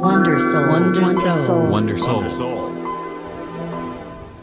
[0.00, 0.66] Wonder Soul.
[0.66, 1.66] Wonder Soul.
[1.66, 2.70] Wonder Soul.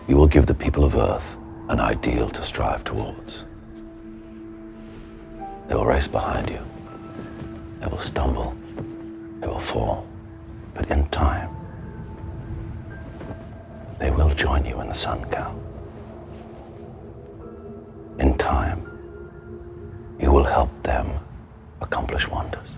[0.07, 1.35] You will give the people of Earth
[1.69, 3.43] an ideal to strive towards.
[5.67, 6.59] They will race behind you.
[7.79, 8.55] They will stumble.
[9.39, 10.05] They will fall.
[10.75, 11.49] But in time,
[13.97, 15.59] they will join you in the sun, Kal.
[18.19, 18.85] In time,
[20.19, 21.09] you will help them
[21.81, 22.75] accomplish wonders.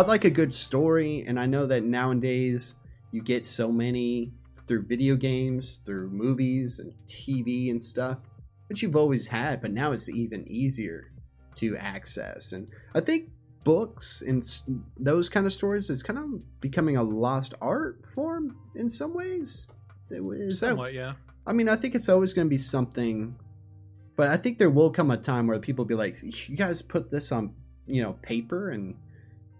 [0.00, 2.74] I'd like a good story, and I know that nowadays
[3.12, 4.32] you get so many
[4.66, 8.16] through video games, through movies and TV and stuff,
[8.70, 11.12] which you've always had, but now it's even easier
[11.56, 12.52] to access.
[12.52, 13.28] And I think
[13.62, 14.42] books and
[14.96, 19.68] those kind of stories is kind of becoming a lost art form in some ways.
[20.08, 21.12] Is that Somewhat, yeah.
[21.46, 23.36] I mean, I think it's always going to be something,
[24.16, 26.16] but I think there will come a time where people be like,
[26.48, 27.54] "You guys put this on,
[27.86, 28.94] you know, paper and,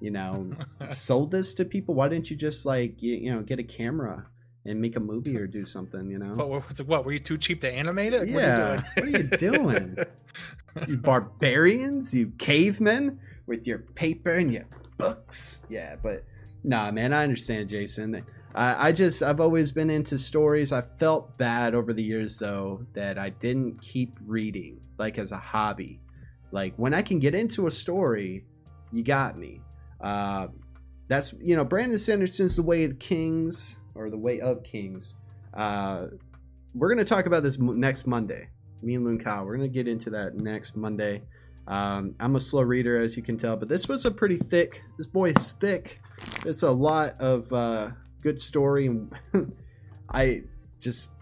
[0.00, 0.52] you know,
[0.92, 1.94] sold this to people.
[1.94, 4.26] Why didn't you just like, you, you know, get a camera
[4.66, 6.10] and make a movie or do something?
[6.10, 8.28] You know, What, what, what were you too cheap to animate it?
[8.28, 9.96] Yeah, What are you what are you doing?
[10.88, 14.66] you barbarians, you cavemen with your paper and your
[14.98, 15.66] books.
[15.68, 16.24] Yeah, but
[16.62, 18.24] nah, man, I understand, Jason.
[18.55, 20.72] I, I just I've always been into stories.
[20.72, 25.39] I felt bad over the years though that I didn't keep reading like as a
[25.39, 26.00] hobby.
[26.52, 28.44] Like when I can get into a story,
[28.92, 29.60] you got me.
[30.00, 30.48] Uh,
[31.08, 35.16] that's you know Brandon Sanderson's The Way of Kings or The Way of Kings.
[35.52, 36.06] Uh,
[36.74, 38.48] we're gonna talk about this m- next Monday.
[38.83, 41.22] Me and LootingKyle, we're gonna get into that next Monday.
[41.66, 44.83] Um, I'm a slow reader, as you can tell, but this was a pretty thick.
[44.96, 46.00] This boy is thick.
[46.44, 47.90] It's a lot of uh,
[48.20, 49.12] good story, and
[50.12, 50.42] I
[50.80, 51.12] just,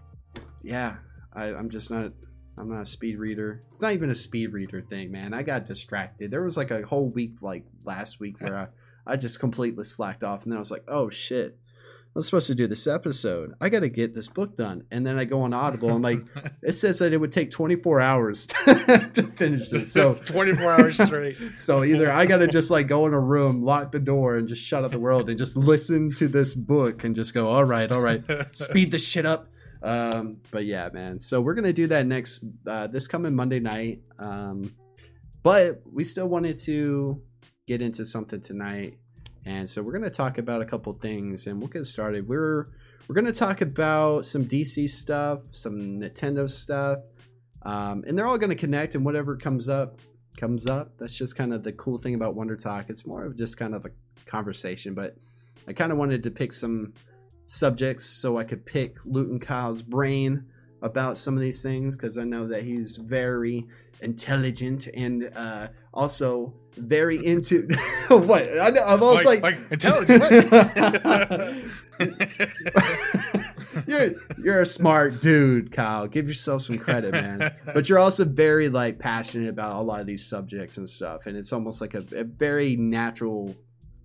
[0.61, 0.95] yeah,
[1.33, 2.11] I, I'm just not.
[2.57, 3.63] I'm not a speed reader.
[3.69, 5.33] It's not even a speed reader thing, man.
[5.33, 6.29] I got distracted.
[6.29, 10.23] There was like a whole week, like last week, where I, I just completely slacked
[10.23, 11.57] off, and then I was like, oh shit.
[12.09, 13.53] I was supposed to do this episode.
[13.61, 14.83] I got to get this book done.
[14.89, 15.91] And then I go on Audible.
[15.91, 16.19] I'm like,
[16.63, 19.93] it says that it would take 24 hours to finish this.
[19.93, 21.37] So 24 hours straight.
[21.59, 24.47] so either I got to just like go in a room, lock the door, and
[24.47, 27.63] just shut out the world and just listen to this book and just go, all
[27.63, 28.23] right, all right,
[28.53, 29.47] speed the shit up.
[29.83, 31.19] Um, but yeah, man.
[31.19, 34.01] So we're gonna do that next uh, this coming Monday night.
[34.17, 34.75] Um,
[35.43, 37.21] but we still wanted to
[37.69, 38.97] get into something tonight,
[39.45, 42.27] and so we're gonna talk about a couple things, and we'll get started.
[42.27, 42.67] We're
[43.07, 46.99] we're gonna talk about some DC stuff, some Nintendo stuff,
[47.61, 49.99] um, and they're all gonna connect, and whatever comes up
[50.35, 50.97] comes up.
[50.97, 52.89] That's just kind of the cool thing about Wonder Talk.
[52.89, 53.91] It's more of just kind of a
[54.25, 55.15] conversation, but
[55.67, 56.93] I kind of wanted to pick some
[57.45, 60.45] subjects so I could pick LootingKyle's brain
[60.81, 63.67] about some of these things because I know that he's very
[64.01, 67.67] intelligent and uh, also very into
[68.07, 70.23] what I know, I'm almost like, like, like intelligent.
[73.87, 76.07] you're you're a smart dude, Kyle.
[76.07, 77.53] Give yourself some credit, man.
[77.65, 81.37] But you're also very like passionate about a lot of these subjects and stuff, and
[81.37, 83.55] it's almost like a, a very natural,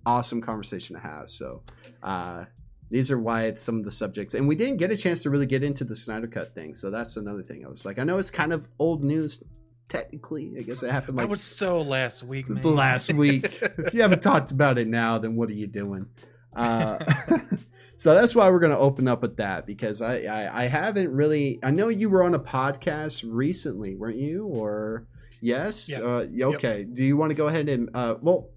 [0.05, 1.29] awesome conversation to have.
[1.29, 1.63] So,
[2.03, 2.45] uh,
[2.91, 5.29] these are why it's some of the subjects, and we didn't get a chance to
[5.29, 6.73] really get into the Snyder Cut thing.
[6.73, 7.65] So that's another thing.
[7.65, 9.43] I was like, I know it's kind of old news,
[9.89, 10.55] technically.
[10.57, 12.63] I guess it happened like that was so last week, man.
[12.63, 13.45] last week.
[13.77, 16.07] if you haven't talked about it now, then what are you doing?
[16.55, 16.99] Uh,
[17.97, 21.11] so that's why we're going to open up with that because I, I I haven't
[21.13, 21.59] really.
[21.63, 24.45] I know you were on a podcast recently, weren't you?
[24.45, 25.05] Or
[25.41, 25.87] yes?
[25.89, 26.01] Yes.
[26.03, 26.55] Uh, yeah, Yep.
[26.55, 26.83] okay.
[26.85, 28.49] Do you want to go ahead and uh, well,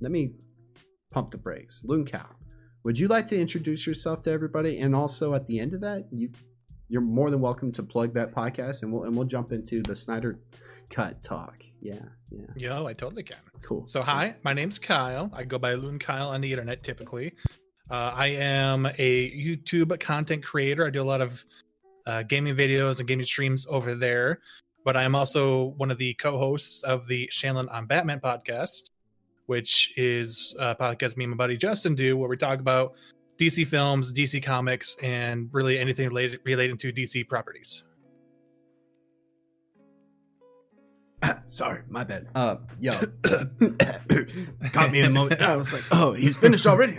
[0.00, 0.32] let me
[1.10, 1.82] pump the brakes.
[1.88, 2.34] LootingKyle,
[2.84, 4.78] would you like to introduce yourself to everybody?
[4.78, 6.30] And also at the end of that, you
[6.88, 9.94] you're more than welcome to plug that podcast, and we'll and we'll jump into the
[9.94, 10.38] Snyder
[10.90, 11.62] Cut talk.
[11.80, 12.00] Yeah,
[12.30, 13.38] yeah, Yo, I totally can.
[13.62, 13.86] cool.
[13.86, 15.30] So, hi, my name's Kyle.
[15.34, 17.34] I go by LootingKyle on the internet typically.
[17.90, 20.86] Uh, I am a YouTube content creator.
[20.86, 21.44] I do a lot of
[22.06, 24.40] uh, gaming videos and gaming streams over there.
[24.84, 28.90] But I am also one of the co-hosts of the Shanlin on Batman podcast,
[29.46, 32.94] which is a podcast me and my buddy Justin do, where we talk about
[33.38, 37.84] DC films, DC comics, and really anything related relating to DC properties.
[41.46, 42.28] Sorry, my bad.
[42.34, 42.92] Uh, yo,
[44.72, 45.40] caught me in a moment.
[45.40, 46.98] I was like, oh, he's finished already.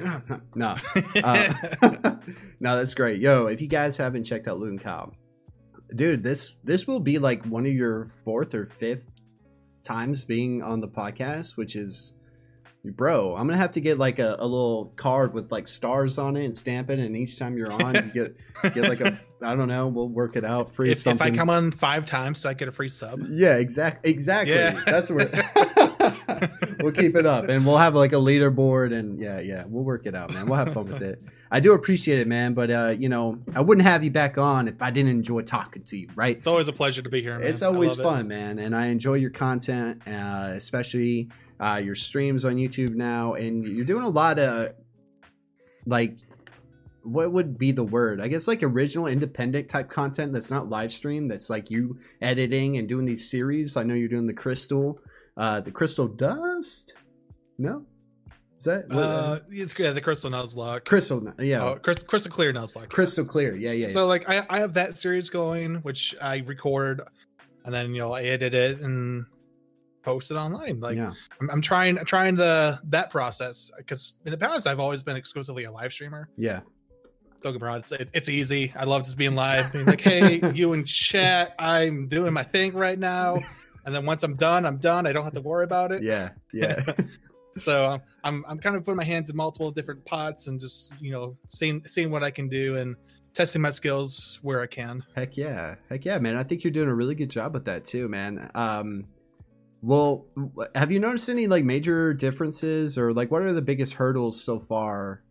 [0.55, 0.75] no,
[1.23, 1.53] uh,
[2.59, 3.19] no, that's great.
[3.19, 5.13] Yo, if you guys haven't checked out LootingKyle,
[5.95, 9.07] dude, this this will be like one of your fourth or fifth
[9.83, 12.13] times being on the podcast, which is,
[12.85, 16.35] bro, I'm gonna have to get like a, a little card with like stars on
[16.35, 18.35] it and stamp it, and each time you're on, you get
[18.73, 20.71] get like a I don't know, we'll work it out.
[20.71, 21.21] Free if, if.
[21.21, 23.19] I come on five times, so I get a free sub.
[23.29, 24.53] Yeah, exact, exactly.
[24.55, 24.81] Yeah.
[24.85, 25.29] That's where
[26.81, 30.05] we'll keep it up, and we'll have like a leaderboard, and yeah, yeah, we'll work
[30.05, 30.45] it out, man.
[30.45, 31.21] We'll have fun with it.
[31.51, 34.67] I do appreciate it, man, but uh, you know, I wouldn't have you back on
[34.67, 36.35] if I didn't enjoy talking to you, right?
[36.35, 37.39] It's always a pleasure to be here.
[37.39, 37.47] Man.
[37.47, 38.17] It's always love it.
[38.17, 41.29] fun, man, and I enjoy your content, uh, especially
[41.59, 44.73] uh, your streams on YouTube now, and you're doing a lot of
[45.85, 46.17] like
[47.03, 48.19] what would be the word?
[48.21, 51.25] I guess like original independent type content that's not live stream.
[51.25, 53.77] That's like you editing and doing these series.
[53.77, 54.99] I know you're doing the crystal,
[55.37, 56.93] uh, the crystal dust.
[57.57, 57.85] No,
[58.57, 60.85] is that what, Uh, it's yeah, the crystal nuzlocke.
[60.85, 61.33] crystal?
[61.39, 62.89] Yeah, Oh, crystal, crystal clear nuzlocke.
[62.89, 63.55] crystal clear.
[63.55, 63.87] Yeah, yeah.
[63.87, 67.01] So like I, I have that series going, which I record,
[67.65, 69.25] and then you know I edit it and
[70.03, 70.79] post it online.
[70.79, 71.13] Like yeah.
[71.39, 75.65] I'm, I'm trying trying the that process because in the past I've always been exclusively
[75.65, 76.29] a live streamer.
[76.37, 76.61] yeah.
[77.41, 78.73] Don't get me wrong, it's, it, it's easy.
[78.75, 82.73] I love just being live, being like, "Hey, you in chat, I'm doing my thing
[82.73, 83.37] right now,"
[83.85, 85.07] and then once I'm done, I'm done.
[85.07, 86.03] I don't have to worry about it.
[86.03, 86.83] Yeah, yeah,
[87.59, 90.93] So um, I'm I'm kind of putting my hands in multiple different pots and just
[90.99, 92.95] you know seeing seeing what I can do and
[93.33, 95.03] testing my skills where I can.
[95.15, 96.35] Heck yeah, heck yeah, man!
[96.35, 98.49] I think you're doing a really good job with that too, man.
[98.55, 99.05] Um,
[99.81, 100.27] well,
[100.75, 104.59] have you noticed any like major differences, or like what are the biggest hurdles so
[104.59, 105.23] far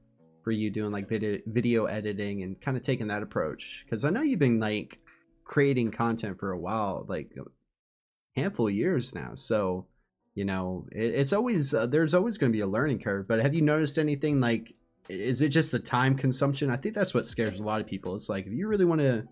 [0.43, 3.85] for you doing like video video editing and kind of taking that approach?
[3.85, 4.99] Because I know you've been like
[5.45, 9.35] creating content for a while, like a handful of years now.
[9.35, 9.87] So
[10.35, 13.27] you know, it, it's always uh, there's always going to be a learning curve.
[13.27, 14.75] But have you noticed anything like?
[15.09, 16.71] Is it just the time consumption?
[16.71, 18.15] I think that's what scares a lot of people.
[18.15, 19.27] It's like if you really want to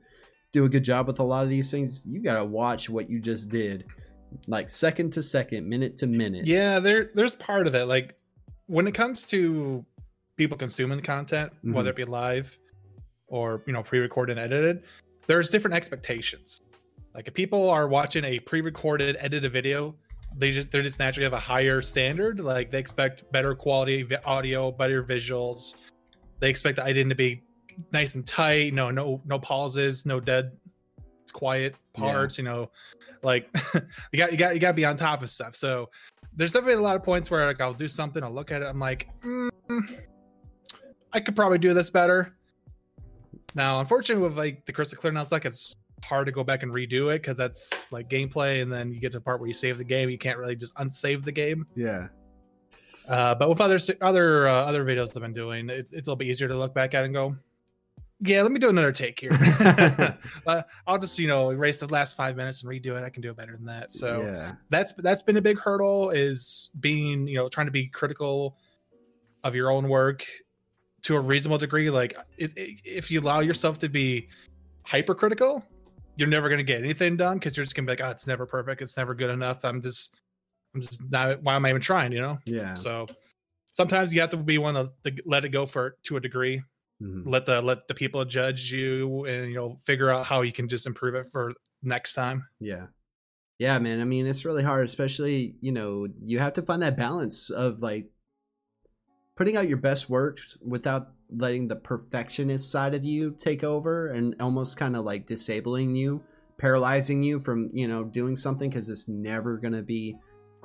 [0.53, 3.21] do a good job with a lot of these things, you gotta watch what you
[3.21, 3.85] just did,
[4.47, 6.47] like second to second, minute to minute.
[6.47, 7.85] Yeah, there there's part of it.
[7.87, 8.17] Like
[8.67, 9.85] when it comes to
[10.37, 11.73] people consuming content, Mhm.
[11.73, 12.59] whether it be live
[13.29, 14.83] or you know pre-recorded and edited,
[15.27, 16.61] there's different expectations.
[17.15, 19.95] Like if people are watching a pre-recorded edited video,
[20.37, 22.41] they just they're just naturally have a higher standard.
[22.41, 25.77] Like they expect better quality audio, better visuals.
[26.41, 27.43] They expect the editing to be
[27.93, 28.75] nice and tight.
[28.75, 30.53] No, no, no pauses, no dead,
[31.37, 32.01] quiet Yeah.
[32.13, 32.39] parts.
[32.39, 32.71] You know,
[33.23, 33.49] like
[34.13, 35.55] you got you got you got to be on top of stuff.
[35.55, 35.91] So
[36.35, 38.67] there's definitely a lot of points where like I'll do something, I'll look at it,
[38.67, 39.51] I'm like, mm,
[41.13, 42.35] I could probably do this better.
[43.55, 47.15] Now, unfortunately, with like the crystal clear nuzlocke, it's hard to go back and redo
[47.15, 49.79] it because that's like gameplay, and then you get to a part where you save
[49.79, 51.67] the game, you can't really just unsave the game.
[51.75, 52.09] Yeah.
[53.09, 56.17] Uh, but with other other uh, other videos I've been doing, it's, it's a little
[56.17, 57.37] bit easier to look back at and go,
[58.21, 59.31] yeah, let me do another take here.
[60.47, 63.05] uh, I'll just you know erase the last five minutes and redo it.
[63.05, 63.93] I can do it better than that.
[63.93, 64.55] So yeah.
[64.71, 68.57] that's that's been a big hurdle is being you know trying to be critical
[69.45, 70.25] of your own work
[71.03, 74.29] to a reasonable degree like it, it- if you allow yourself to be
[74.85, 75.65] hypercritical
[76.17, 78.11] you're never going to get anything done because you're just going to be like oh
[78.11, 80.17] it's never perfect it's never good enough i'm just
[80.75, 82.75] i'm just not why am i even trying you know Yeah.
[82.75, 83.07] so
[83.71, 86.61] sometimes you have to be one to, to let it go for to a degree
[87.03, 87.27] Mhm.
[87.27, 90.69] let the let the people judge you and you know figure out how you can
[90.69, 92.87] just improve it for next time Yeah.
[93.59, 94.01] Yeah, man.
[94.01, 97.81] I mean, it's really hard, especially, you know, you have to find that balance of
[97.81, 98.11] like
[99.37, 104.35] putting out your best work without letting the perfectionist side of you take over and
[104.41, 106.23] almost kind of like disabling you,
[106.59, 110.17] paralyzing you from, you know, doing something because it's never going to be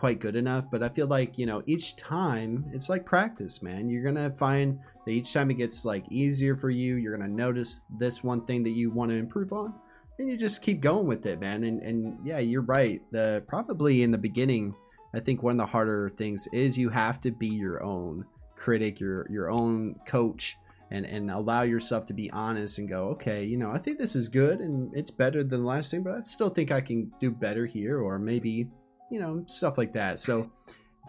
[0.01, 0.65] quite good enough.
[0.72, 3.88] But I feel like, you know, each time it's like practice, man.
[3.88, 7.29] You're going to find that each time it gets like easier for you, you're going
[7.29, 9.75] to notice this one thing that you want to improve on
[10.17, 11.63] and you just keep going with it, man.
[11.63, 13.00] And and yeah, you're right.
[13.12, 14.74] The probably in the beginning,
[15.13, 19.00] I think one of the harder things is you have to be your own critic,
[19.00, 20.58] your your own coach,
[20.89, 24.15] and and allow yourself to be honest and go, okay, you know, I think this
[24.15, 27.12] is good and it's better than the last thing, but I still think I can
[27.20, 28.67] do better here, or maybe,
[29.12, 30.20] you know, stuff like that.
[30.20, 30.50] So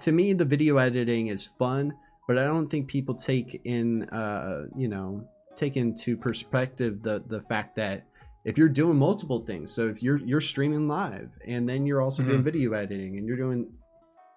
[0.00, 1.94] to me, the video editing is fun.
[2.28, 5.24] but I don't think people take in, uh, you know,
[5.56, 8.06] take into perspective the the fact that
[8.44, 12.22] if you're doing multiple things, so if you're you're streaming live and then you're also
[12.22, 12.44] doing Mhm.
[12.44, 13.60] video editing and you're doing,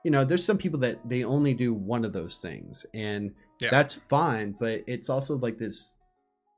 [0.03, 3.69] you know, there's some people that they only do one of those things, and Yeah.
[3.71, 4.55] that's fine.
[4.59, 5.93] But it's also like this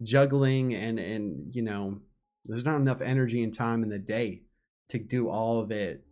[0.01, 1.99] juggling and and you know,
[2.45, 4.43] there's not enough energy and time in the day
[4.89, 6.03] to do all of it,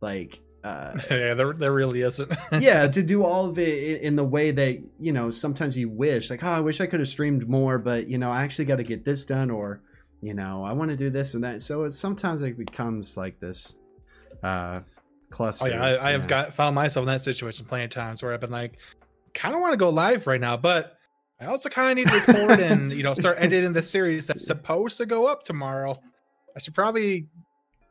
[0.00, 0.40] like.
[0.64, 2.28] Uh, yeah, there, there really isn't.
[2.58, 6.28] yeah to do all of it in the way that you know sometimes you wish
[6.28, 8.74] like oh i wish i could have streamed more but you know i actually got
[8.74, 9.80] to get this done or
[10.22, 13.38] you know i want to do this and that so it's sometimes it becomes like
[13.38, 13.76] this
[14.42, 14.80] uh
[15.30, 18.22] cluster Oh yeah, I, I have got found myself in that situation plenty of times
[18.22, 18.78] where I've been like,
[19.34, 20.96] kind of want to go live right now, but
[21.40, 24.44] I also kind of need to record and you know start editing the series that's
[24.44, 26.00] supposed to go up tomorrow.
[26.54, 27.28] I should probably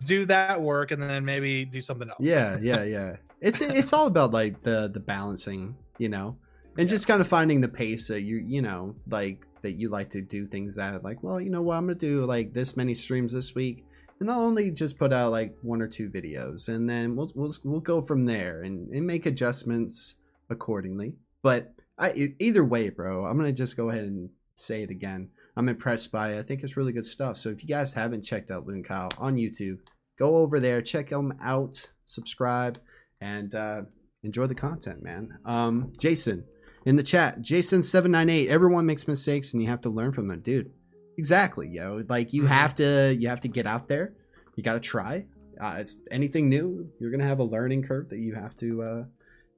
[0.06, 2.20] do that work and then maybe do something else.
[2.20, 3.16] yeah yeah yeah.
[3.42, 6.38] It's it's all about like the the balancing you know
[6.78, 10.10] and just kind of finding the pace that you you know like that you like
[10.12, 12.94] to do things at like well you know what i'm gonna do like this many
[12.94, 13.86] streams this week
[14.20, 17.54] and i'll only just put out like one or two videos and then we'll we'll,
[17.64, 20.16] we'll go from there and, and make adjustments
[20.50, 21.16] accordingly.
[21.42, 25.30] But i either way bro i'm gonna just go ahead and say it again.
[25.58, 26.40] I'm impressed by it.
[26.40, 27.38] I think it's really good stuff.
[27.38, 29.80] So if you guys haven't checked out LootingKyle on youtube
[30.17, 32.79] go over there check them out subscribe
[33.22, 33.81] and uh,
[34.24, 35.38] enjoy the content man.
[35.45, 36.43] Um jason
[36.86, 40.72] in the chat jason798 everyone makes mistakes and you have to learn from them dude.
[41.17, 42.03] Exactly yo.
[42.10, 42.48] Like you Mhm.
[42.50, 44.13] have to you have to get out there.
[44.55, 45.25] You got to try.
[45.60, 49.03] Uh, it's anything new you're gonna have a learning curve that you have to uh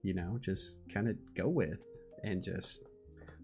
[0.03, 1.79] you know just kind of go with
[2.23, 2.83] and just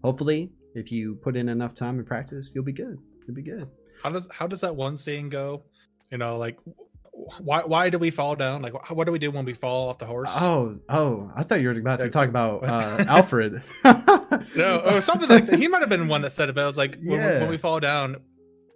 [0.02, 2.96] hopefully if you put in enough time and practice you'll be good.
[3.26, 3.68] You'll be good.
[4.02, 5.64] How does how does that one saying go?
[6.12, 6.58] You know, like
[7.40, 8.62] why why do we fall down?
[8.62, 10.30] Like what do we do when we fall off the horse?
[10.40, 11.30] Oh, oh!
[11.36, 13.62] I thought you were about to talk about uh, Alfred.
[14.56, 15.58] No, or something like that.
[15.58, 17.40] He might have been one that said it, but I was like, when, we- Yeah.
[17.40, 18.16] when we fall down,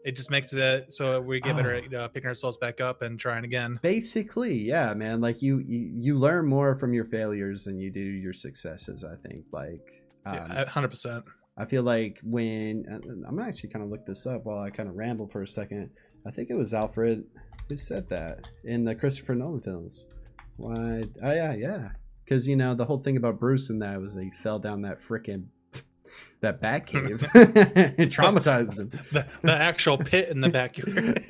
[0.05, 1.79] it just makes it so we get better Oh.
[1.79, 3.79] at uh, picking ourselves back up and trying again.
[3.83, 5.21] Basically, yeah, man.
[5.21, 9.05] Like you, you, you learn more from your failures than you do your successes.
[9.05, 9.45] I think.
[9.53, 11.25] Like, um, hundred percent.
[11.57, 14.89] I feel like when I'm gonna actually kind of look this up while I kind
[14.89, 15.91] of ramble for a second.
[16.27, 17.25] I think it was Alfred
[17.69, 20.05] who said that in the Christopher Nolan films.
[20.57, 21.05] Why?
[21.23, 21.89] Oh yeah, yeah.
[22.25, 24.83] Because you know the whole thing about Bruce and that was that he fell down
[24.83, 25.47] that freaking
[26.41, 27.23] that bat cave.
[27.35, 28.91] it traumatized him.
[29.13, 31.25] The, the actual pit in the backyard.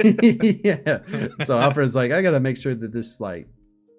[0.65, 1.45] yeah.
[1.45, 3.49] So Alfred's like, I gotta make sure that this like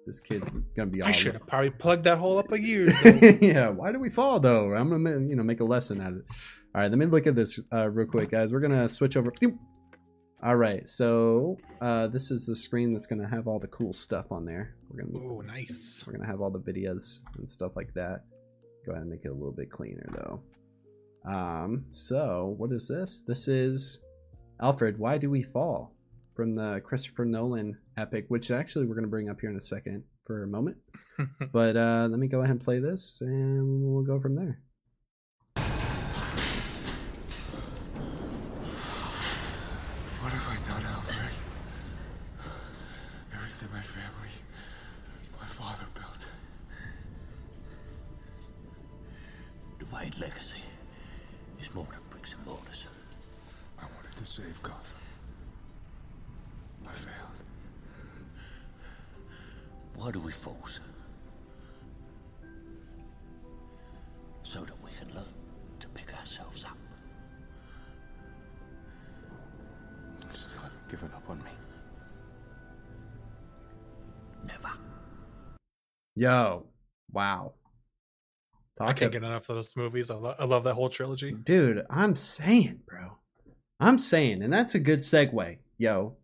[0.06, 3.38] this kid's gonna be I should have probably plugged that hole up a year ago.
[3.40, 4.74] yeah, why do we fall though?
[4.74, 6.24] I'm gonna you know make a lesson out of it.
[6.74, 8.52] All right, let me look at this uh, real quick, guys.
[8.52, 9.32] We're gonna switch over.
[10.42, 14.32] All right, so uh, this is the screen that's gonna have all the cool stuff
[14.32, 14.74] on there.
[14.88, 16.02] We're gonna Oh, nice.
[16.06, 18.24] we're gonna have all the videos and stuff like that.
[18.86, 20.40] Go ahead and make it a little bit cleaner though.
[21.30, 23.20] Um, so what is this?
[23.20, 24.00] This is
[24.62, 24.98] Alfred.
[24.98, 25.94] Why do we fall?
[26.32, 30.04] From the Christopher Nolan epic, which actually we're gonna bring up here in a second
[30.26, 30.78] for a moment.
[31.52, 34.62] But uh, let me go ahead and play this, and we'll go from there.
[76.20, 76.66] Yo,
[77.10, 77.54] wow.
[78.78, 80.10] I can't ab- get enough of those movies.
[80.10, 81.32] I, lo- I love that whole trilogy.
[81.32, 81.86] dude.
[81.88, 83.12] I'm saying, bro.
[83.80, 86.16] I'm saying, and that's a good segue, yo.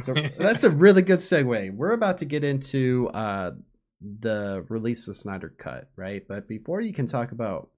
[0.00, 1.72] So that's a really good segue.
[1.72, 3.52] We're about to get into uh
[4.00, 6.24] the release of Snyder Cut, right?
[6.28, 7.70] But before you can talk about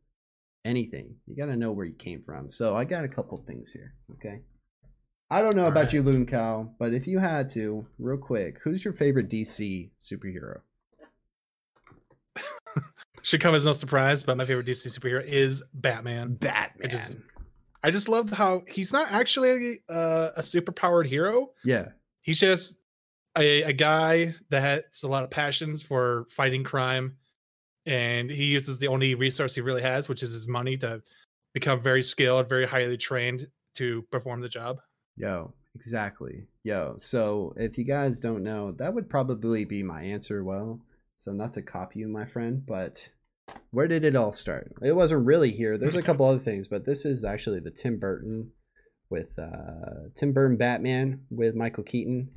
[0.65, 2.49] anything, you got to know where you came from.
[2.49, 4.41] So I got a couple things here, okay?
[5.31, 5.93] I don't know about Alright.
[5.93, 10.61] you, LootingKyle, but if you had to, real quick, who's your favorite DC superhero?
[13.23, 16.35] Should come as no surprise, but my favorite DC superhero is Batman.
[16.35, 16.91] Batman.
[16.91, 17.19] just-
[17.83, 21.51] I just love how he's not actually uh, a superpowered hero.
[21.65, 21.89] yeah,
[22.23, 22.81] He's just
[23.39, 27.17] a, a guy that has a lot of passions for fighting crime,
[27.85, 31.01] and he uses the only resource he really has, which is his money, to
[31.55, 34.81] become very skilled, very highly trained to perform the job.
[35.17, 36.47] Yo, exactly.
[36.65, 40.43] Yo, so if you guys don't know, that would probably be my answer.
[40.43, 40.81] Well,
[41.17, 43.11] so not to copy you, my friend, but
[43.71, 44.73] where did it all start?
[44.83, 45.79] It wasn't really here.
[45.79, 48.51] There's a couple other things, but this is actually the Tim Burton
[49.11, 52.31] with uh, Tim Burton Batman with Michael Keaton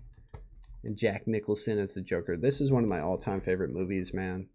[0.83, 2.38] and Jack Nicholson as the Joker.
[2.38, 4.48] This is one of my all-time favorite movies, man.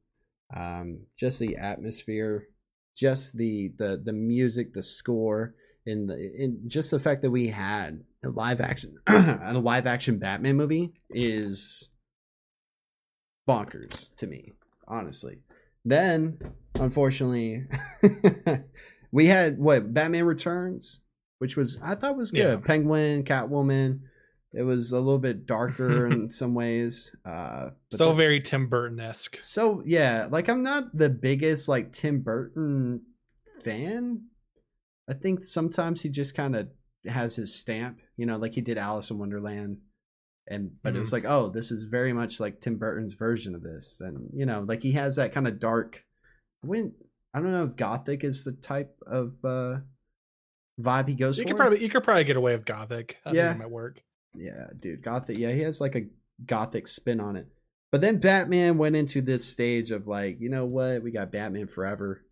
[0.57, 2.49] Um, just the atmosphere,
[2.97, 5.55] just the the the music, the score,
[5.87, 10.19] and the and just the fact that we had a live action a live action
[10.19, 11.91] Batman movie is
[13.49, 14.53] bonkers to me,
[14.89, 15.39] honestly.
[15.85, 16.39] Then,
[16.77, 17.65] unfortunately,
[19.13, 21.01] we had what Batman Returns,
[21.39, 22.39] which was I thought was good.
[22.39, 22.57] Yeah.
[22.57, 24.01] Penguin, Catwoman.
[24.57, 27.11] It was a little bit darker in some ways.
[27.25, 29.39] Uh, So the- very Tim Burton esque.
[29.39, 33.03] so yeah, like I'm not the biggest like Tim Burton
[33.61, 34.27] fan.
[35.09, 36.69] I think sometimes he just kind of
[37.07, 39.79] has his stamp, you know, like he did Alice in Wonderland.
[40.47, 43.63] And but it was like, oh, this is very much like Tim Burton's version of
[43.63, 44.01] this.
[44.01, 46.05] And you know, like he has that kind of dark
[46.61, 46.93] when
[47.33, 49.77] I don't know if gothic is the type of uh
[50.81, 51.49] vibe he goes You for.
[51.49, 53.19] could probably you could probably get away with gothic.
[53.25, 53.55] I Yeah.
[53.55, 54.03] might work.
[54.37, 55.39] Yeah, dude, gothic.
[55.39, 56.07] Yeah, he has like a
[56.45, 57.47] gothic spin on it.
[57.93, 61.03] But then Batman went into this stage of like, you know what?
[61.03, 62.23] We got Batman Forever.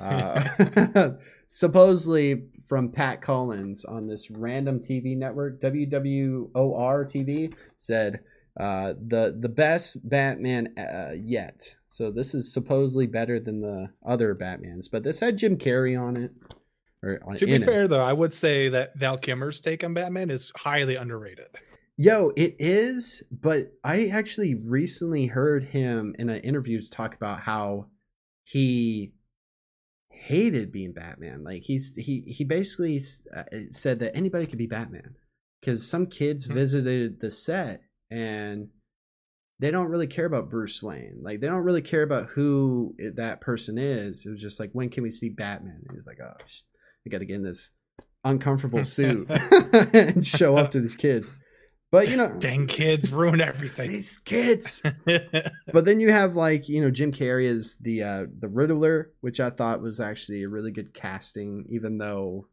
[0.00, 1.10] Uh,
[1.48, 8.20] supposedly from Pat Collins on this random TV network, WWOR TV, said
[8.58, 11.76] uh, the the best Batman uh, yet.
[11.88, 16.16] So this is supposedly better than the other Batmans, but this had Jim Carrey on
[16.16, 16.32] it.
[17.02, 17.66] Or on, To be in it.
[17.66, 21.46] fair though, I would say that Val Kilmer's take on Batman is highly underrated.
[21.96, 27.86] Yo, it is, but I actually recently heard him in an interview talk about how
[28.42, 29.12] he
[30.24, 31.44] hated being Batman.
[31.44, 32.98] Like he's he he basically
[33.36, 35.14] uh, said that anybody could be Batman
[35.60, 36.54] because some kids Mhm.
[36.54, 38.68] visited the set and
[39.60, 41.18] they don't really care about Bruce Wayne.
[41.22, 44.24] Like they don't really care about who it- that person is.
[44.26, 45.82] It was just like when can we see Batman?
[45.86, 46.62] And he's like, oh, sh-
[47.06, 47.70] I got to get in this
[48.24, 49.28] uncomfortable suit
[49.94, 51.30] and show up to these kids.
[51.94, 53.88] But you know, Dang kids ruin everything.
[53.88, 54.82] these kids.
[55.72, 59.38] But then you have like you know Jim Carrey as the uh, the Riddler, which
[59.38, 62.48] I thought was actually a really good casting, even though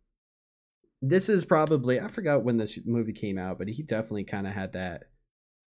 [1.02, 4.54] this is probably I forgot when this movie came out, but he definitely kind of
[4.54, 5.06] had that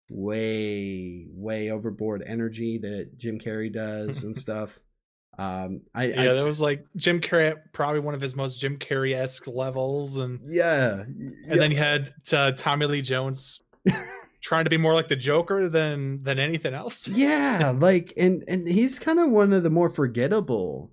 [0.09, 4.79] way way overboard energy that Jim Carrey does and stuff.
[5.37, 8.79] Um, I, yeah, I that was like Jim Carrey probably one of his most Jim
[8.79, 13.61] Carrey esque levels, and yeah, and then you had uh, Tommy Lee Jones
[14.43, 17.09] trying to be more like the Joker than than anything else.
[17.13, 20.93] yeah like and and he's kind of one of the more forgettable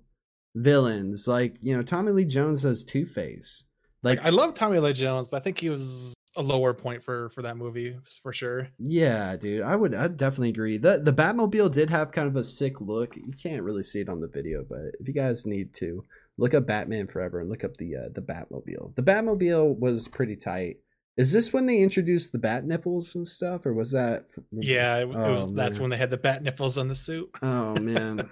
[0.54, 1.28] villains.
[1.28, 3.64] Like you know tommy lee jones as two-face.
[4.02, 7.02] Like Like I love Tommy Lee Jones, but I think he was a lower point
[7.04, 8.66] for for that movie for sure.
[8.78, 10.78] yeah dude i would i'd definitely agree.
[10.78, 13.16] The the batmobile did have kind of a sick look.
[13.16, 16.02] You can't really see it on the video but if you guys need to
[16.38, 18.94] look up batman forever and look up the uh the batmobile.
[18.96, 20.78] The batmobile was pretty tight
[21.16, 25.02] is this when they introduced the bat nipples and stuff or was that Yeah, it,
[25.02, 25.44] it was.
[25.44, 25.82] Oh, That's man.
[25.82, 27.30] when they had the bat nipples on the suit.
[27.42, 28.28] oh man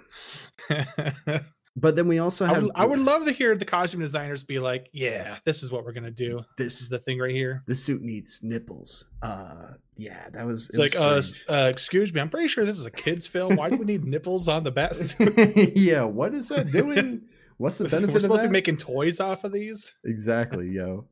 [1.75, 4.59] but then we also had would, I would love to hear the costume designers be
[4.59, 6.41] like, "Yeah, this is what we're gonna do.
[6.57, 9.05] This this is the thing right here." the suit needs nipples.
[9.21, 10.67] Uh, yeah, that was.
[10.69, 13.55] It's like, uh, uh, excuse me, I'm pretty sure this is a kids' film.
[13.55, 15.33] Why do we need nipples on the bat suit?
[15.75, 17.21] yeah, what is that doing?
[17.57, 18.13] What's the benefit?
[18.13, 19.93] We're supposed to be making toys off of these.
[20.03, 21.05] exactly, yo.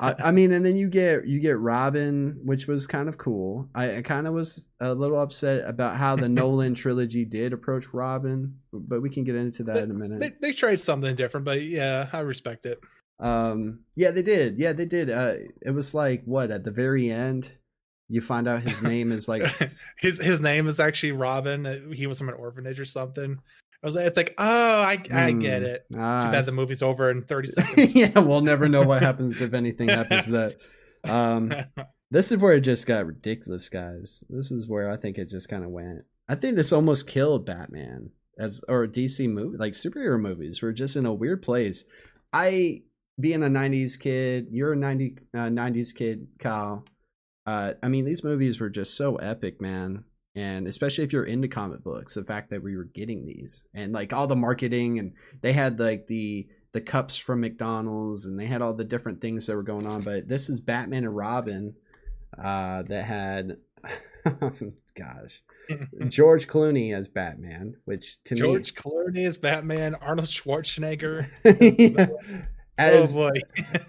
[0.00, 3.68] I, I mean, and then you get you get Robin, which was kind of cool.
[3.74, 7.92] I, I kind of was a little upset about how the Nolan trilogy did approach
[7.92, 10.20] Robin, but we can get into that in a minute.
[10.20, 12.80] They, they tried something different, but yeah, I respect it.
[13.20, 14.58] Um, yeah, they did.
[14.58, 15.08] Yeah, they did.
[15.08, 17.52] Uh, it was like what at the very end,
[18.08, 19.42] you find out his name is like
[19.98, 21.64] his his name is actually Robin.
[21.66, 23.38] Uh, He was from an orphanage or something.
[23.86, 25.86] I was like, it's like, oh, I I get Mm, it.
[25.92, 27.94] Too ah, bad the movie's over in 30 seconds.
[27.94, 30.56] yeah, we'll never know what happens if anything happens to that.
[31.04, 31.54] Um,
[32.10, 34.24] this is where it just got ridiculous, guys.
[34.28, 36.00] This is where I think it just kind of went.
[36.28, 40.96] I think this almost killed Batman as or DC movie, like superhero movies were just
[40.96, 41.84] in a weird place.
[42.32, 42.82] I
[43.20, 46.84] being a '90s kid, you're a 90 uh, '90s kid, Kyle.
[47.46, 50.02] Uh, I mean, these movies were just so epic, man.
[50.36, 53.92] And especially if you're into comic books, the fact that we were getting these and
[53.92, 58.44] like all the marketing and they had like the the cups from McDonald's and they
[58.44, 60.02] had all the different things that were going on.
[60.02, 61.74] But this is Batman and Robin
[62.38, 63.56] uh, that had,
[64.94, 65.42] gosh,
[66.08, 69.94] George Clooney as Batman, which to George Clooney as Batman.
[69.94, 71.28] Arnold Schwarzenegger.
[71.44, 71.96] me
[72.78, 73.40] as oh boy.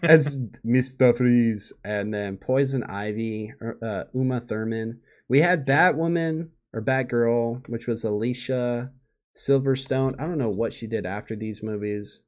[0.01, 1.15] as Mr.
[1.15, 5.01] Freeze, and then Poison Ivy, uh, Uma Thurman.
[5.29, 8.91] We had Batwoman or Batgirl, which was Alicia
[9.35, 10.15] Silverstone.
[10.19, 12.23] I don't know what she did after these movies.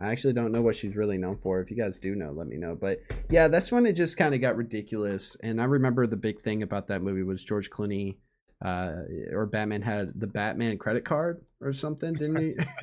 [0.00, 1.60] I actually don't know what she's really known for.
[1.60, 2.76] If you guys do know, let me know.
[2.80, 5.36] But yeah, that's when it just kind of got ridiculous.
[5.42, 8.16] And I remember the big thing about that movie was George Clooney
[8.64, 8.92] uh,
[9.32, 12.46] or Batman had the Batman credit card or something, didn't he?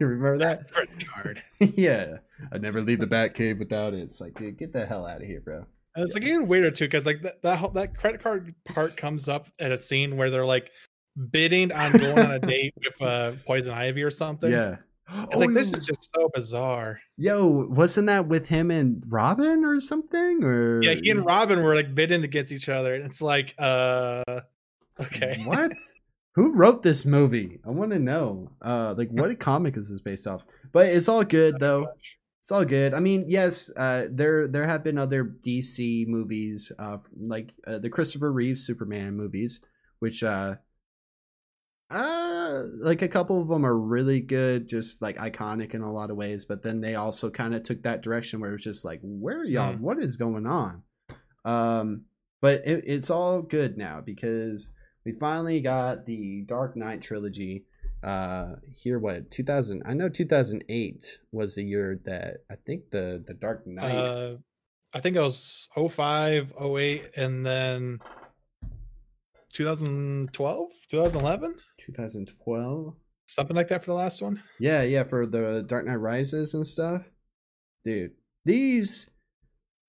[0.00, 0.72] you remember that?
[0.72, 1.42] Credit card.
[1.60, 2.16] yeah.
[2.52, 4.00] I'd never leave the Batcave without it.
[4.00, 5.66] It's like, dude, get the hell out of here, bro.
[5.94, 8.96] And it's like even weirder too, because like that that, whole, that credit card part
[8.96, 10.70] comes up at a scene where they're like
[11.30, 14.50] bidding on going on a date with uh, Poison Ivy or something.
[14.50, 14.76] Yeah.
[15.30, 16.98] It's like this is just so bizarre.
[17.18, 20.42] Yo, wasn't that with him and Robin or something?
[20.42, 24.22] Or Yeah, he and Robin were like bidding against each other, and it's like, uh,
[25.00, 25.72] okay, What?
[26.36, 27.60] Who wrote this movie?
[27.64, 28.50] I want to know.
[28.60, 30.42] Uh, like, what comic is this based off?
[30.72, 31.86] But it's all good though.
[32.44, 32.92] It's all good.
[32.92, 37.88] I mean, yes, uh, there there have been other DC movies, uh, like uh, the
[37.88, 39.60] Christopher Reeve Superman movies,
[40.00, 40.56] which uh,
[41.90, 46.10] uh, like a couple of them are really good, just like iconic in a lot
[46.10, 46.44] of ways.
[46.44, 49.40] But then they also kind of took that direction where it was just like, where
[49.40, 49.72] are y'all?
[49.72, 49.80] Mm.
[49.80, 50.82] What is going on?
[51.46, 52.02] Um,
[52.42, 54.70] but it, it's all good now because
[55.06, 57.64] we finally got the Dark Knight trilogy.
[58.04, 59.82] Uh, here, what 2000?
[59.86, 63.96] I know 2008 was the year that I think the the Dark Knight.
[63.96, 64.36] Uh,
[64.92, 67.98] I think it was 05, 08, and then
[69.54, 72.94] 2012, 2011, 2012.
[73.26, 74.42] something like that for the last one.
[74.60, 77.02] Yeah, yeah, for the Dark Knight Rises and stuff.
[77.84, 78.12] Dude,
[78.44, 79.08] these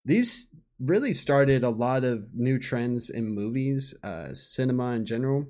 [0.06, 0.48] these
[0.80, 5.48] really started a lot of new trends in movies, uh cinema in general,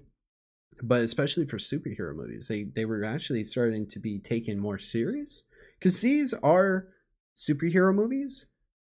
[0.83, 2.47] but especially for superhero movies.
[2.47, 5.43] They they were actually starting to be taken more serious
[5.81, 6.87] cuz these are
[7.35, 8.47] superhero movies,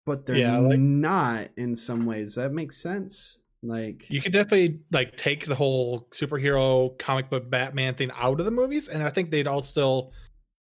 [0.06, 2.36] but they're Yeah, like- not in some ways.
[2.36, 3.42] That makes sense.
[3.64, 8.46] Like You could definitely like take the whole superhero comic book Batman thing out of
[8.46, 10.14] the movies, and I think they'd all still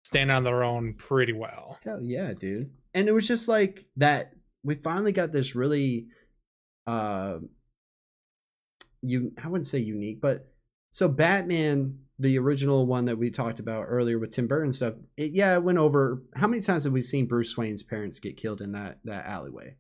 [0.04, 1.80] stand on their own pretty well.
[1.84, 2.70] Hell yeah, dude.
[2.94, 4.34] And it was just like that
[4.64, 6.08] we finally got this really
[6.86, 7.40] uh
[9.02, 10.51] you I wouldn't say unique, but
[10.92, 15.32] so Batman, the original one that we talked about earlier with Tim Burton stuff, it
[15.32, 18.62] yeah, it went over how many times have we seen Bruce Wayne's parents get killed
[18.62, 19.78] in that that alleyway?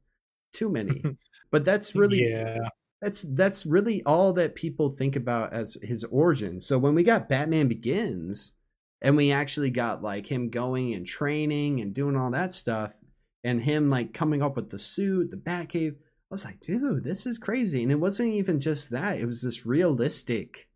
[0.54, 1.04] Too many.
[1.52, 2.58] but that's really yeah.
[3.02, 6.62] that's that's really all that people think about as his origin.
[6.62, 8.54] So when we got Batman Begins
[9.02, 12.93] and we actually got like him going and training and doing all that stuff
[13.43, 17.26] and him like coming up with the suit, the Batcave, I was like, dude, this
[17.26, 17.84] is crazy.
[17.84, 19.17] And it wasn't even just that.
[19.17, 20.69] It was this realistic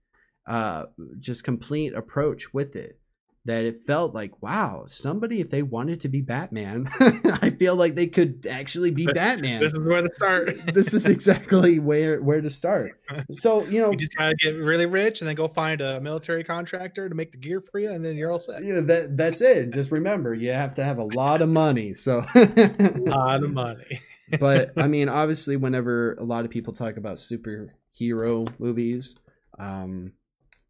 [0.47, 0.85] uh
[1.19, 2.99] just complete approach with it
[3.45, 6.87] that it felt like wow somebody if they wanted to be batman
[7.43, 10.55] i feel like they could actually be batman This is where to start.
[10.73, 12.99] this is exactly where where to start.
[13.31, 16.43] So you know, you just gotta get really rich and then go find a military
[16.43, 18.63] contractor to make the gear for you, and then you're all set.
[18.63, 19.71] yeah, that that's it.
[19.73, 21.93] Just remember, you have to have a lot of money.
[21.93, 23.99] So, A lot of money.
[24.39, 29.15] but I mean, obviously, whenever a lot of people talk about superhero movies,
[29.59, 30.13] um,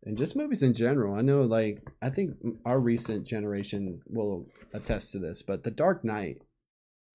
[0.05, 5.11] and just movies in general, I know, like, I think our recent generation will attest
[5.13, 6.41] to this, but The Dark Knight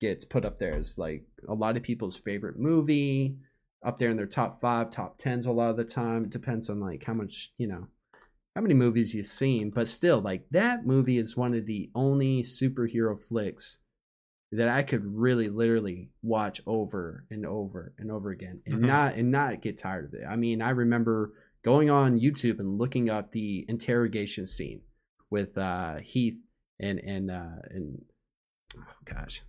[0.00, 3.36] gets put up there as like a lot of people's favorite movie,
[3.84, 6.24] up there in their top five, top tens a lot of the time.
[6.24, 7.86] It depends on like how much, you know,
[8.56, 12.42] how many movies you've seen, but still, like that movie is one of the only
[12.42, 13.78] superhero flicks
[14.52, 18.86] that I could really literally watch over and over and over again and Mhm.
[18.86, 20.24] not and not get tired of it.
[20.28, 24.80] I mean, I remember going on YouTube and looking up the interrogation scene
[25.30, 26.40] with uh Heath
[26.78, 28.02] and and uh and
[28.76, 29.42] oh gosh.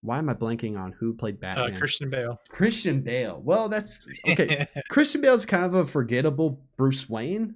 [0.00, 1.78] Why am I blanking on who played Uh, Batman?
[1.78, 2.38] Christian Bale.
[2.50, 3.40] Christian Bale.
[3.42, 3.96] Well, that's
[4.28, 4.66] okay.
[4.90, 7.54] Christian Bale's kind of a forgettable Bruce Wayne.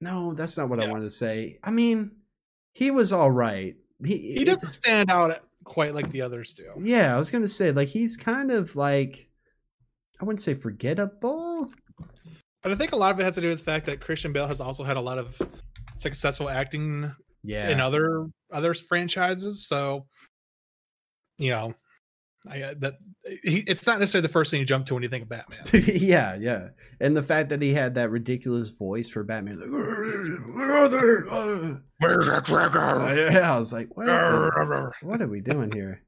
[0.00, 0.92] No, that's not what I Yeah.
[0.92, 1.58] wanted to say.
[1.62, 2.12] I mean,
[2.72, 3.76] he was all right.
[4.02, 6.64] He, he doesn't stand out quite like the others do.
[6.82, 9.28] Yeah, I was gonna say like he's kind of like
[10.20, 11.47] I wouldn't say forgettable.
[12.62, 14.32] But I think a lot of it has to do with the fact that Christian
[14.32, 15.40] Bale has also had a lot of
[15.96, 19.66] successful acting Yeah, in other other franchises.
[19.66, 20.06] So,
[21.38, 21.74] you know,
[22.48, 22.94] I uh, that
[23.42, 25.60] he, it's not necessarily the first thing you jump to when you think of Batman.
[25.86, 26.68] yeah, yeah.
[27.00, 31.78] And the fact that he had that ridiculous voice for Batman, like, where are they?
[32.00, 33.30] Where's that trigger?
[33.30, 36.02] yeah, I was like, what, the- what are we doing here?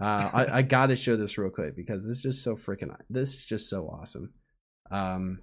[0.00, 2.94] Uh, I, I got to show this real quick because it's just so freaking.
[3.08, 4.34] This is just so awesome.
[4.90, 5.40] Um,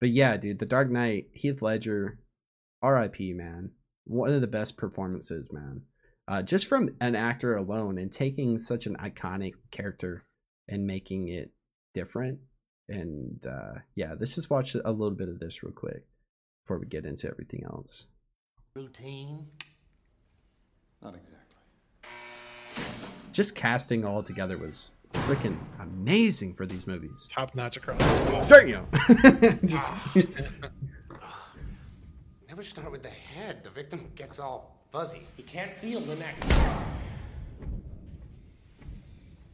[0.00, 2.18] but yeah, dude, The Dark Knight, Heath Ledger,
[2.82, 3.34] R.I.P.
[3.34, 3.70] Man,
[4.04, 5.82] one of the best performances, man.
[6.26, 10.24] Uh, just from an actor alone and taking such an iconic character
[10.68, 11.50] and making it
[11.92, 12.38] different.
[12.88, 16.04] And uh, yeah, let's just watch a little bit of this real quick
[16.64, 18.06] before we get into everything else.
[18.74, 19.46] routine.
[21.02, 21.56] Not exactly.
[23.32, 27.28] Just casting all together was freaking amazing for these movies.
[27.30, 27.98] Top notch across.
[28.48, 28.86] Damn.
[29.66, 30.12] Just, ah.
[32.48, 33.62] Never start with the head.
[33.62, 35.22] The victim gets all fuzzy.
[35.36, 36.34] He can't feel the neck.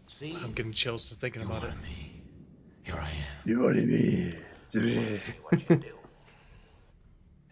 [0.06, 0.34] See?
[0.42, 1.72] I'm getting chills just thinking about it.
[2.84, 3.14] Here I am.
[3.44, 3.84] you what me.
[3.84, 4.34] means.
[5.42, 5.92] What you do.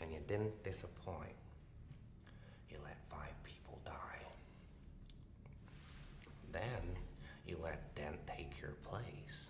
[0.00, 1.34] And you didn't disappoint.
[2.70, 3.92] You let five people die.
[6.52, 6.62] Then
[7.46, 9.48] you let Dent take your place.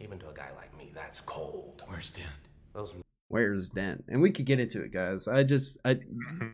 [0.00, 1.82] Even to a guy like me, that's cold.
[1.86, 2.28] Where's Dent?
[2.74, 2.92] Those
[3.28, 4.04] Where's Dent?
[4.08, 5.28] And we could get into it, guys.
[5.28, 5.98] I just I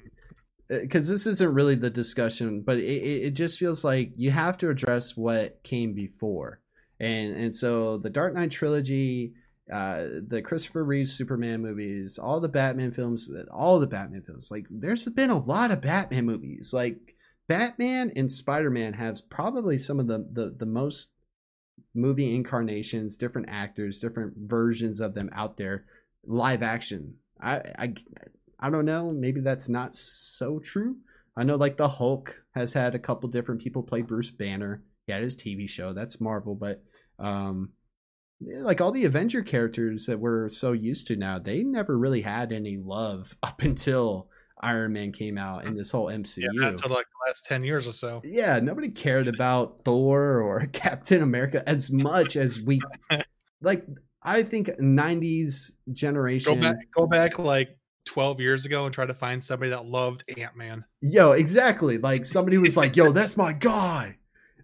[0.68, 4.58] because this isn't really the discussion, but it, it it just feels like you have
[4.58, 6.60] to address what came before,
[7.00, 9.32] and and so the Dark Knight trilogy,
[9.72, 14.50] uh, the Christopher Reeve Superman movies, all the Batman films, all the Batman films.
[14.50, 16.72] Like, there's been a lot of Batman movies.
[16.72, 17.16] Like,
[17.48, 21.10] Batman and Spider Man have probably some of the the the most
[21.94, 25.84] movie incarnations, different actors, different versions of them out there,
[26.24, 27.14] live action.
[27.40, 27.94] I I
[28.60, 29.12] I don't know.
[29.12, 30.96] Maybe that's not so true.
[31.36, 34.82] I know like the Hulk has had a couple different people play Bruce Banner.
[35.06, 35.92] He had his TV show.
[35.92, 36.82] That's Marvel, but
[37.18, 37.70] um
[38.40, 42.52] like all the Avenger characters that we're so used to now, they never really had
[42.52, 44.28] any love up until
[44.60, 46.44] Iron Man came out in this whole MCU.
[46.52, 48.20] Yeah, until like the last ten years or so.
[48.24, 52.80] yeah, nobody cared about Thor or Captain America as much as we
[53.60, 53.86] like.
[54.22, 56.60] I think '90s Go generation.
[56.60, 60.56] back, go back like twelve years ago and try to find somebody that loved Ant
[60.56, 60.84] Man.
[61.00, 61.98] Yo, exactly.
[61.98, 64.18] Like somebody was like, "Yo, that's my guy."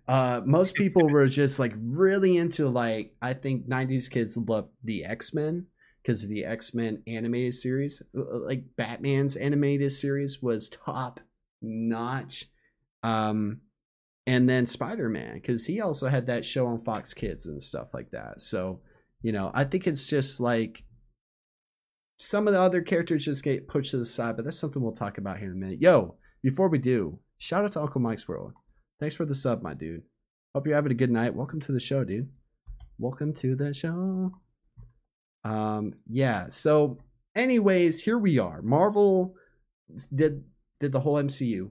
[0.08, 5.04] Uh, most people were just like really into like I think '90s kids loved the
[5.04, 5.66] X Men
[6.02, 11.20] because the X Men animated series, Uh, like Batman's animated series, was top
[11.60, 12.46] notch.
[13.02, 13.60] Um,
[14.26, 17.92] and then Spider Man because he also had that show on Fox Kids and stuff
[17.92, 18.42] like that.
[18.42, 18.80] So
[19.22, 20.84] you know, I think it's just like
[22.18, 24.92] some of the other characters just get pushed to the side, but that's something we'll
[24.92, 25.82] talk about here in a minute.
[25.82, 28.52] Yo, before we do, shout out to Uncle Mike's World.
[29.00, 30.02] Thanks for the sub, my dude.
[30.54, 31.34] Hope you're having a good night.
[31.34, 32.28] Welcome to the show, dude.
[32.98, 34.32] Welcome to the show.
[35.44, 36.46] Um, yeah.
[36.48, 36.98] So,
[37.34, 38.62] anyways, here we are.
[38.62, 39.34] Marvel
[40.14, 40.44] did
[40.80, 41.70] did the whole MCU.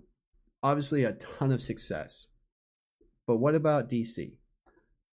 [0.64, 2.28] Obviously, a ton of success.
[3.28, 4.34] But what about DC?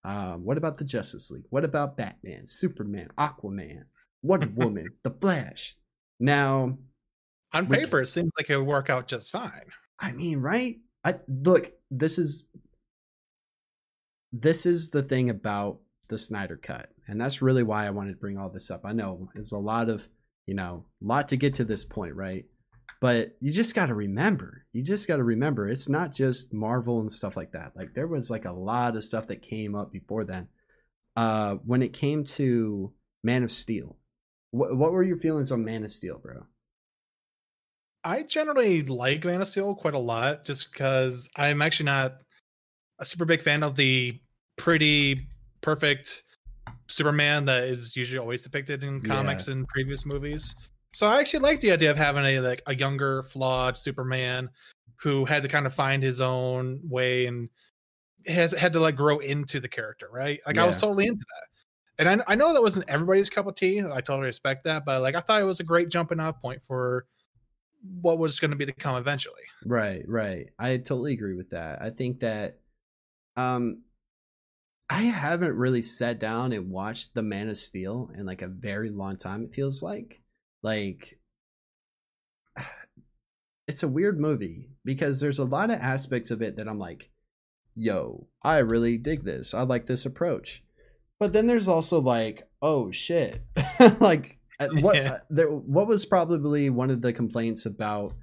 [0.05, 1.45] Um, what about the Justice League?
[1.51, 3.83] What about Batman, Superman, Aquaman,
[4.23, 5.77] Wonder Woman, The Flash?
[6.21, 6.79] Now,
[7.53, 9.65] On We- paper, it seems like it would work out just fine.
[10.01, 10.77] I mean, right?
[11.05, 12.45] I look, this is
[14.33, 16.91] this is the thing about the Snyder cut.
[17.09, 18.83] And that's really why I wanted to bring all this up.
[18.85, 20.07] I know there's a lot of,
[20.47, 22.45] you know, lot to get to this point, right?
[23.01, 24.67] But you just got to remember.
[24.73, 27.73] You just got to remember it's not just Marvel and stuff like that.
[27.75, 30.49] Like there was like a lot of stuff that came up before then.
[31.17, 32.93] Uh when it came to
[33.25, 33.97] Man of Steel.
[34.51, 36.47] What what were your feelings on Man of Steel, bro?
[38.05, 42.23] I generally like Man of Steel quite a lot just because I'm actually not
[42.99, 44.21] a super big fan of the
[44.57, 45.29] pretty
[45.61, 46.23] perfect
[46.89, 50.55] Superman that is usually always depicted in comics and previous movies.
[50.93, 54.49] So I actually like the idea of having a like a younger, flawed Superman
[54.97, 57.49] who had to kind of find his own way and
[58.27, 60.41] has had to like grow into the character, right?
[60.47, 61.45] Like I was totally into that.
[62.01, 63.81] And I, I know that wasn't everybody's cup of tea.
[63.81, 66.63] I totally respect that, but like I thought it was a great jumping off point
[66.63, 67.07] for
[68.01, 69.43] what was going to be to come eventually.
[69.65, 70.49] Right, right.
[70.59, 71.83] I totally agree with that.
[71.83, 72.59] I think that
[73.37, 73.83] um
[74.91, 78.91] I haven't really sat down and watched The Man of Steel in like a very
[78.91, 80.23] long time it feels like.
[80.63, 81.19] Like
[83.69, 87.11] it's a weird movie because there's a lot of aspects of it that I'm like,
[87.75, 89.53] yo, I really dig this.
[89.55, 90.65] I like this approach.
[91.21, 93.45] But then there's also like, oh shit.
[94.01, 95.13] like uh, what Yeah.
[95.13, 98.15] uh, there what was probably one of the complaints about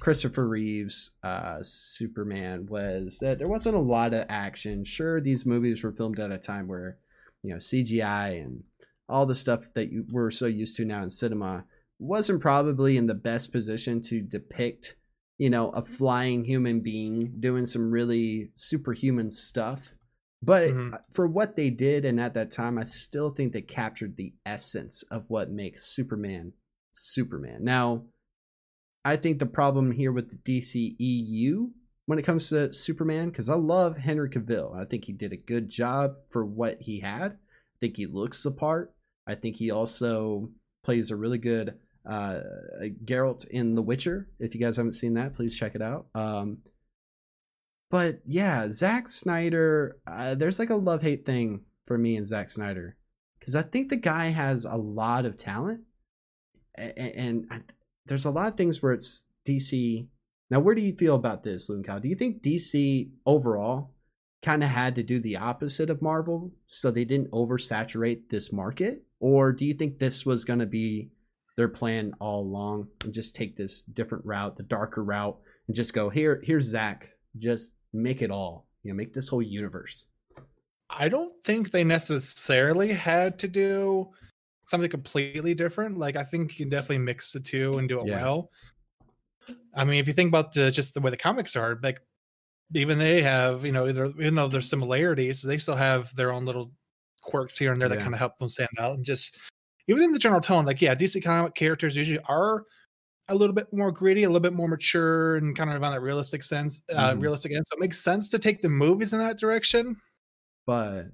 [0.00, 4.84] Christopher Reeves uh Superman was that there wasn't a lot of action.
[4.84, 6.98] Sure these movies were filmed at a time where
[7.42, 8.62] you know CGI and
[9.08, 11.64] all the stuff that you we're so used to now in cinema
[11.98, 14.96] wasn't probably in the best position to depict
[15.38, 19.94] you know a flying human being doing some really superhuman stuff
[20.42, 21.00] but Mhm.
[21.12, 25.02] for what they did and at that time i still think they captured the essence
[25.10, 26.52] of what makes superman
[26.92, 28.04] superman now
[29.04, 31.70] i think the problem here with the dceu
[32.06, 35.36] when it comes to superman because i love henry cavill i think he did a
[35.36, 38.94] good job for what he had i think he looks the part
[39.26, 40.50] i think he also
[40.84, 42.40] plays a really good uh,
[43.04, 44.28] Geralt in The Witcher.
[44.38, 46.06] If you guys haven't seen that, please check it out.
[46.14, 46.58] Um,
[47.90, 52.48] but yeah, Zack Snyder, uh, there's like a love hate thing for me and Zack
[52.48, 52.96] Snyder
[53.38, 55.82] because I think the guy has a lot of talent,
[56.74, 57.64] and, and
[58.08, 60.06] there's a lot of things where it's DC.
[60.50, 62.00] Now, where do you feel about this, Lunkow?
[62.00, 63.94] Do you think DC overall
[64.42, 69.04] kind of had to do the opposite of Marvel so they didn't oversaturate this market?
[69.20, 71.10] Or do you think this was going to be
[71.56, 75.92] their plan all along and just take this different route, the darker route, and just
[75.92, 80.06] go, here, here's Zack, just make it all, you know, make this whole universe?
[80.88, 84.10] I don't think they necessarily had to do
[84.68, 85.98] something completely different.
[85.98, 88.08] Like I think you can definitely mix the two and do it Yeah.
[88.08, 88.50] well.
[89.74, 92.00] I mean, if you think about the, just the way the comics are, like
[92.74, 96.46] even they have, you know, either even though there's similarities, they still have their own
[96.46, 96.72] little
[97.22, 98.96] quirks here and there that kind of help them stand out.
[98.96, 99.38] And just
[99.88, 102.64] even in the general tone, like yeah, DC comic characters usually are
[103.28, 106.00] a little bit more gritty, a little bit more mature, and kind of on that
[106.02, 107.20] realistic sense, uh, Mhm.
[107.20, 107.66] realistic end.
[107.68, 110.00] So it makes sense to take the movies in that direction.
[110.66, 111.08] But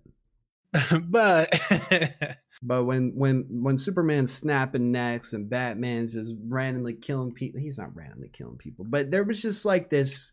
[1.08, 1.50] but
[2.66, 7.94] But when when when Superman's snapping necks and Batman's just randomly killing people, he's not
[7.94, 10.32] randomly killing people, but there was just like this.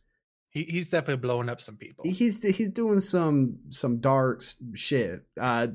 [0.51, 2.05] he, he's definitely blowing up some people.
[2.05, 4.41] He's he's doing some some dark
[4.73, 5.25] shit.
[5.39, 5.67] Uh,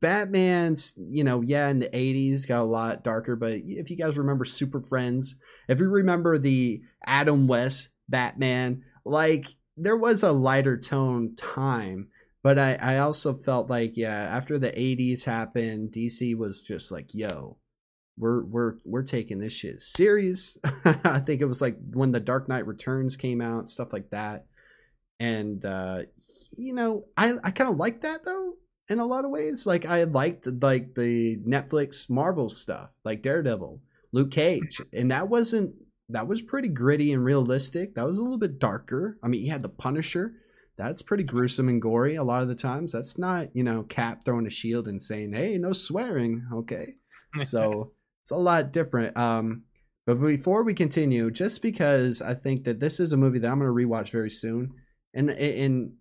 [0.00, 4.16] Batman's you know yeah in the '80s got a lot darker, but if you guys
[4.16, 5.34] remember Super Friends,
[5.68, 12.08] if you remember the Adam West Batman, like there was a lighter tone time
[12.42, 17.14] but I, I also felt like yeah after the 80s happened dc was just like
[17.14, 17.58] yo
[18.20, 20.58] we're we're we're taking this shit serious.
[20.84, 24.46] I think it was like when the dark knight returns came out stuff like that.
[25.18, 26.02] And uh
[26.56, 28.54] you know i i kind of like that though
[28.88, 29.66] in a lot of ways.
[29.66, 33.80] Like i liked like the netflix marvel stuff like daredevil
[34.12, 34.80] luke cage.
[34.92, 35.74] And that wasn't
[36.10, 37.94] that was pretty gritty and realistic.
[37.94, 39.18] That was a little bit darker.
[39.22, 40.34] I mean you had the punisher
[40.80, 42.92] that's pretty gruesome and gory a lot of the times.
[42.92, 46.94] That's not, you know, Cap throwing a shield and saying, "Hey, no swearing." Okay,
[47.42, 49.16] so it's a lot different.
[49.16, 49.64] Um,
[50.06, 53.58] but before we continue, just because I think that this is a movie that I'm
[53.58, 54.72] going to rewatch very soon,
[55.12, 55.96] and in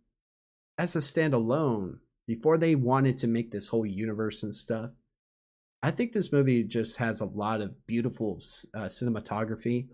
[0.77, 4.91] as a standalone, before they wanted to make this whole universe and stuff,
[5.83, 8.41] I think this movie just has a lot of beautiful
[8.73, 9.89] uh, cinematography.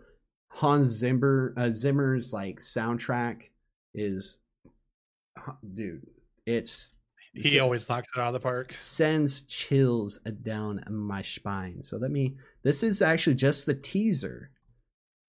[0.50, 3.50] Hans Zimmer, uh, Zimmer's like soundtrack
[3.96, 4.38] is
[5.74, 6.06] dude
[6.46, 6.92] it's
[7.36, 8.74] he always knocks it out of the park.
[8.74, 11.82] sends chills down my spine.
[11.82, 14.52] So let me this is actually just the teaser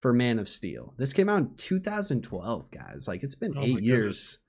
[0.01, 0.93] for man of steel.
[0.97, 3.07] This came out in 2012 guys.
[3.07, 4.39] Like it's been Oh eight years.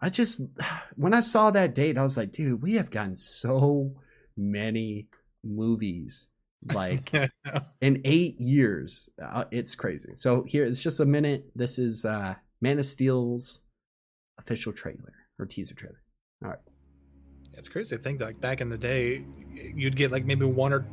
[0.00, 0.42] I just
[0.96, 3.94] when i saw that date i was like dude we have gotten so
[4.36, 5.08] many
[5.42, 6.28] movies
[6.72, 7.12] like
[7.80, 9.08] in eight years.
[9.20, 10.12] Uh, it's crazy.
[10.14, 11.50] So here it's just a minute.
[11.56, 13.62] This is uh man of steel's
[14.40, 16.02] official trailer or teaser trailer.
[16.42, 16.58] All right.
[17.54, 20.86] it's crazy to think like back in the day, you'd get like maybe one or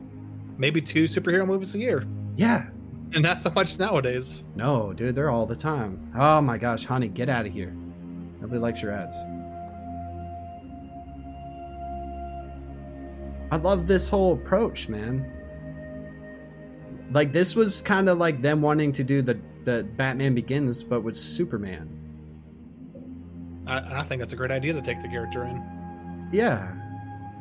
[0.58, 2.06] maybe two superhero movies a year,
[2.36, 2.68] yeah.
[3.14, 4.44] And not so much nowadays.
[4.56, 6.12] no dude they're all the time.
[6.18, 7.74] Oh my gosh honey get out of here.
[8.42, 9.16] Nobody likes your ads.
[13.50, 15.26] I love this whole approach man.
[17.12, 21.02] Like this was kind of like them wanting to do the the batman begins but
[21.02, 21.88] with superman
[23.68, 25.62] I, and I think that's a great idea to take the character in.
[26.32, 26.74] yeah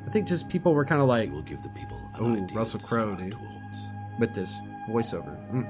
[0.07, 2.57] i think just people were kind of like "We'll give the people an Ooh, idea
[2.57, 3.33] Russell Crowe, dude.
[3.33, 3.79] towards.
[4.19, 5.67] with this voiceover Mm.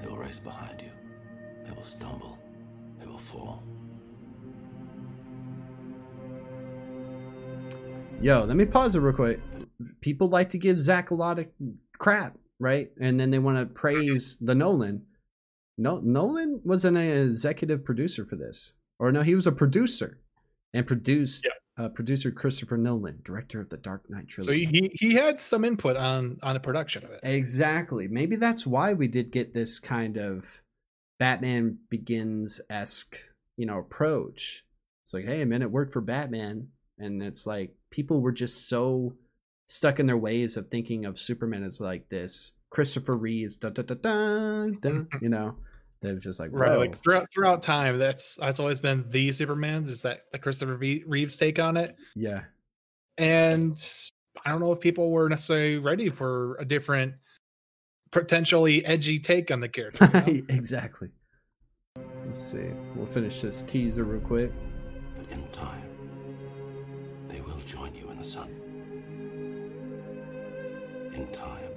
[0.00, 0.90] They will race behind you.
[1.64, 2.38] They will stumble.
[3.00, 3.62] They will fall.
[8.20, 9.40] Yo, let me pause it real quick.
[10.00, 11.46] People like to give Zack a lot of
[11.98, 12.90] crap, right?
[13.00, 15.02] And then they want to praise the Nolan.
[15.76, 20.18] No, Nolan was an executive producer for this, or no, he was a producer
[20.72, 21.46] and produced.
[21.76, 24.64] Uh, producer Christopher Nolan, director of the Dark Knight trilogy.
[24.64, 27.18] So he he had some input on on the production of it.
[27.24, 28.06] Exactly.
[28.06, 30.62] Maybe that's why we did get this kind of
[31.18, 33.18] Batman Begins esque,
[33.56, 34.64] you know, approach.
[35.02, 39.14] It's like, hey, man, it worked for Batman, and it's like people were just so
[39.66, 43.82] stuck in their ways of thinking of Superman as like this Christopher Reeves, da da
[43.82, 45.56] da da, da you know.
[46.04, 46.78] They're just like, Right, Whoa.
[46.80, 49.84] like throughout throughout time, that's that's always been the Superman.
[49.84, 51.96] Is that the Christopher Reeves take on it?
[52.14, 52.42] yeah,
[53.16, 53.74] And
[54.44, 57.14] I don't know if people were necessarily ready for a different,
[58.12, 60.08] potentially edgy take on the character.
[60.26, 60.46] you know?
[60.54, 61.08] exactly.
[62.26, 62.68] Let's see.
[62.94, 64.52] We'll finish this teaser real quick.
[65.16, 65.88] But in time,
[67.28, 68.50] they will join you in the sun.
[71.14, 71.70] In time,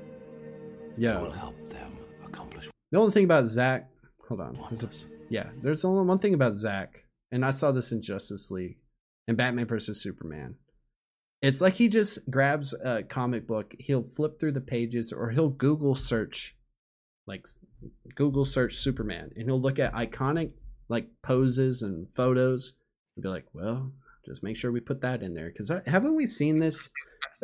[0.98, 1.24] yeah, Yo.
[1.26, 1.92] will help them
[2.26, 3.88] accomplish The only thing about Zack,
[4.28, 4.60] hold on.
[4.70, 4.90] There's a,
[5.30, 8.78] yeah, there's only one thing about Zack, and I saw this in Justice League
[9.28, 10.56] and Batman versus Superman.
[11.42, 15.50] It's like he just grabs a comic book, he'll flip through the pages, or he'll
[15.50, 16.56] Google search,
[17.28, 17.48] like
[18.16, 20.52] Google search Superman, and he'll look at iconic
[20.90, 22.74] like poses and photos,
[23.16, 23.92] and be like, well,
[24.26, 26.90] just make sure we put that in there, because uh, haven't we seen this?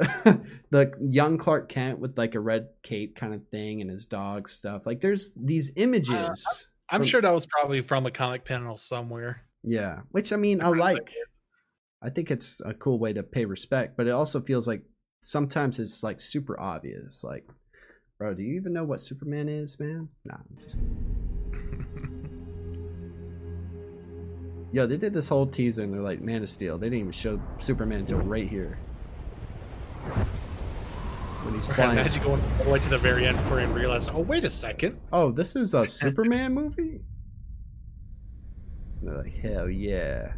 [0.72, 4.50] the young Clark Kent with like a red cape kind of thing and his dog
[4.50, 4.88] stuff.
[4.88, 6.70] Like there's these uh, images.
[6.94, 9.42] I'm from- sure that was probably from a comic panel somewhere.
[9.64, 11.12] Yeah, which I mean, I like.
[12.02, 14.84] I think it's a cool way to pay respect, but it also feels like
[15.22, 17.24] sometimes it's like super obvious.
[17.24, 17.48] Like,
[18.20, 20.10] bro, do you even know what Superman is, man?
[20.26, 21.00] Nah, I'm just kidding.
[24.74, 26.78] Yo, they did this whole teaser and they're like, Man of Steel.
[26.78, 28.80] They didn't even show Superman until right here.
[31.44, 31.92] When he's flying.
[31.98, 34.50] Imagine going all the way to the very end before you realize, oh wait a
[34.50, 37.02] second, Oh, this is a Superman movie?
[39.00, 40.34] And they're like, hell yeah.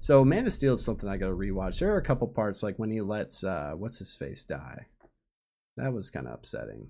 [0.00, 1.80] So Man of Steel is something I gotta rewatch.
[1.80, 4.86] There are a couple parts like when he lets uh what's his face die.
[5.76, 6.88] That was kind of upsetting.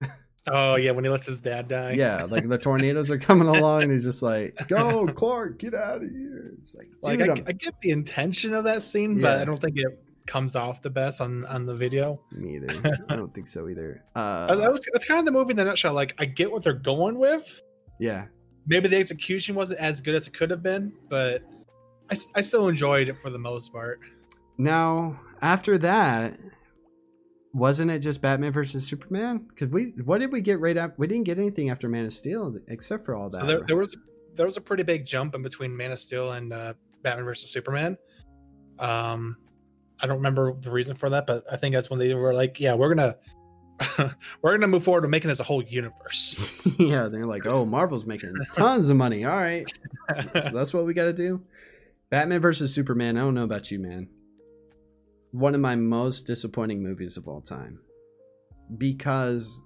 [0.46, 1.92] oh yeah, when he lets his dad die.
[1.92, 6.02] Yeah, like the tornadoes are coming along and he's just like, Go, Clark, get out
[6.02, 6.54] of here.
[6.58, 9.78] It's like, like I, I'm- get the intention of that scene, but I don't think
[9.78, 9.86] it
[10.30, 12.20] comes off the best on on the video.
[12.30, 12.98] me either.
[13.08, 14.04] I don't think so either.
[14.14, 15.92] Uh, that was that's kind of the movie in a nutshell.
[15.92, 17.60] Like I get what they're going with.
[17.98, 18.26] yeah.
[18.66, 21.42] Maybe the execution wasn't as good as it could have been, but
[22.10, 23.98] I, I still enjoyed it for the most part.
[24.58, 26.38] Now, after that,
[27.54, 29.46] wasn't it just Batman versus Superman?
[29.48, 30.94] Because we, what did we get right after?
[30.98, 33.40] We didn't get anything after Man of Steel except for all that.
[33.40, 33.96] So there, there was
[34.34, 37.50] there was a pretty big jump in between Man of Steel and uh, Batman versus
[37.50, 37.96] Superman.
[38.78, 39.38] Um,
[40.02, 42.60] I don't remember the reason for that, but I think that's when they were like,
[42.60, 43.16] "Yeah, we're gonna
[44.42, 48.06] we're gonna move forward to making this a whole universe." yeah, they're like, oh, Marvel's
[48.06, 49.24] making tons of money.
[49.24, 49.70] All right,
[50.34, 51.42] so that's what we got to do.
[52.10, 53.16] Batman versus Superman.
[53.16, 54.08] I don't know about you, man.
[55.32, 57.78] One of my most disappointing movies of all time,
[58.78, 59.60] because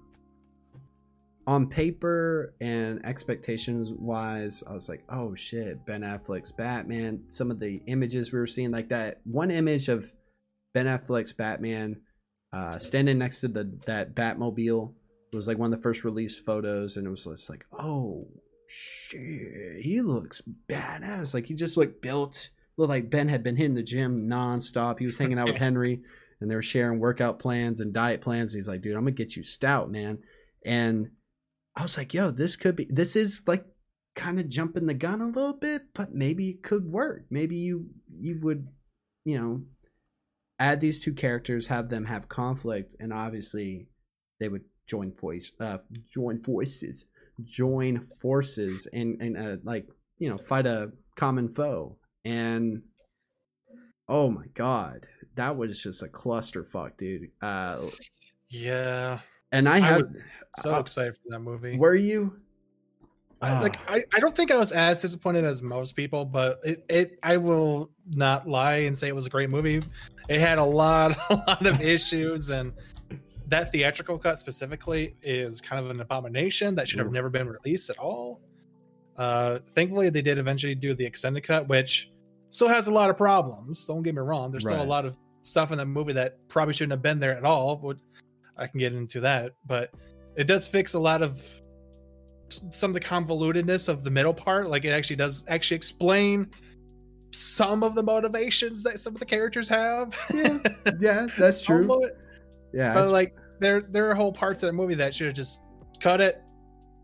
[1.47, 7.23] on paper and expectations wise, I was like, oh shit, Ben Affleck's Batman.
[7.27, 10.11] Some of the images we were seeing, like that one image of
[10.75, 12.01] Ben Affleck's Batman
[12.51, 14.93] uh, standing next to the that Batmobile.
[15.31, 18.27] It was like one of the first released photos, and it was just like, oh
[18.67, 21.33] shit, he looks badass.
[21.33, 22.49] Like he just looked built.
[22.75, 24.99] Looked like Ben had been hitting the gym nonstop.
[24.99, 26.01] He was hanging out with Henry,
[26.41, 28.53] and they were sharing workout plans and diet plans.
[28.53, 30.19] And he's like, dude, I'm gonna get you stout, man.
[30.65, 31.11] And
[31.73, 32.85] I was like, yo, this could be.
[32.89, 33.65] This is like
[34.13, 37.23] kind of jumping the gun a little bit, but maybe it could work.
[37.29, 38.67] Maybe you you would,
[39.23, 39.61] you know,
[40.59, 43.87] add these two characters, have them have conflict, and obviously
[44.39, 45.77] they would join voice, uh,
[46.11, 47.05] join forces,
[47.43, 49.87] join forces, and and uh, like
[50.17, 51.97] you know fight a common foe.
[52.23, 52.83] And
[54.07, 57.31] oh my god, that was just a clusterfuck, dude.
[57.41, 57.87] Uh,
[58.49, 59.19] yeah,
[59.51, 60.07] and I have.
[60.57, 61.77] so uh, excited for that movie.
[61.77, 62.39] were you?
[63.41, 63.95] I, like Ah.
[63.95, 67.37] I, I don't think I was as disappointed as most people, but it, it I
[67.37, 69.83] will not lie and say it was a great movie.
[70.29, 72.73] It had a lot a lot of issues and
[73.47, 77.89] that theatrical cut specifically is kind of an abomination that should have never been released
[77.89, 78.41] at all.
[79.17, 82.11] Uh thankfully they did eventually do the extended cut, which
[82.49, 83.85] still has a lot of problems.
[83.85, 84.51] Don't get me wrong.
[84.51, 87.35] There's still a lot of stuff in that movie that probably shouldn't have been there
[87.35, 87.75] at all.
[87.75, 87.97] But
[88.57, 89.51] I can get into that.
[89.67, 89.91] But
[90.35, 91.45] it does fix a lot of
[92.49, 96.49] some of the convolutedness of the middle part like it actually does actually explain
[97.31, 100.17] some of the motivations that some of the characters have.
[100.33, 100.57] Yeah,
[100.99, 101.89] yeah, that's true.
[101.89, 102.13] Almost,
[102.73, 105.61] Yeah, but like there there are whole parts of the movie that should have just
[105.99, 106.41] cut it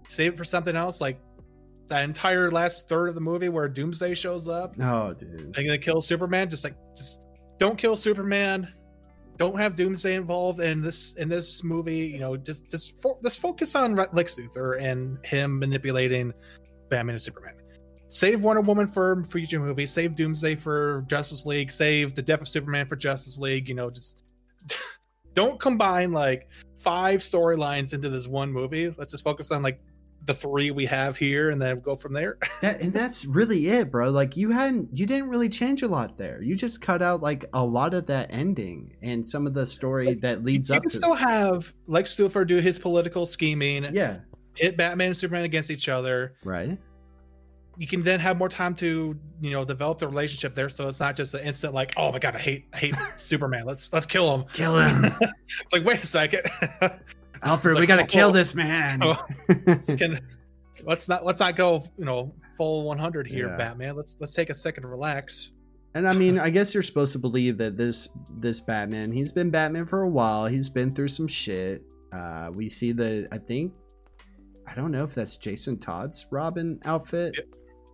[0.08, 1.20] save it for something else like
[1.88, 4.76] that entire last third of the movie where doomsday shows up.
[4.82, 5.54] Oh, dude.
[5.58, 7.26] and they kill superman just like just
[7.58, 8.72] don't kill superman
[9.38, 13.76] don't have doomsday involved in this in this movie you know just just fo- focus
[13.76, 16.34] on lex luthor and him manipulating
[16.90, 17.56] batman and superman.
[18.10, 21.72] Save wonder woman for future movie save doomsday for justice league.
[21.72, 24.24] Save the death of superman for justice league you know just
[25.34, 28.94] don't combine like five storylines into this one movie.
[28.98, 29.80] Let's just focus on like
[30.26, 33.89] the three we have here and then go from there That, and that's really it,
[33.89, 34.11] bro.
[34.11, 36.41] Like you hadn't, you didn't really change a lot there.
[36.43, 40.13] You just cut out like a lot of that ending and some of the story
[40.15, 40.76] that leads up.
[40.76, 40.95] you up can to.
[40.95, 44.19] still have Lex Luthor do his political scheming, yeah,
[44.55, 46.78] hit Batman and Superman against each other, right.
[47.78, 50.99] you can then have more time to you know develop the relationship there, so it's
[50.99, 53.65] not just an instant like, oh my god, I hate I hate Superman.
[53.65, 54.45] Let's let's kill him.
[54.53, 55.11] Kill him,
[55.61, 56.43] It's like wait a second.
[57.44, 57.74] Alfred.
[57.74, 59.00] It's we gotta oh, kill this man.
[59.02, 59.26] Oh.
[59.98, 60.20] can
[60.84, 63.58] let's not let's not go you know full 100 here, Yeah.
[63.58, 63.96] Batman.
[63.96, 65.54] Let's let's take a second to relax.
[65.94, 69.50] And I mean, I guess you're supposed to believe that this this Batman, he's been
[69.50, 70.46] Batman for a while.
[70.46, 71.82] He's been through some shit.
[72.14, 73.74] Uh, we see the, I think,
[74.68, 77.36] I don't know if that's Jason Todd's Robin outfit.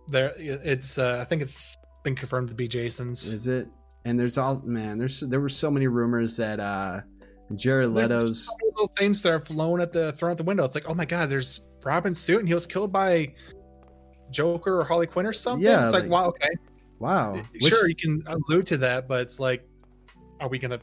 [0.08, 1.74] There, it's uh, I think it's
[2.04, 3.26] been confirmed to be Jason's.
[3.26, 3.68] Is it?
[4.04, 4.98] And there's all man.
[4.98, 7.00] There's there were so many rumors that uh,
[7.54, 8.48] Jared Leto's.
[8.62, 10.64] Little things that are flown at the thrown at the window.
[10.64, 13.34] It's like, oh my god, there's Robin suit, and he was killed by
[14.30, 15.64] Joker or Harley Quinn or something.
[15.64, 16.50] Yeah, it's like, like- wow, okay,
[16.98, 17.40] Wow.
[17.52, 19.66] Which- sure, you can allude to that, but it's like,
[20.40, 20.80] are we gonna,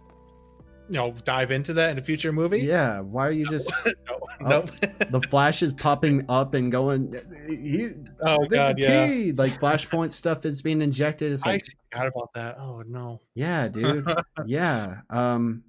[0.89, 2.59] you know, dive into that in a future movie?
[2.59, 3.01] Yeah.
[3.01, 4.61] Why are you just no, Oh, no.
[5.09, 7.13] the flash is popping up and going?
[7.47, 7.89] He,
[8.25, 9.31] oh god, yeah.
[9.35, 11.31] Like flashpoint stuff is being injected.
[11.33, 12.57] It's like, actually forgot about that.
[12.59, 13.21] Oh no.
[13.35, 14.09] yeah, dude.
[14.45, 15.01] Yeah.
[15.09, 15.63] Um.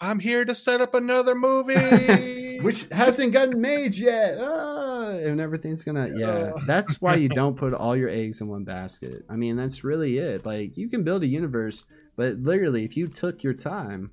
[0.00, 2.34] I'm here to set up another movie.
[2.64, 4.38] which hasn't gotten made yet.
[4.40, 6.52] Ah, and everything's gonna yeah.
[6.66, 9.22] That's why you don't put all your eggs in one basket.
[9.28, 10.46] I mean, that's really it.
[10.46, 11.84] Like you can build a universe,
[12.16, 14.12] but literally, if you took your time,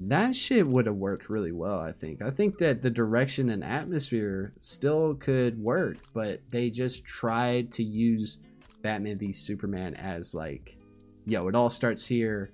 [0.00, 1.80] that shit would have worked really well.
[1.80, 2.20] I think.
[2.20, 7.82] I think that the direction and atmosphere still could work, but they just tried to
[7.82, 8.36] use
[8.82, 10.76] Batman v Superman as like,
[11.24, 12.50] yo, it all starts here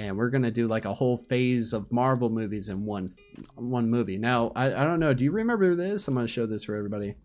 [0.00, 3.10] and we're gonna do like a whole phase of Marvel movies in one
[3.54, 4.16] one movie.
[4.16, 5.12] Now, I, I don't know.
[5.12, 6.08] Do you remember this?
[6.08, 7.16] I'm gonna show this for everybody.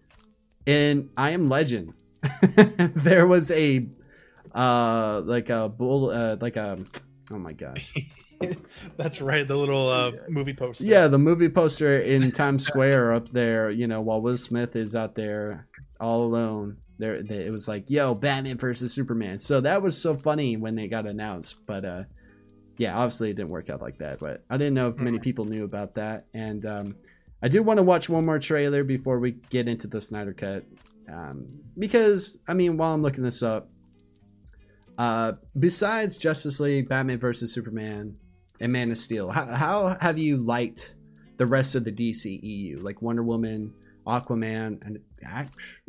[0.65, 1.93] In I Am Legend,
[2.95, 3.87] there was a
[4.53, 6.79] uh like a bull uh like a
[7.31, 7.93] oh my gosh
[8.97, 10.83] That's right, the little uh, movie poster.
[10.83, 14.95] yeah the movie poster in Times Square up there you know while Will Smith is
[14.95, 15.67] out there
[15.99, 20.15] all alone there they, it was like yo Batman versus Superman so that was so
[20.15, 22.03] funny when they got announced but uh
[22.77, 25.45] yeah obviously it didn't work out like that but I didn't know if many people
[25.45, 26.95] knew about that and um
[27.41, 30.63] I do want to watch one more trailer before we get into the Snyder cut
[31.11, 31.47] um
[31.77, 33.69] because I mean while I'm looking this up
[34.97, 38.17] uh besides Justice League Batman versus Superman
[38.59, 39.29] and Man of Steel.
[39.31, 40.95] How, how have you liked
[41.37, 43.73] the rest of the DCEU, like Wonder Woman,
[44.07, 44.99] Aquaman, and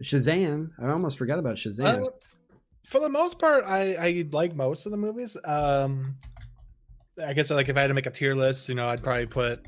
[0.03, 0.71] Shazam?
[0.81, 2.07] I almost forgot about Shazam.
[2.07, 2.11] Uh,
[2.85, 5.37] for the most part, I I like most of the movies.
[5.45, 6.17] Um,
[7.25, 9.27] I guess like if I had to make a tier list, you know, I'd probably
[9.27, 9.65] put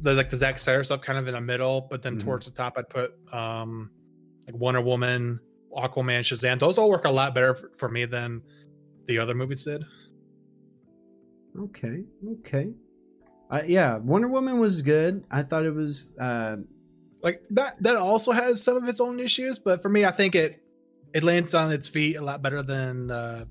[0.00, 2.24] the like the Zack Snyder stuff kind of in the middle, but then Mhm.
[2.24, 3.90] towards the top, I'd put um
[4.46, 5.40] like Wonder Woman,
[5.72, 6.58] Aquaman, Shazam.
[6.60, 8.42] Those all work a lot better for, for me than
[9.06, 9.84] the other movies did.
[11.58, 12.04] okay,
[12.40, 12.72] okay.
[13.50, 15.24] Uh, yeah, Wonder Woman was good.
[15.30, 16.14] I thought it was.
[16.18, 16.56] Uh,
[17.22, 20.34] Like that that also has some of its own issues, but for me, I think
[20.34, 20.62] it
[21.14, 23.46] it lands on its feet a lot better than uh,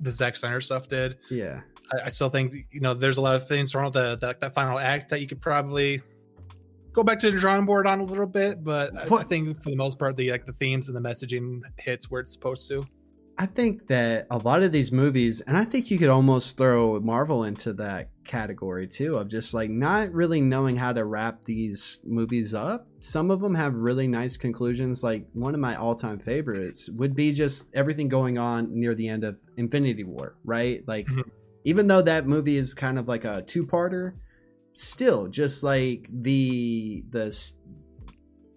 [0.00, 1.18] the Zack Snyder stuff did.
[1.30, 1.60] yeah,
[1.92, 4.40] I, I still think you know there's a lot of things wrong with the that,
[4.40, 6.02] that final act that you could probably
[6.92, 9.70] go back to the drawing board on a little bit, but I, I think for
[9.70, 12.86] the most part the like the themes and the messaging hits where it's supposed to.
[13.40, 16.98] I think that a lot of these movies, and I think you could almost throw
[16.98, 22.00] Marvel into that category too, of just like not really knowing how to wrap these
[22.04, 22.86] movies up.
[23.00, 25.02] Some of them have really nice conclusions.
[25.02, 29.08] Like one of my all time favorites would be just everything going on near the
[29.08, 30.84] end of Infinity War, right?
[30.86, 31.24] Like, Mhm.
[31.64, 34.12] even though that movie is kind of like a two parter,
[34.74, 37.36] still just like the, the,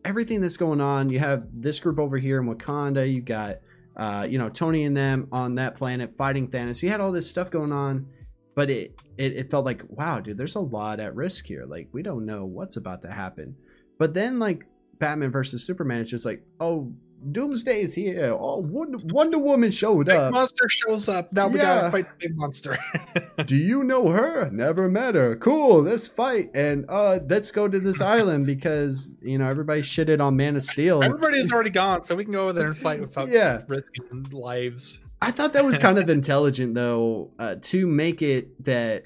[0.05, 1.09] everything that's going on.
[1.09, 3.55] You have this group over here in Wakanda, you got
[3.97, 6.82] uh, you know, Tony and them on that planet fighting Thanos.
[6.82, 8.07] You had all this stuff going on,
[8.55, 11.65] but it, it it felt like, wow, dude, there's a lot at risk here.
[11.65, 13.55] Like we don't know what's about to happen.
[13.97, 14.65] But then like
[14.99, 16.91] Batman versus Superman, it's just like, oh,
[17.31, 18.35] Doomsday's here.
[18.37, 20.31] Oh, Wonder, Wonder Woman showed Big up.
[20.33, 21.31] monster shows up.
[21.31, 21.61] Now we Yeah.
[21.81, 22.75] gotta fight the big monster.
[23.45, 24.49] Do you know her?
[24.51, 25.35] Never met her.
[25.35, 30.19] Cool, let's fight and uh let's go to this island because you know everybody shitted
[30.19, 31.03] on Man of Steel.
[31.03, 33.61] Everybody's already gone, so we can go over there and fight without Yeah.
[33.67, 35.01] risking lives.
[35.22, 39.03] I thought that was kind of intelligent though, uh, to make it that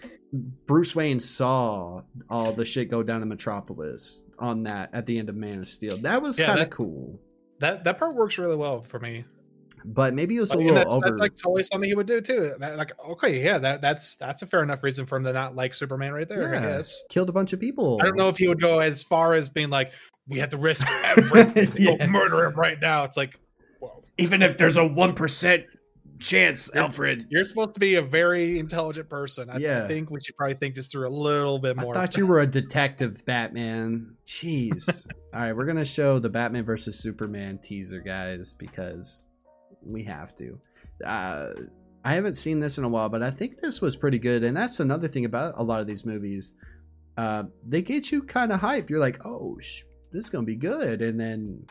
[0.65, 5.29] Bruce Wayne saw all the shit go down in Metropolis on that at the end
[5.29, 5.97] of Man of Steel.
[5.97, 7.19] That was Yeah, kind of cool,
[7.59, 9.25] That that part works really well for me.
[9.85, 11.09] but maybe it was a I mean, little that's, over.
[11.11, 12.53] that's like totally something he would do too.
[12.59, 15.55] That, like, okay, yeah, that that's that's a fair enough reason for him to not
[15.55, 16.55] like Superman right there.
[16.55, 17.03] I guess.
[17.09, 17.99] Killed a bunch of people.
[18.01, 19.93] I don't know if he would go as far as being like,
[20.27, 21.97] we have to risk everything to Yeah.
[21.97, 23.03] go murder him right now.
[23.03, 23.39] It's like,
[23.79, 24.03] whoa.
[24.17, 25.65] Even if there's a one percent
[26.19, 27.27] chance, Alfred.
[27.29, 29.49] You're supposed to be a very intelligent person.
[29.49, 29.83] I, Yeah.
[29.83, 31.95] I think we should probably think this through a little bit more.
[31.95, 34.15] I thought you were a detective, Batman.
[34.25, 35.07] Jeez.
[35.33, 39.25] All right, we're gonna show the Batman versus Superman teaser, guys, because
[39.83, 40.59] we have to.
[41.05, 41.51] Uh,
[42.03, 44.55] I haven't seen this in a while, but I think this was pretty good, and
[44.55, 46.53] that's another thing about a lot of these movies.
[47.17, 48.89] Uh, they get you kind of hype.
[48.89, 51.65] You're like, oh, sh- this is gonna be good, and then,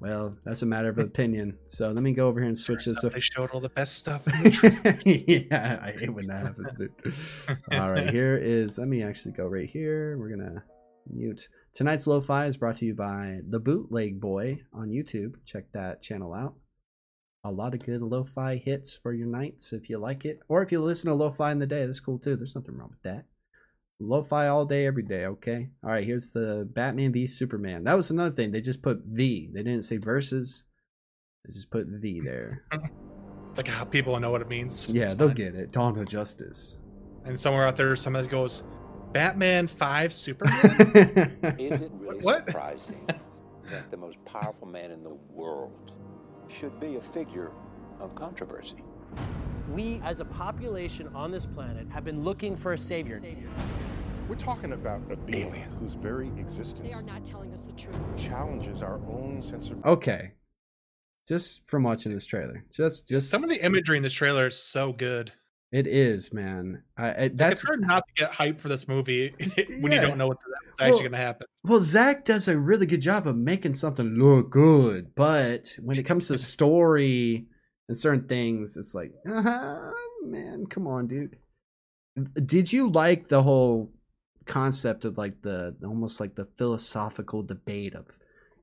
[0.00, 1.56] well, that's a matter of opinion.
[1.68, 3.00] So let me go over here and switch this.
[3.02, 4.26] They showed all the best stuff.
[4.26, 6.92] In the yeah, I hate when that happens, dude.
[7.72, 8.78] All right, here is.
[8.78, 10.18] Let me actually go right here.
[10.18, 10.64] We're gonna
[11.10, 11.48] mute.
[11.72, 15.34] Tonight's lo-fi is brought to you by the Bootleg Boy on YouTube.
[15.44, 16.54] Check that channel out.
[17.44, 20.72] A lot of good lo-fi hits for your nights if you like it, or if
[20.72, 22.36] you listen to lo-fi in the day, that's cool too.
[22.36, 23.26] There's nothing wrong with that.
[24.00, 25.26] Lo-fi all day, every day.
[25.26, 25.68] Okay.
[25.82, 26.04] All right.
[26.04, 27.84] Here's the Batman v Superman.
[27.84, 28.50] That was another thing.
[28.50, 29.50] They just put V.
[29.52, 30.64] They didn't say versus.
[31.46, 32.64] They just put V there.
[33.56, 34.88] like how people know what it means.
[34.90, 35.36] Yeah, It's they'll fine.
[35.36, 35.70] get it.
[35.72, 36.78] Dawn of Justice.
[37.24, 38.64] And somewhere out there, somebody goes,
[39.12, 40.58] Batman Five Superman.
[41.58, 42.46] Is it really What?
[42.46, 43.06] surprising
[43.70, 45.72] that the most powerful man in the world
[46.48, 47.52] should be a figure
[48.00, 48.82] of controversy?
[49.70, 53.20] We, as a population on this planet, have been looking for a savior.
[54.28, 57.96] We're talking about a being whose very existence They are not telling us the truth.
[58.16, 60.32] challenges our own sense of okay.
[61.28, 64.56] Just from watching this trailer, just just Some of the imagery in this trailer is
[64.56, 65.32] so good.
[65.72, 66.82] it is man.
[66.96, 69.34] I, I Like, that's it's hard not to get hype for this movie
[69.80, 70.00] when Yeah.
[70.02, 71.46] you don't know what's, what's actually Well, going to happen.
[71.64, 71.80] well.
[71.80, 76.28] Zack does a really good job of making something look good, but when it comes
[76.28, 77.46] to story
[77.88, 79.90] and certain things, it's like, uh
[80.22, 81.36] man, come on, dude.
[82.46, 83.92] Did you like the whole
[84.46, 88.06] concept of like the almost like the philosophical debate of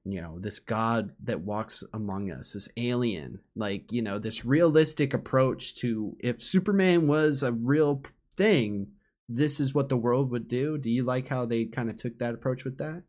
[0.05, 5.11] you know this god that walks among us this alien like you know this realistic
[5.11, 8.03] approach to if superman was a real
[8.37, 8.87] thing
[9.27, 12.19] this is what the world would do do you like how they kind of took
[12.19, 13.01] that approach with that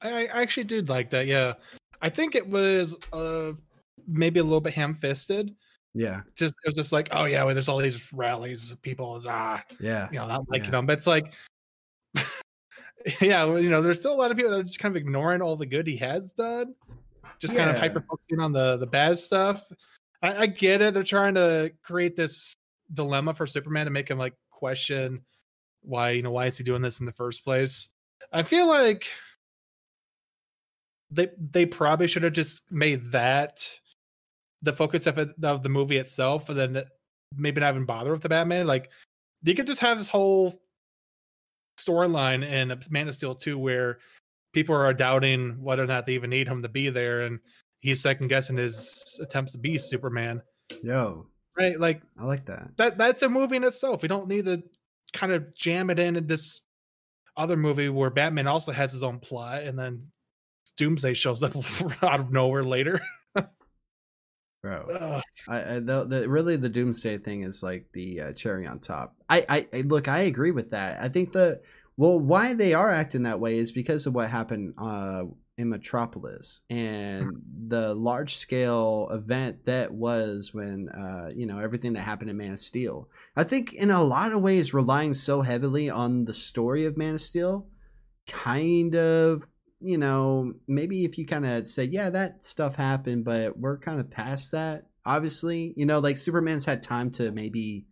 [0.00, 1.26] I, I actually did like that.
[1.26, 1.54] Yeah,
[2.00, 3.52] I think it was uh
[4.06, 5.54] maybe a little bit ham-fisted.
[5.94, 9.62] yeah Just it was just like, oh yeah, well, there's all these rallies people, ah,
[9.80, 10.70] yeah you know, not liking Yeah.
[10.72, 10.86] them.
[10.86, 11.32] But it's like,
[13.20, 15.00] yeah, well, you know, there's still a lot of people that are just kind of
[15.00, 16.74] ignoring all the good he has done,
[17.38, 19.62] just kind of hyper focusing on the the bad stuff.
[20.22, 22.54] I, I get it; they're trying to create this
[22.92, 25.24] dilemma for Superman to make him like question
[25.82, 27.90] why you know why is he doing this in the first place.
[28.32, 29.06] I feel like
[31.10, 33.68] they they probably should have just made that
[34.66, 36.84] the focus of it of the movie itself, and then
[37.34, 38.66] maybe not even bother with the Batman.
[38.66, 38.90] Like
[39.42, 40.54] you could just have this whole
[41.80, 43.98] storyline in Man of Steel 2 where
[44.52, 47.38] people are doubting whether or not they even need him to be there, and
[47.80, 50.42] he's second guessing his attempts to be Superman.
[50.82, 51.80] yo Right?
[51.80, 54.02] Like i like that that that's a movie in itself.
[54.02, 54.62] We don't need to
[55.14, 56.60] kind of jam it in in this
[57.36, 60.02] other movie where Batman also has his own plot, and then
[60.76, 61.54] Doomsday shows up
[62.02, 63.00] out of nowhere later.
[64.66, 65.22] Bro Ugh.
[65.48, 69.14] I, I the, the really the doomsday thing is like the uh, cherry on top.
[69.28, 71.00] I, I I look, I agree with that.
[71.00, 71.60] I think the
[71.96, 75.24] well, why they are acting that way is because of what happened uh,
[75.56, 82.02] in Metropolis and the large scale event that was when uh, you know everything that
[82.02, 83.08] happened in Man of Steel.
[83.36, 87.14] I think in a lot of ways, relying so heavily on the story of Man
[87.14, 87.66] of Steel,
[88.26, 89.46] kind of
[89.80, 94.00] you know, maybe if you kind of say, yeah, that stuff happened, but we're kind
[94.00, 94.86] of past that.
[95.04, 97.86] Obviously, you know, like Superman's had time to maybe,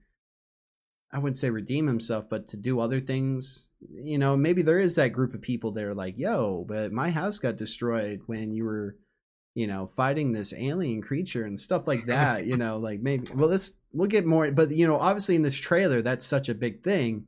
[1.12, 3.70] I wouldn't say redeem himself, but to do other things.
[3.90, 7.10] You know, maybe there is that group of people that are like, yo, but my
[7.10, 8.96] house got destroyed when you were,
[9.54, 12.46] you know, fighting this alien creature and stuff like that.
[12.46, 15.54] you know, like maybe, well, let's, we'll get more, but, you know, obviously in this
[15.54, 17.26] trailer, that's such a big thing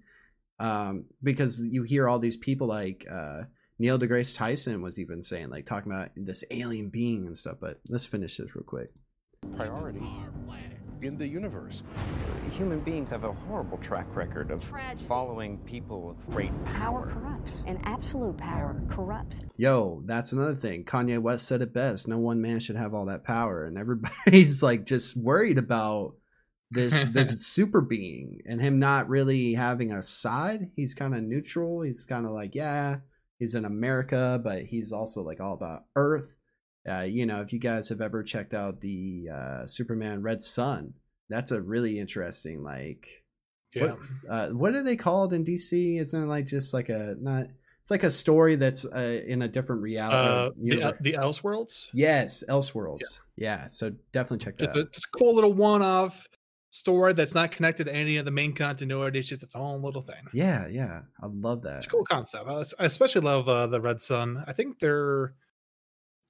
[0.58, 3.42] um, because you hear all these people like, uh,
[3.78, 7.58] Neil deGrasse Tyson was even saying, like, talking about this alien being and stuff.
[7.60, 8.90] But let's finish this real quick.
[9.56, 10.02] priority
[11.02, 11.82] in the universe.
[12.50, 15.06] Human beings have a horrible track record of Tragic.
[15.06, 17.12] following people of great Power power.
[17.12, 19.36] corrupts, and absolute power corrupts.
[19.56, 20.84] Yo, that's another thing.
[20.84, 22.08] Kanye West said it best.
[22.08, 26.14] No one man should have all that power, and everybody's like just worried about
[26.70, 30.70] this this super being and him not really having a side.
[30.76, 31.82] He's kind of neutral.
[31.82, 32.98] He's kind of like, yeah,
[33.38, 36.36] he's in America, but he's also like all about Earth.
[36.88, 40.94] Uh, you know, if you guys have ever checked out the uh, Superman Red Sun,
[41.28, 43.24] that's a really interesting like
[43.74, 43.96] Yeah.
[44.30, 46.00] uh, what are they called in DC?
[46.00, 47.46] Isn't it like just like a not?
[47.82, 50.16] It's like a story that's uh, in a different reality.
[50.76, 51.88] Uh, the the Elseworlds.
[51.94, 53.20] yes, Elseworlds.
[53.36, 53.66] Yeah.
[53.68, 54.92] so definitely check that Just a, out.
[54.92, 56.26] just a cool little one-off
[56.76, 59.18] story that's not connected to any of the main continuity.
[59.18, 60.22] It's just its own little thing.
[60.32, 61.76] Yeah, yeah, I love that.
[61.76, 62.46] It's a cool concept.
[62.48, 64.44] I I especially love uh, the Red Sun.
[64.46, 65.34] I think they're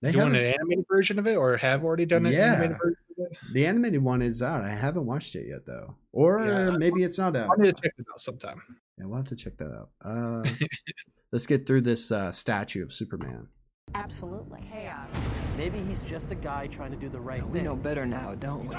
[0.03, 2.53] They doing an animated version of it, or have already done an Yeah.
[2.55, 3.39] animated version of it.
[3.53, 4.63] The animated one is out.
[4.63, 6.77] I haven't watched it yet though, or Yeah.
[6.79, 7.51] maybe it's not out.
[7.51, 8.63] I need to check it out sometime.
[8.99, 9.91] Yeah, we'll have to check that out.
[10.03, 10.43] Uh,
[11.33, 13.49] let's get through this uh, statue of Superman.
[13.95, 14.61] Absolutely.
[14.73, 15.09] Chaos.
[15.57, 17.63] Maybe he's just a guy trying to do the right We thing.
[17.63, 18.75] We know better now, don't we?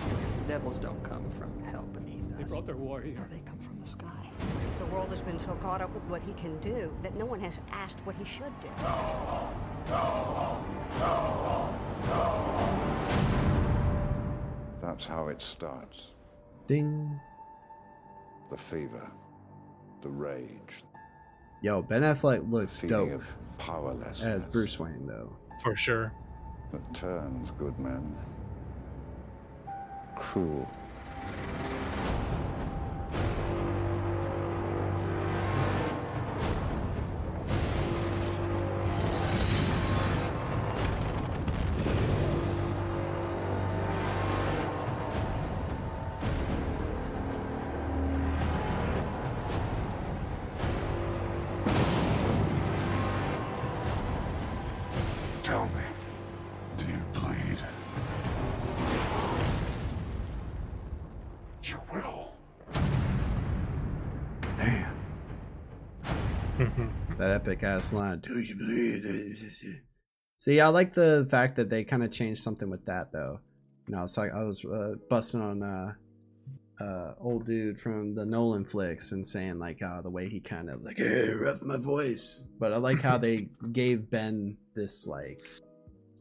[0.00, 2.38] The devils don't come from hell beneath us.
[2.38, 3.28] They brought their warrior.
[3.30, 4.30] They come from the sky.
[4.78, 7.40] The world has been so caught up with what he can do that no one
[7.40, 8.68] has asked what he should do.
[14.80, 16.08] That's how it starts.
[16.66, 17.20] Ding.
[18.50, 19.08] The fever,
[20.02, 20.82] the rage,
[21.62, 23.24] Yo, Ben Affleck looks dope of
[23.58, 25.36] powerlessness as Bruce Wayne though.
[25.62, 26.12] For sure.
[26.72, 28.16] that turns good men
[30.30, 30.79] 处。
[67.40, 68.20] Epic ass line.
[68.20, 69.54] Do you believe?
[70.38, 73.40] See, I like the fact that they kind of changed something with that though.
[73.88, 75.92] You know, it's like I was uh, busting on uh,
[76.82, 80.68] uh, old dude from the Nolan flicks and saying like uh, the way he kind
[80.70, 82.44] of like hey, rough my voice.
[82.58, 85.40] But I like how they gave Ben this like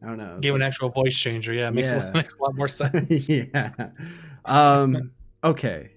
[0.01, 0.35] I don't know.
[0.35, 1.53] gave Give an like- actual voice changer.
[1.53, 2.09] Yeah, it makes, Yeah.
[2.09, 3.27] A, makes a lot more sense.
[3.29, 3.71] yeah.
[4.45, 5.11] Um.
[5.43, 5.91] Okay.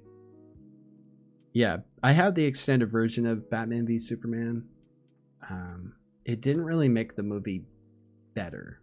[1.55, 4.65] Yeah, I have the extended version of Batman v Superman.
[5.53, 5.93] Um,
[6.25, 7.65] it didn't really make the movie
[8.35, 8.81] better.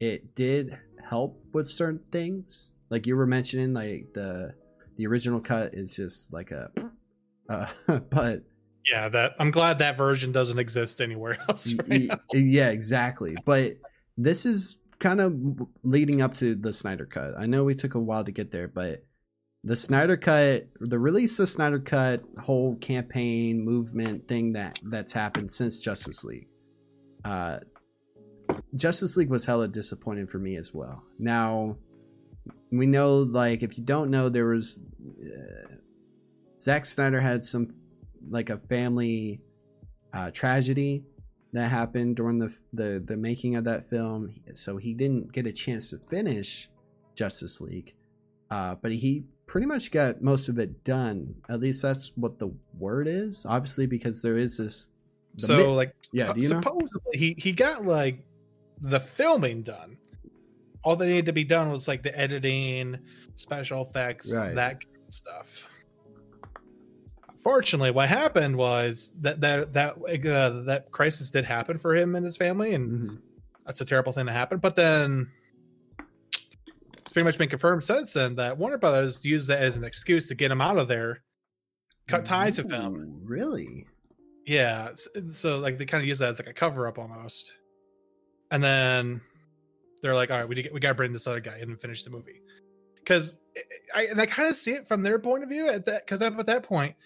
[0.00, 0.76] It did
[1.08, 4.54] help with certain things, like you were mentioning, like the
[4.96, 6.70] the original cut is just like a,
[7.48, 7.66] uh,
[8.10, 8.42] but
[8.90, 11.72] yeah, that I'm glad that version doesn't exist anywhere else.
[11.88, 13.36] Right yeah, exactly.
[13.44, 13.78] But
[14.18, 15.34] this is kind of
[15.82, 17.34] leading up to the Snyder Cut.
[17.38, 19.04] I know we took a while to get there, but
[19.64, 25.52] the Snyder Cut, the release of Snyder Cut, whole campaign movement thing that that's happened
[25.52, 26.48] since Justice League.
[27.24, 27.58] Uh,
[28.76, 31.02] Justice League was hella disappointing for me as well.
[31.18, 31.76] Now,
[32.72, 34.82] we know, like, if you don't know, there was
[35.22, 35.76] uh,
[36.60, 37.68] Zack Snyder had some
[38.30, 39.40] like a family
[40.12, 41.04] uh, tragedy
[41.52, 44.34] that happened during the the the making of that film.
[44.54, 46.68] So he didn't get a chance to finish
[47.14, 47.94] Justice League,
[48.50, 51.34] uh, but he pretty much got most of it done.
[51.50, 53.44] At least that's what the word is.
[53.46, 54.88] Obviously, because there is this.
[55.36, 56.62] so like yeah, do you know?
[56.62, 58.24] supposedly he he got like
[58.80, 59.98] the filming done.
[60.82, 62.98] All that needed to be done was like the editing,
[63.36, 64.54] special effects, Right.
[64.54, 65.68] that kind of stuff.
[67.28, 72.24] Unfortunately, what happened was that that that uh, that crisis did happen for him and
[72.24, 73.14] his family, and Mm-hmm.
[73.66, 74.58] that's a terrible thing to happen.
[74.58, 75.30] But then
[77.12, 80.28] it's pretty much been confirmed since then that Warner Brothers used that as an excuse
[80.28, 81.22] to get him out of there,
[82.08, 83.20] cut ties with him.
[83.22, 83.84] Really?
[84.46, 87.52] Yeah, s- so like they kind of use that as like a cover up almost,
[88.50, 89.20] and then
[90.00, 92.02] they're like, "All right, we we got to bring this other guy in and finish
[92.02, 92.40] the movie,"
[92.94, 95.68] because eh, eh, I and I kind of see it from their point of view
[95.68, 96.96] at that because at that point,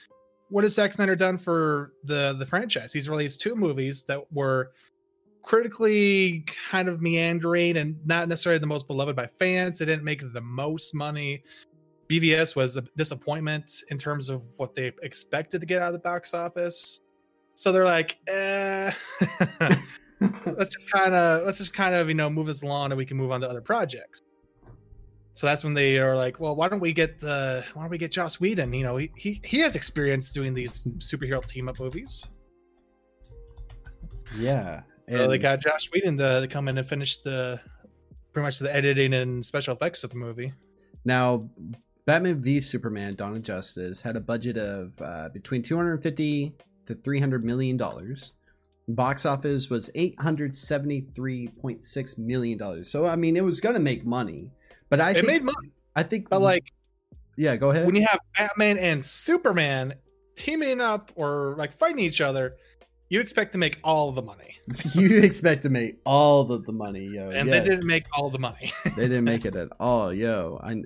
[0.50, 2.92] what has Zack Snyder done for the the franchise?
[2.92, 4.70] He's released two movies that were
[5.46, 9.78] critically kind of meandering and not necessarily the most beloved by fans.
[9.78, 11.42] They didn't make the most money.
[12.08, 16.00] BVS was a disappointment in terms of what they expected to get out of the
[16.00, 17.00] box office.
[17.54, 18.92] So they're like, eh,
[20.46, 23.06] let's just kind of let's just kind of you know move this along and we
[23.06, 24.20] can move on to other projects.
[25.34, 27.98] So that's when they are like, well, why don't we get uh, why don't we
[27.98, 28.72] get Joss Whedon?
[28.72, 32.26] You know, he he, he has experience doing these superhero team up movies.
[34.36, 34.82] Yeah.
[35.08, 37.60] So they got Josh Whedon to, to come in and finish the
[38.32, 40.52] pretty much the editing and special effects of the movie.
[41.04, 41.48] Now,
[42.06, 46.54] Batman v Superman: Dawn of Justice had a budget of uh, between 250
[46.86, 48.32] to 300 million dollars.
[48.88, 52.88] Box office was 873.6 million dollars.
[52.90, 54.50] So I mean, it was gonna make money,
[54.88, 56.72] but I it think made money, I think, but like
[57.36, 57.86] yeah, go ahead.
[57.86, 59.94] when you have Batman and Superman
[60.36, 62.56] teaming up or like fighting each other,
[63.08, 64.56] you expect to make all the money,
[64.94, 67.30] you expect to make all of the money, yo.
[67.30, 67.58] and yeah.
[67.60, 68.72] they didn't make all the money.
[68.96, 70.60] they didn't make it at all, yo.
[70.62, 70.82] I,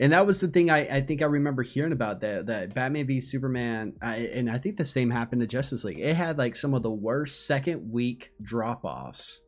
[0.00, 3.06] and that was the thing I, I think I remember hearing about that that Batman
[3.06, 6.00] v Superman, I, and I think the same happened to Justice League.
[6.00, 9.42] It had like some of the worst second week drop offs,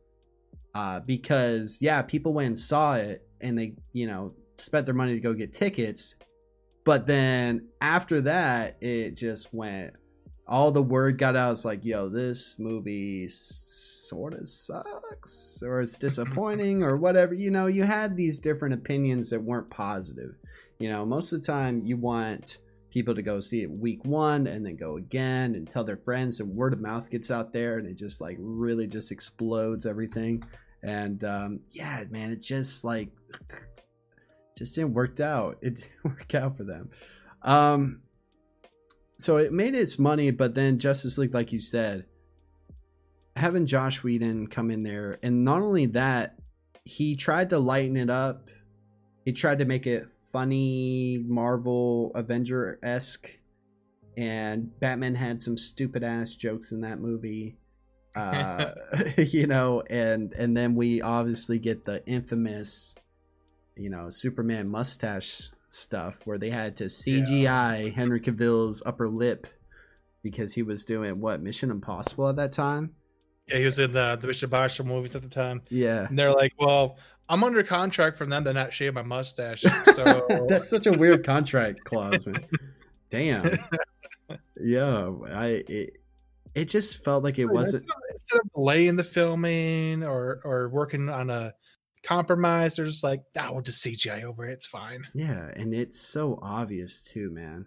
[0.75, 5.13] uh, because yeah, people went and saw it, and they you know spent their money
[5.13, 6.15] to go get tickets,
[6.85, 9.95] but then after that, it just went.
[10.47, 11.53] All the word got out.
[11.53, 17.33] It's like, yo, this movie sort of sucks, or it's disappointing, or whatever.
[17.33, 20.35] You know, you had these different opinions that weren't positive.
[20.79, 22.57] You know, most of the time you want
[22.89, 26.39] people to go see it week one and then go again and tell their friends,
[26.39, 30.43] and word of mouth gets out there, and it just like really just explodes everything.
[30.83, 33.09] And um, yeah, man, it just like
[34.57, 35.57] just didn't work out.
[35.61, 36.89] It didn't work out for them.
[37.41, 38.01] Um,
[39.17, 42.05] so it made its money, but then Justice League, like you said,
[43.35, 46.37] having Josh Whedon come in there, and not only that,
[46.85, 48.49] he tried to lighten it up.
[49.25, 53.39] He tried to make it funny, Marvel Avenger esque,
[54.17, 57.57] and Batman had some stupid ass jokes in that movie.
[58.15, 58.75] Uh,
[59.17, 62.93] you know, and and then we obviously get the infamous,
[63.75, 69.47] you know, Superman mustache stuff where they had to CGI Henry Cavill's upper lip
[70.21, 72.95] because he was doing what Mission Impossible at that time.
[73.47, 75.61] Yeah, he was in the the Mission Impossible movies at the time.
[75.69, 76.97] Yeah, and they're like, "Well,
[77.27, 79.63] I'm under contract from them to not shave my mustache."
[79.93, 82.47] So that's such a weird contract clause, man.
[83.09, 83.57] Damn.
[84.59, 85.97] yeah, I it,
[86.55, 91.29] it just felt like it wasn't instead of delaying the filming or or working on
[91.29, 91.53] a
[92.03, 92.75] compromise.
[92.75, 94.53] They're just like, "Ah, we'll just CGI over it.
[94.53, 97.65] It's fine." Yeah, and it's so obvious too, man.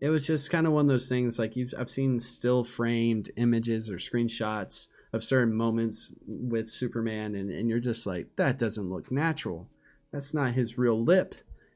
[0.00, 3.30] It was just kind of one of those things like you've I've seen still framed
[3.36, 8.90] images or screenshots of certain moments with Superman and, and you're just like, that doesn't
[8.90, 9.68] look natural.
[10.12, 11.34] That's not his real lip.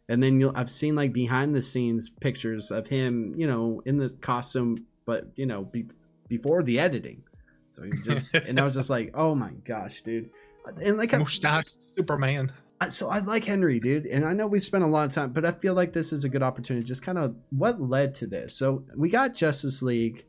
[0.09, 3.97] And then you'll I've seen like behind the scenes pictures of him, you know, in
[3.97, 5.87] the costume, but you know, be,
[6.29, 7.23] before the editing.
[7.71, 10.31] So he just, and I was just like, oh my gosh, dude.
[10.65, 12.53] And like mustache Superman.
[12.91, 15.45] So I like Henry, dude, and I know we've spent a lot of time, but
[15.45, 16.85] I feel like this is a good opportunity.
[16.85, 18.57] Just kind of what led to this.
[18.57, 20.25] So we got Justice League,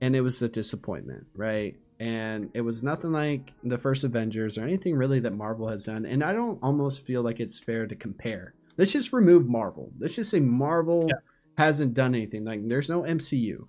[0.00, 1.76] and it was a disappointment, right?
[2.00, 6.04] And it was nothing like the first Avengers or anything really that Marvel has done.
[6.04, 8.54] And I don't almost feel like it's fair to compare.
[8.76, 9.92] Let's just remove Marvel.
[10.00, 11.14] Let's just say Marvel yeah.
[11.56, 12.44] hasn't done anything.
[12.44, 13.68] Like there's no MCU.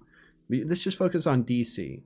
[0.49, 2.01] Let's just focus on DC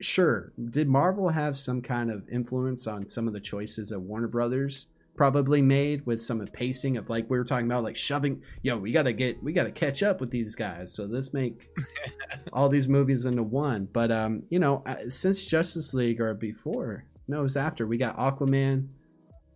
[0.00, 0.52] sure.
[0.70, 4.88] Did marvel have some kind of influence on some of the choices that warner brothers
[5.16, 8.76] probably made with some of pacing of like we were talking about like shoving yo
[8.76, 11.68] we gotta get we gotta catch up with these guys so let's make
[12.52, 13.88] all these movies into one.
[13.92, 18.16] But um you know since justice league or before no it was after we got
[18.16, 18.86] aquaman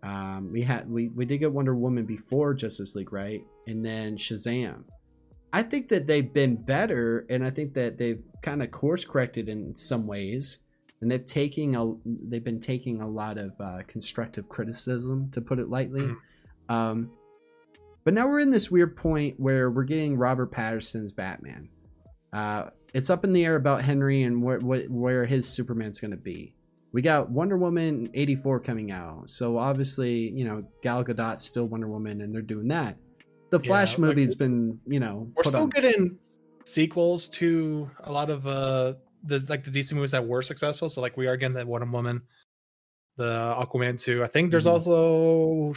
[0.03, 3.45] um we had we, we did get wonder woman before justice league right?
[3.69, 4.83] And then shazam.
[5.53, 9.49] I think that they've been better, and I think that they've kind of course corrected
[9.49, 10.59] in some ways,
[11.01, 15.59] and they've taking a they've been taking a lot of uh, constructive criticism, to put
[15.59, 16.11] it lightly.
[16.69, 17.11] Um,
[18.05, 21.69] but now we're in this weird point where we're getting Robert Pattinson's Batman.
[22.33, 26.11] Uh, it's up in the air about Henry and where where, where his Superman's going
[26.11, 26.55] to be.
[26.93, 31.67] We got Wonder Woman eighty four coming out, so obviously you know Gal Gadot's still
[31.67, 32.97] Wonder Woman, and they're doing that
[33.53, 35.69] the Flash yeah, movie's like, been, you know, we're still on.
[35.69, 36.19] getting
[36.65, 38.95] sequels to a lot of uh
[39.25, 40.89] the like the DC movies that were successful.
[40.89, 42.23] So like we are getting that Wonder Woman,
[43.17, 44.25] the Aquaman 2.
[44.25, 44.73] I think there's mm-hmm.
[44.73, 45.75] also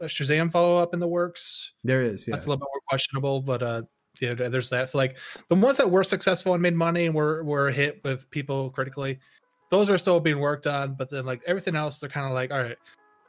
[0.00, 1.72] a Shazam follow up in the works.
[1.84, 2.34] There is, yeah.
[2.34, 3.82] That's a little bit more questionable, but uh
[4.20, 4.88] yeah, there's that.
[4.88, 5.16] So like
[5.48, 9.20] the ones that were successful and made money and were were hit with people critically,
[9.70, 10.94] those are still being worked on.
[10.94, 12.76] But then like everything else, they're kind of like, all right,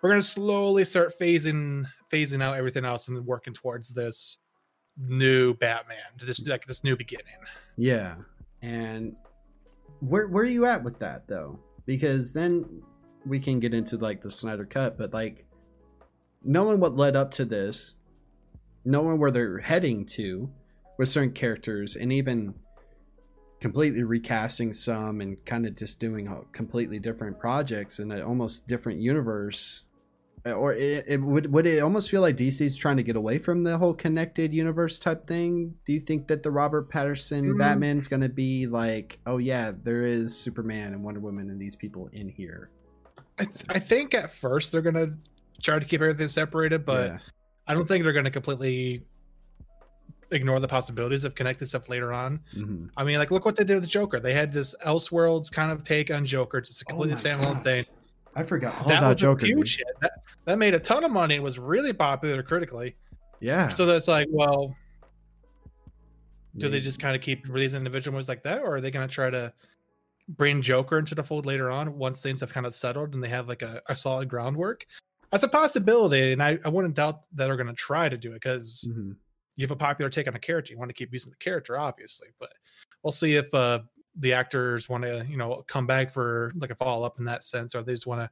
[0.02, 4.40] we're gonna slowly start phasing phasing out everything else and working towards this
[5.00, 7.26] new Batman, this like this new beginning.
[7.78, 8.16] Yeah,
[8.62, 9.16] and
[10.02, 11.60] where where are you at with that though?
[11.86, 12.84] Because then
[13.26, 15.46] we can get into like the Snyder cut, but like
[16.44, 17.96] knowing what led up to this,
[18.86, 20.50] knowing where they're heading to
[20.98, 22.54] with certain characters, and even
[23.60, 29.02] completely recasting some and kind of just doing completely different projects in an almost different
[29.02, 29.84] universe
[30.46, 33.64] or it, it, would would it almost feel like DC's trying to get away from
[33.64, 35.74] the whole connected universe type thing?
[35.86, 37.58] Do you think that the Robert Pattinson mm-hmm.
[37.58, 41.76] Batman's going to be like, oh yeah, there is Superman and Wonder Woman and these
[41.76, 42.70] people in here?
[43.38, 45.14] I, th- I think at first they're going to
[45.62, 47.18] try to keep everything separated, but yeah.
[47.68, 49.04] I don't think they're going to completely
[50.32, 52.40] ignore the possibilities of connected stuff later on.
[52.56, 52.90] Mhm.
[52.96, 54.20] I mean, like look what they did with Joker.
[54.20, 57.64] They had this Elseworlds kind of take on Joker, just a completely Oh standalone gosh.
[57.64, 57.86] thing.
[58.40, 59.46] I forgot all that about was Joker.
[59.46, 59.88] a huge hit.
[60.02, 60.12] That,
[60.46, 61.36] that made a ton of money.
[61.36, 62.96] It was really popular critically.
[63.42, 63.68] Yeah.
[63.70, 64.76] So that's like, well,
[66.58, 69.08] do they just kind of keep releasing individual movies like that, or are they going
[69.08, 69.54] to try to
[70.30, 73.30] bring Joker into the fold later on once things have kind of settled and they
[73.30, 74.86] have like a, a solid groundwork?
[75.32, 78.32] That's a possibility, and I, I wouldn't doubt that they're going to try to do
[78.32, 79.16] it because Mhm.
[79.58, 80.74] you have a popular take on a character.
[80.74, 82.52] You want to keep using the character, obviously, but
[83.04, 83.80] we'll see if uh,
[84.20, 87.44] the actors want to, you know, come back for like a follow up in that
[87.44, 88.30] sense, or they just want to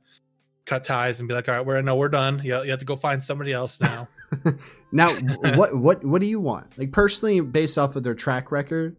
[0.66, 2.42] cut ties and be like, all right, we're no, we're done.
[2.44, 4.08] You, you have to go find somebody else now.
[4.92, 5.14] Now,
[5.56, 6.78] what what what do you want?
[6.78, 8.98] Like personally, based off of their track record,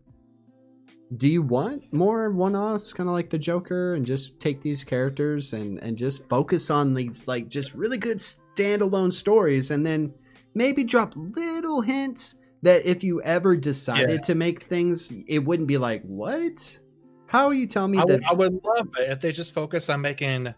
[1.16, 5.52] do you want more one-offs, kind of like the Joker, and just take these characters
[5.52, 10.12] and and just focus on these like just really good standalone stories, and then
[10.54, 14.16] maybe drop little hints that if you ever decided Yeah.
[14.18, 16.80] to make things, it wouldn't be like what?
[17.26, 18.12] How are you telling me I that?
[18.20, 20.52] would, I would love it if they just focus on making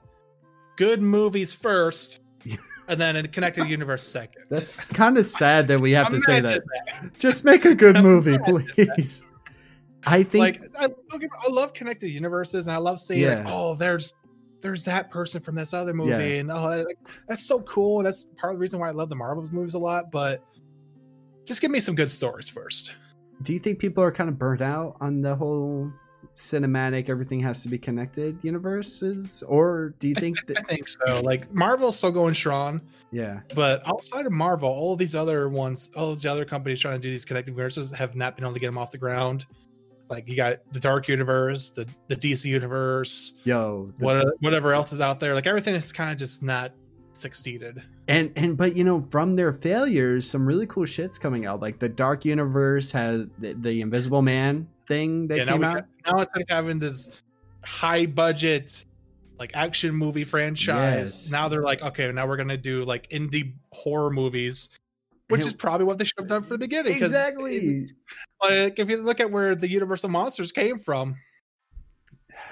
[0.77, 2.21] good movies first,
[2.89, 4.45] and then a connected universe second.
[4.51, 6.63] That's kind of sad that we have to say that.
[6.93, 9.25] Imagine Just make a good movie, please.
[10.07, 14.15] I think like I, I love connected universes, and I love seeing like, oh, there's
[14.63, 16.41] there's that person from this other movie, Yeah.
[16.41, 16.99] and oh, like,
[17.29, 19.75] that's so cool, and that's part of the reason why I love the Marvels movies
[19.75, 20.11] a lot.
[20.11, 20.43] But
[21.51, 22.93] just give me some good stories first.
[23.43, 25.93] do you think people are kind of burnt out on the whole
[26.37, 31.21] cinematic everything has to be connected universes or do you think I that think so.
[31.23, 32.81] Like Marvel's still going strong,
[33.11, 37.03] yeah but outside of Marvel, all these other ones, all these other companies trying to
[37.03, 39.47] do these connected universes have not been able to get them off the ground.
[40.09, 44.93] Like you got the Dark Universe, the the DC Universe, yo the- what whatever else
[44.93, 45.35] is out there.
[45.35, 46.73] Like everything is kind of just not
[47.13, 47.83] succeeded.
[48.09, 51.79] and and but you know from their failures some really cool shit's coming out like
[51.79, 55.75] the dark universe has the, the invisible man thing that Yeah, now, came we out
[55.75, 57.11] got- now instead of having this
[57.65, 58.85] high budget
[59.39, 61.31] like action movie franchise, Yes.
[61.33, 64.69] now they're like, okay, now we're gonna do like indie horror movies,
[65.29, 66.95] which is probably what they should have done from the beginning.
[66.95, 67.89] exactly
[68.43, 71.17] Like if you look at where the Universal monsters came from,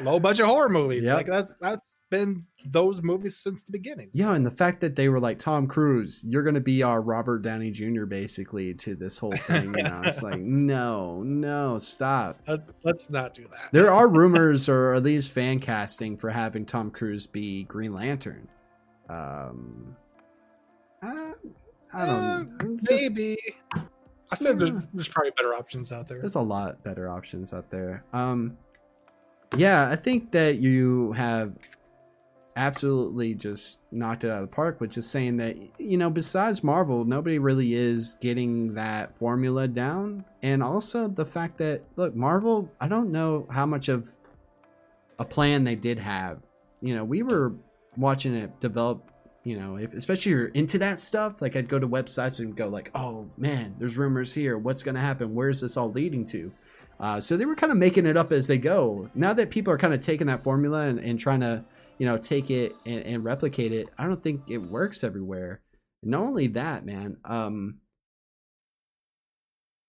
[0.01, 1.05] low budget horror movies.
[1.05, 1.15] Yep.
[1.17, 4.11] Like that's that's been those movies since the beginning.
[4.13, 7.39] yeah and the fact that they were like tom cruise you're gonna be our robert
[7.41, 12.69] downey jr basically to this whole thing you know it's like no no stop Let-
[12.83, 13.71] Let's not do that.
[13.73, 18.49] There are rumors, or at least fan casting, for having Tom Cruise be Green Lantern.
[19.09, 19.95] Um,
[21.03, 21.33] I,
[21.93, 22.77] I don't Uh, know.
[22.79, 23.37] Just- maybe.
[24.31, 26.19] I feel like there's, there's probably better options out there.
[26.19, 28.05] there's a lot better options out there.
[28.13, 28.57] Um,
[29.57, 31.55] yeah, I think that you have
[32.59, 36.65] absolutely just knocked it out of the park with just saying that you know besides
[36.65, 40.25] marvel nobody really is getting that formula down.
[40.43, 44.11] And also the fact that look marvel i don't know how much of
[45.21, 46.41] a plan they did have.
[46.81, 47.55] You know we were
[47.97, 49.09] watching it develop
[49.45, 52.69] you know if especially you're into that stuff like i'd go to websites and go
[52.69, 54.59] like oh man there's rumors here.
[54.59, 56.53] What's going to happen where's this all leading to?
[56.99, 59.09] Uh, so they were kind of making it up as they go.
[59.15, 61.65] Now that people are kind of taking that formula and, and trying to
[61.99, 65.61] you know take it and, and replicate it i don't think it works everywhere.
[66.03, 67.79] Not only that man um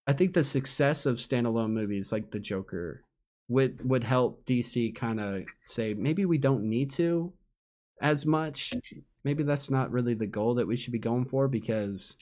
[0.07, 3.03] i think the success of standalone movies like the joker
[3.47, 7.31] would would help dc kind of say maybe we don't need to
[8.01, 8.73] as much.
[9.23, 12.17] Maybe that's not really the goal that we should be going for because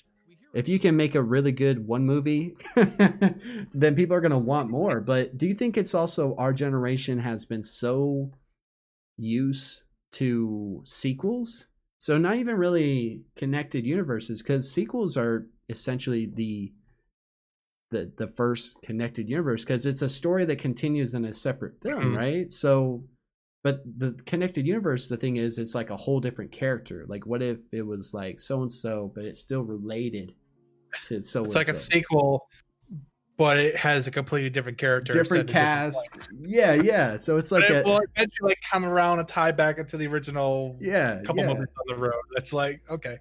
[0.53, 4.69] if you can make a really good one movie then people are going to want
[4.69, 4.99] more.
[5.01, 8.31] But do you think it's also our generation has been so
[9.17, 11.67] used to sequels.
[11.99, 16.71] So not even really connected universes because sequels are essentially the
[17.89, 22.01] the the first connected universe because it's a story that continues in a separate film
[22.01, 22.17] Mhm.
[22.17, 22.51] right?
[22.51, 23.03] So
[23.63, 27.05] but the connected universe the thing is it's like a whole different character.
[27.07, 30.33] Like what if it was like so and so but it's still related
[31.05, 32.47] to so It's like a sequel,
[33.37, 37.49] but it has a completely different character, different in different cast yeah yeah so it's
[37.49, 40.75] But like it a will eventually like come around and tie back into the original
[40.79, 41.47] yeah couple yeah.
[41.47, 42.13] movies on the road.
[42.35, 43.17] It's like okay,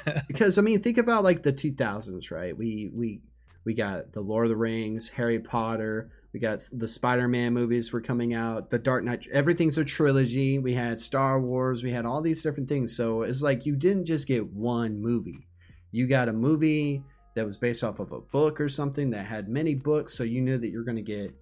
[0.28, 2.56] because I mean, think about like the 2000s, right?
[2.56, 3.20] We we
[3.64, 8.00] we got the Lord of the Rings, Harry Potter, we got the Spider-Man movies were
[8.00, 10.58] coming out, the Dark Knight, everything's a trilogy.
[10.58, 12.96] We had Star Wars, we had all these different things.
[12.96, 15.46] So it's like you didn't just get one movie.
[15.90, 17.04] You got a movie
[17.34, 20.40] that was based off of a book or something that had many books, so you
[20.40, 21.34] knew that you're going to get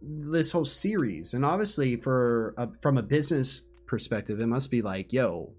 [0.00, 1.34] this whole series.
[1.34, 5.52] And obviously, for a, from a business perspective, it must be like, yo,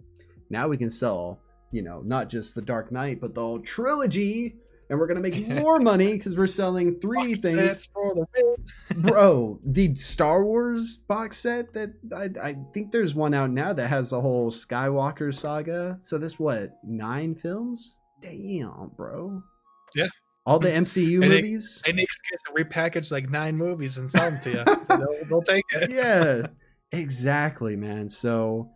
[0.50, 1.40] now we can sell,
[1.72, 4.56] you know, not just the Dark Knight, but the whole trilogy
[4.90, 7.88] and we're gonna make more money because we're selling three Box things.
[7.94, 8.96] for the.
[8.96, 13.88] Bro, the Star Wars box set that I, I think there's one out now that
[13.88, 15.98] has the whole Skywalker saga.
[16.00, 18.00] So this what nine films?
[18.22, 19.44] Damn, bro.
[19.96, 20.08] Yeah.
[20.46, 21.82] All the MCU And movies.
[21.86, 24.64] They make excuse to repackage like nine movies and sell them to you.
[24.88, 25.92] they'll, they'll take it.
[25.92, 26.48] yeah,
[26.98, 28.08] exactly, man.
[28.08, 28.70] So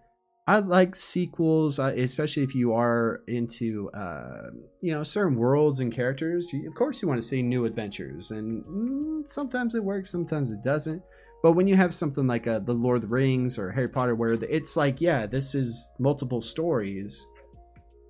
[0.47, 4.49] I like sequels, uh, especially if you are into, uh,
[4.81, 6.51] you know, certain worlds and characters.
[6.67, 10.61] Of course, you want to see new adventures, and mm, sometimes it works, sometimes it
[10.61, 11.01] doesn't.
[11.43, 14.13] But when you have something like uh, the Lord of the Rings or Harry Potter,
[14.13, 17.25] where it's like, yeah, this is multiple stories,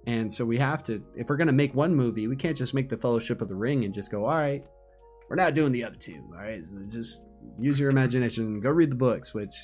[0.08, 2.90] and so we have to, if we're gonna make one movie, we can't just make
[2.90, 4.64] the Fellowship of the Ring and just go, all right,
[5.30, 6.24] we're not doing the other two.
[6.34, 7.24] All right, so just
[7.60, 8.60] use your imagination.
[8.60, 9.56] Go read the books, which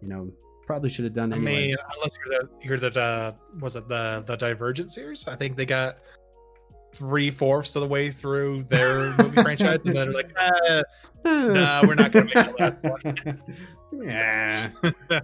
[0.00, 0.32] you know
[0.66, 1.76] probably should have done anyways.
[1.78, 5.26] I mean, unless you're the you're the uh, was it the the Divergent series?
[5.28, 5.98] I think they got
[6.92, 10.82] three fourths of the way through their movie franchise, and they're like, eh,
[11.24, 12.82] "No, we're not going to make the last
[13.92, 14.70] one." yeah,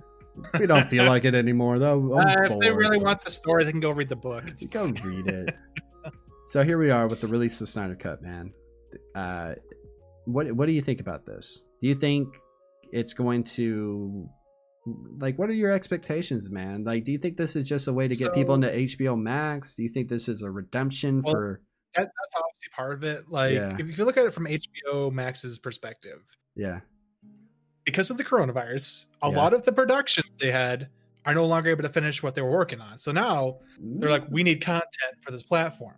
[0.58, 2.18] we don't feel like it anymore though.
[2.18, 4.44] Uh, if they really want the story, they can go read the book.
[4.46, 5.56] It's go read it.
[6.44, 8.52] so here we are with the release of Snyder Cut, man.
[9.14, 9.54] Uh,
[10.24, 11.64] what what do you think about this?
[11.80, 12.28] Do you think
[12.92, 14.28] it's going to
[15.18, 16.84] like what are your expectations, man?
[16.84, 19.74] Like, do you think this is just a way to get people into HBO Max?
[19.74, 21.60] Do you think this is a redemption Well, for?
[21.94, 23.28] that, that's obviously part of it.
[23.28, 23.76] Like, Yeah.
[23.78, 26.80] if you look at it from HBO Max's perspective, Yeah,
[27.86, 29.36] because of the coronavirus, a Yeah.
[29.36, 30.88] lot of the productions they had
[31.24, 32.98] are no longer able to finish what they were working on.
[32.98, 35.94] So now they're like, we need content for this platform.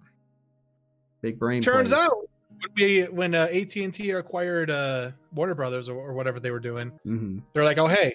[1.20, 1.60] big brain.
[1.60, 2.00] Turns plays.
[2.00, 6.38] out when we when uh, AT and T acquired uh, Warner Brothers or, or whatever
[6.38, 7.42] they were doing, Mhm.
[7.52, 8.14] they're like, oh hey,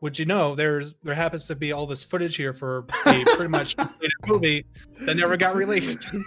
[0.00, 2.82] would you know there's there happens to be all this footage here for a
[3.36, 3.76] pretty much
[4.26, 4.64] movie
[5.06, 6.08] that never got released.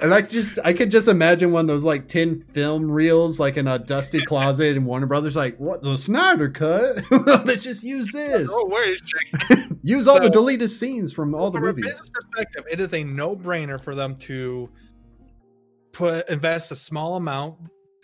[0.00, 3.56] And I just I could just imagine one of those like tin film reels like
[3.56, 7.04] in a dusty closet and Warner Brothers like what the Snyder cut?
[7.46, 8.48] Let's just use this.
[8.52, 8.98] oh wait,
[9.84, 11.84] Use all the deleted scenes from all the from a movies.
[11.84, 14.68] business perspective, it is a no-brainer for them to
[15.92, 17.58] put invest a small amount.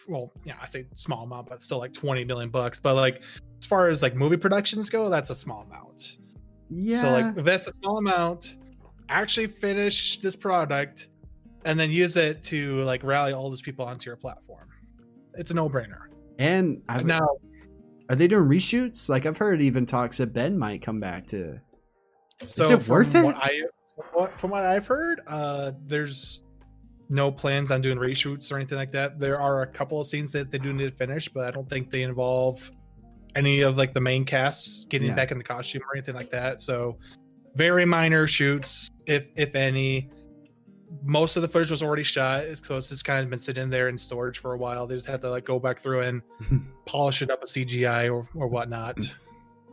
[0.07, 2.79] Well, yeah, I say small amount, but still like twenty million bucks.
[2.79, 3.23] But like
[3.59, 6.19] as far as like movie productions go, that's a small amount.
[6.71, 6.97] Yeah.
[7.01, 8.57] So like invest a small amount,
[9.09, 11.09] actually finish this product,
[11.65, 14.69] and then use it to like rally all these people onto your platform.
[15.35, 16.07] It's a no-brainer.
[16.39, 17.29] and I've, now,
[18.09, 19.09] are they doing reshoots?
[19.09, 21.61] Like I've heard even talks that Ben might come back to.
[22.43, 23.35] so Is it worth it?
[23.37, 23.63] I,
[23.95, 26.43] from what, from what I've heard, uh, there's
[27.09, 29.19] no plans on doing reshoots or anything like that.
[29.19, 31.69] There are a couple of scenes that they do need to finish, but I don't
[31.69, 32.71] think they involve
[33.35, 35.15] any of like the main casts getting Yeah.
[35.15, 36.61] back in the costume or anything like that.
[36.61, 36.99] So
[37.57, 40.11] very minor shoots, if if any.
[41.03, 43.89] Most of the footage was already shot, so it's just kind of been sitting there
[43.89, 44.87] in storage for a while.
[44.87, 46.23] They just have to like go back through and
[46.87, 48.99] polish it up with CGI or or whatnot.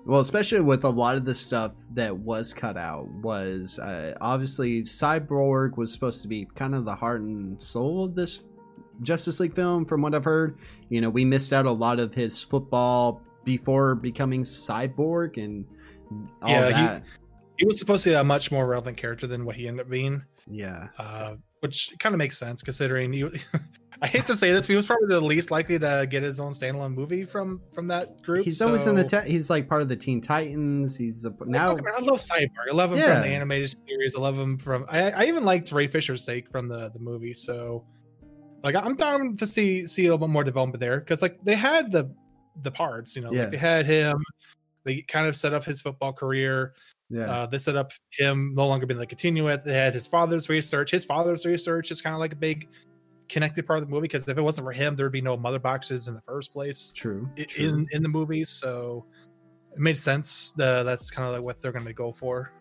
[0.05, 4.81] Well, especially with a lot of the stuff that was cut out was uh, obviously
[4.81, 8.43] Cyborg was supposed to be kind of the heart and soul of this
[9.01, 10.57] Justice League film, from what I've heard.
[10.89, 15.65] You know, we missed out a lot of his football before becoming Cyborg and
[16.41, 17.03] all Yeah, that.
[17.57, 19.89] He was supposed to be a much more relevant character than what he ended up
[19.89, 20.23] being.
[20.47, 20.87] yeah.
[20.97, 23.31] uh, which kind of makes sense considering you.
[24.01, 26.41] I hate to say this, but he was probably the least likely to get his
[26.41, 28.43] own standalone movie from from that group.
[28.43, 30.97] He's always in so- a ta- he's like part of the Teen Titans.
[30.97, 32.49] He's a, now Look, man, I love Cyborg.
[32.69, 33.13] I love him Yeah.
[33.13, 34.13] from the animated series.
[34.13, 34.85] I love him from.
[34.89, 37.33] I, I even liked Ray Fisher's take from the the movie.
[37.33, 37.85] So,
[38.61, 41.55] like, I'm down to see see a little bit more development there because like they
[41.55, 42.13] had the
[42.61, 43.15] the parts.
[43.15, 43.43] You know, Yeah.
[43.43, 44.21] like they had him.
[44.83, 46.73] They kind of set up his football career.
[47.13, 47.31] Yeah.
[47.31, 49.63] Uh, they set up him no longer being the it.
[49.63, 50.89] They had his father's research.
[50.91, 52.69] His father's research is kind of like a big
[53.29, 55.59] connected part of the movie because if it wasn't for him, there'd be no mother
[55.59, 57.29] boxes in the first place true.
[57.37, 57.67] i- true.
[57.69, 58.43] in in the movie.
[58.43, 59.05] So
[59.73, 60.53] it made sense.
[60.59, 62.51] Uh, that's kind of like what they're going to go for.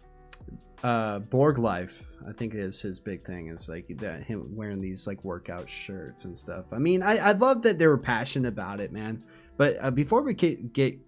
[0.83, 5.07] uh Borg life I think is his big thing is like that him wearing these
[5.07, 6.67] like workout shirts and stuff.
[6.73, 9.23] I mean, I I love that they were passionate about it, man.
[9.57, 10.99] But uh, before we get, get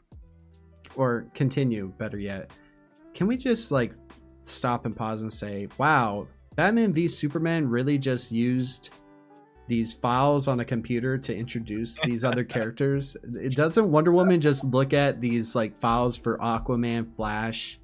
[0.96, 2.50] or continue, better yet,
[3.14, 3.94] can we just like
[4.42, 8.90] stop and pause and say, "Wow, Batman v Superman really just used
[9.66, 13.16] these files on a computer to introduce these other characters.
[13.22, 17.78] It doesn't Wonder Woman just look at these like files for Aquaman, Flash,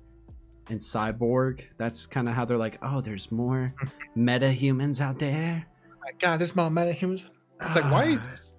[0.69, 1.65] and Cyborg.
[1.79, 3.75] That's kind of how they're like, oh, there's more
[4.15, 5.67] meta humans out there.
[5.91, 7.25] Oh my God, there's more meta humans.
[7.61, 8.21] It's like why ah.
[8.21, 8.57] is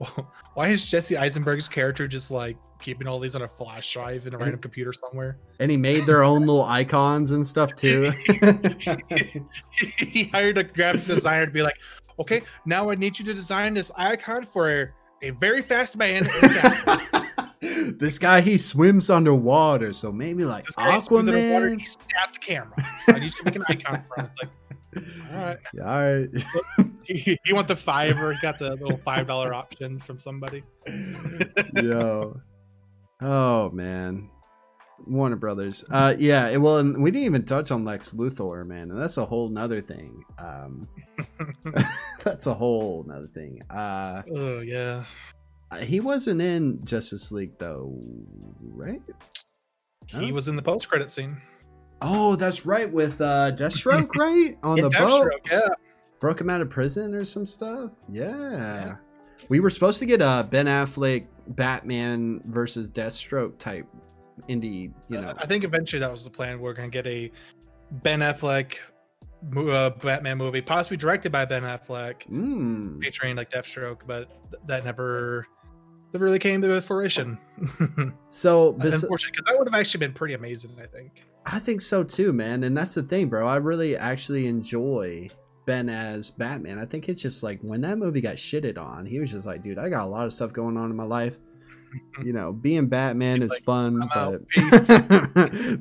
[0.54, 4.34] why is Jesse Eisenberg's character just like keeping all these on a flash drive in
[4.34, 5.38] a random computer somewhere?
[5.58, 8.12] And he made their own little icons and stuff too.
[9.98, 11.78] he hired a graphic designer to be like,
[12.20, 16.28] Okay, now I need you to design this icon for a very fast man.
[17.98, 21.80] this guy he swims underwater, so maybe like This guy swims in the Aquaman.
[21.80, 22.74] he stabbed camera.
[23.04, 24.26] So I need you to make an icon for him.
[24.26, 24.50] It's like,
[25.32, 25.58] all right.
[25.74, 26.88] Yeah, all right.
[27.02, 28.32] He, he want the fiver.
[28.32, 30.62] He got the little five dollar option from somebody.
[31.82, 32.40] Yo.
[33.26, 34.28] Oh man.
[35.06, 35.84] Warner Brothers.
[35.90, 38.90] Uh yeah, it, well and we didn't even touch on Lex Luthor, man.
[38.90, 40.22] And that's a whole nother thing.
[40.38, 40.86] Um
[42.22, 43.62] that's a whole nother thing.
[43.70, 45.04] Uh Oh yeah.
[45.82, 47.92] he wasn't in Justice League though,
[48.62, 49.02] right?
[50.06, 51.40] He was in the post credit scene.
[52.02, 54.54] Oh, that's right, with uh Deathstroke, right?
[54.62, 55.32] On Yeah, the boat.
[55.50, 55.68] Yeah.
[56.20, 57.90] Broke him out of prison or some stuff.
[58.10, 58.96] Yeah.
[59.48, 63.86] We were supposed to get a Ben Affleck Batman versus Deathstroke type
[64.48, 65.32] indie, you know.
[65.38, 66.60] I think eventually that was the plan.
[66.60, 67.30] We're gonna get a
[67.90, 68.74] Ben Affleck
[69.56, 73.00] uh, Batman movie, possibly directed by Ben Affleck, Mm.
[73.02, 75.46] featuring like Deathstroke, but th- that never,
[76.12, 77.38] never really came to fruition.
[78.30, 80.72] So bes- Unfortunately, because that would have actually been pretty amazing.
[80.82, 81.24] I think.
[81.46, 82.64] I think so too, man.
[82.64, 83.46] And that's the thing, bro.
[83.46, 85.28] I really actually enjoy
[85.66, 86.78] Ben as Batman.
[86.78, 89.62] I think it's just like when that movie got shitted on, he was just like,
[89.62, 91.38] dude, I got a lot of stuff going on in my life.
[92.24, 94.40] You know, being Batman is fun, but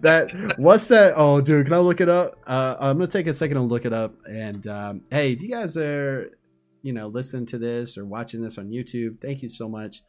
[0.02, 1.14] that what's that?
[1.16, 2.38] Oh, dude, can I look it up?
[2.46, 4.14] Uh, I'm gonna take a second to look it up.
[4.30, 6.30] And um, hey, if you guys are,
[6.84, 10.04] you know, listening to this or watching this on YouTube, thank you so much.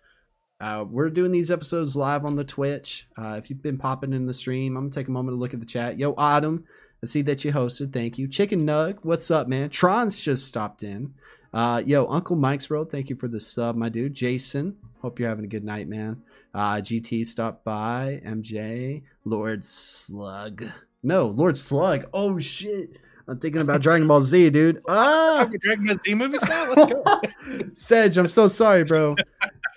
[0.61, 3.09] Uh, we're doing these episodes live on the Twitch.
[3.17, 5.55] Uh, if you've been popping in the stream, I'm gonna take a moment to look
[5.55, 5.99] at the chat.
[5.99, 6.65] Yo, Autumn,
[7.05, 7.93] I see that you hosted.
[7.93, 8.27] Thank you.
[8.27, 9.69] Chicken Nug, what's up, man?
[9.69, 11.13] Tron's just stopped in.
[11.53, 14.15] Uh, yo, Uncle Mike's World, thank you for the sub, my dude.
[14.15, 16.23] Jason, hope you're having a good night, man.
[16.55, 18.23] Uh, GT stopped by.
[18.25, 20.65] MJ, Lord Slug.
[21.03, 22.07] No, Lord Slug.
[22.15, 22.97] Oh shit.
[23.29, 24.79] I'm thinking about Dragon Ball Z, dude.
[24.89, 26.73] Ah, Dragon Ball Z movies now.
[26.73, 27.05] Let's go.
[27.75, 29.15] Sedge, I'm so sorry, bro.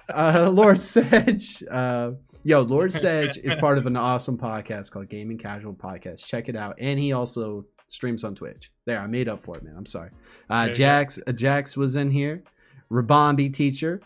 [0.07, 1.61] Uh, Lord Sedge.
[1.69, 2.11] Uh,
[2.47, 6.25] yo, Lord Sedge is part of an awesome podcast called Gaming Casual Podcast.
[6.25, 6.77] Check it out.
[6.79, 8.71] And he also streams on Twitch.
[8.85, 9.75] There, I made up for it, man.
[9.77, 10.11] I'm sorry.
[10.49, 10.73] Uh, There you go.
[10.77, 12.43] Jax, uh, Jax was in here.
[12.89, 13.99] Rabombi teacher,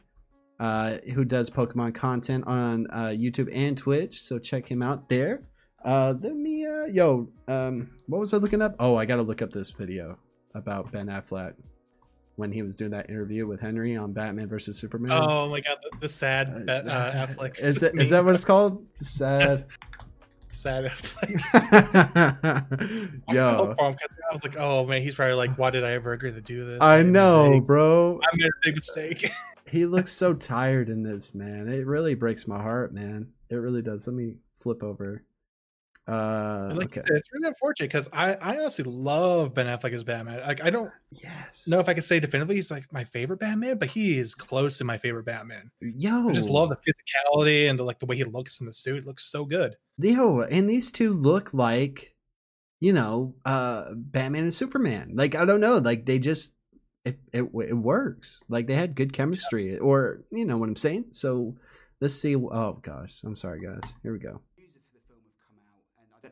[0.59, 4.19] uh, who does Pokemon content on uh, YouTube and Twitch.
[4.19, 5.43] So check him out there.
[5.85, 8.75] Uh, let me, uh, yo, um, what was I looking up?
[8.79, 10.17] Oh, I gotta look up this video
[10.55, 11.53] about Ben Affleck
[12.41, 15.11] when he was doing that interview with Henry on Batman versus Superman.
[15.13, 17.59] Oh my god, the, the sad Bet- uh, Affleck.
[17.59, 18.83] is that is that what it's called?
[18.93, 19.67] Sad.
[20.49, 21.39] sad Affleck?
[23.29, 26.13] I Yo, for I was like, oh man, he's probably like, why did I ever
[26.13, 26.79] agree to do this?
[26.81, 28.19] I know, bro.
[28.23, 29.31] I made a big mistake.
[29.69, 31.69] He looks so tired in this, man.
[31.71, 33.27] It really breaks my heart, man.
[33.49, 34.07] It really does.
[34.07, 35.23] Let me flip over.
[36.07, 37.01] Uh, like okay.
[37.01, 40.41] said, it's really unfortunate because I, I honestly love Ben Affleck as Batman.
[40.41, 43.77] Like I don't yes know if I can say definitively he's like my favorite Batman,
[43.77, 45.69] but he is close to my favorite Batman.
[45.79, 48.73] Yo, I just love the physicality and the, like the way he looks in the
[48.73, 48.97] suit.
[48.97, 49.75] It looks so good.
[49.99, 52.15] Yo, and these two look like,
[52.79, 55.11] you know, uh, Batman and Superman.
[55.13, 56.53] Like I don't know, like they just
[57.05, 58.43] it it, it works.
[58.49, 61.05] Like they had good chemistry, or you know what I'm saying.
[61.11, 61.55] So
[61.99, 62.35] let's see.
[62.35, 63.93] Oh gosh, I'm sorry, guys.
[64.03, 64.41] Here we go.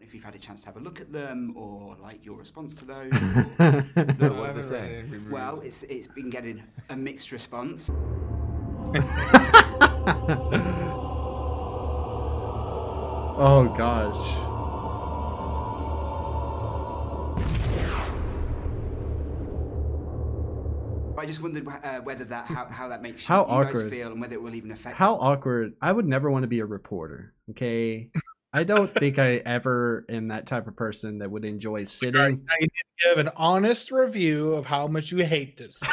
[0.10, 1.96] I don't know if you've had a chance to have a look at them or
[2.02, 3.12] like your response to those.
[4.20, 5.04] No, what did they say?
[5.30, 7.92] well, it's it's been getting a mixed response.
[13.42, 14.18] Oh gosh.
[21.18, 24.20] I just wondered uh, whether that how, how that makes How you guys feel and
[24.20, 24.98] whether it will even affect.
[24.98, 25.74] How awkward.
[25.82, 27.34] I would never want to be a reporter.
[27.52, 28.10] Okay.
[28.52, 32.20] I don't think I ever am that type of person that would enjoy sitting.
[32.22, 35.84] I need to give an honest review of how much you hate this.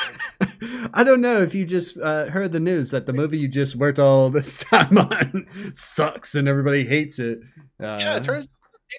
[0.95, 3.77] I don't know if you just uh, heard the news that the movie you just
[3.77, 7.41] worked all this time on sucks and everybody hates it.
[7.79, 8.51] Uh, yeah, it turns out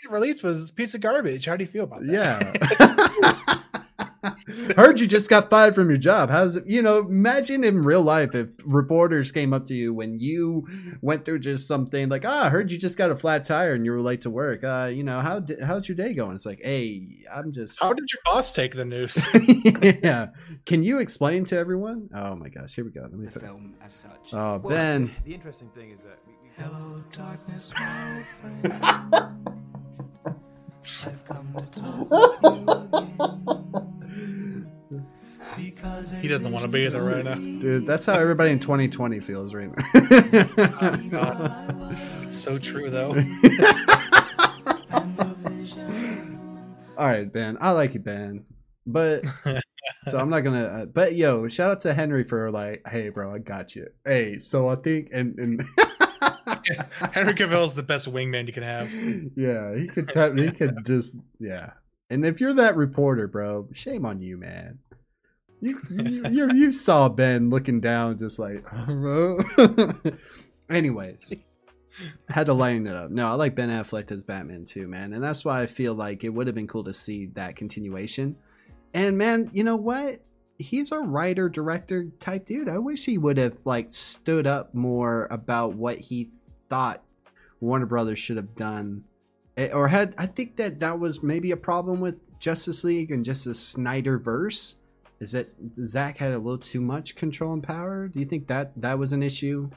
[0.03, 1.45] the release was a piece of garbage.
[1.45, 2.67] How do you feel about that?
[2.79, 3.81] Yeah.
[4.75, 6.29] Heard you just got fired from your job.
[6.29, 6.63] How's it?
[6.67, 10.67] You know, imagine in real life if reporters came up to you when you
[11.01, 13.85] went through just something like, "Ah, I heard you just got a flat tire and
[13.85, 14.63] you were late to work.
[14.63, 17.93] Uh, you know, how di- how's your day going?" It's like, "Hey, I'm just." How
[17.93, 19.25] did your boss take the news?
[20.03, 20.27] yeah.
[20.65, 22.09] Can you explain to everyone?
[22.13, 23.01] Oh my gosh, here we go.
[23.01, 24.33] Let me the put- film as such.
[24.33, 25.11] Oh, Well, Ben.
[25.25, 29.33] The interesting thing is that we, we Hello, darkness, my old friend.
[31.05, 33.36] I've come to talk with you again.
[35.97, 37.35] Because he doesn't want to be there right now.
[37.35, 39.83] Dude, that's how everybody in 2020 feels right now.
[42.23, 43.11] It's so true though.
[46.97, 47.57] All right, Ben.
[47.61, 48.45] I like you, Ben.
[48.85, 49.23] But
[50.03, 50.63] so I'm not gonna.
[50.63, 53.87] Uh, but yo, shout out to Henry for like, hey, bro, I got you.
[54.05, 55.63] Hey, so I think and and
[57.13, 58.93] Henry Cavill is the best wingman you can have.
[59.35, 61.71] yeah, he could t- he could just yeah.
[62.09, 64.79] And if you're that reporter, bro, shame on you, man.
[65.59, 68.63] You you you, you saw Ben looking down, just like.
[70.69, 71.33] Anyways,
[72.29, 73.09] had to lighten it up.
[73.09, 76.23] No, I like Ben Affleck as Batman too, man, and that's why I feel like
[76.23, 78.35] it would have been cool to see that continuation.
[78.93, 80.19] And man, you know what?
[80.59, 82.69] He's a writer director type dude.
[82.69, 86.31] I wish he would have like stood up more about what he
[86.69, 87.03] thought
[87.59, 89.03] Warner Brothers should have done,
[89.57, 90.13] Eh, or had.
[90.17, 94.19] I think that that was maybe a problem with Justice League and just the Snyder
[94.19, 94.77] verse.
[95.19, 98.07] Is that Zack had a little too much control and power?
[98.07, 99.69] Do you think that that was an issue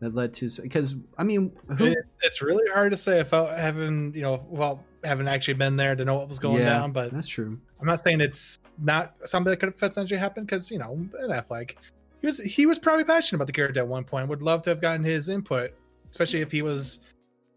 [0.00, 0.48] that led to?
[0.62, 4.84] Because I mean, who, It- it's really hard to say without having you know well
[5.04, 6.92] having actually been there to know what was going Yeah, down.
[6.92, 7.58] But that's true.
[7.80, 11.30] I'm not saying it's not something that could have potentially happened because you know Ben
[11.30, 11.76] Affleck,
[12.20, 14.28] he was he was probably passionate about the character at one point.
[14.28, 15.72] Would love to have gotten his input,
[16.10, 17.00] especially if he was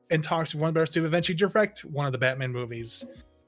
[0.09, 3.05] in talks with Warner Brothers to eventually direct one of the Batman movies.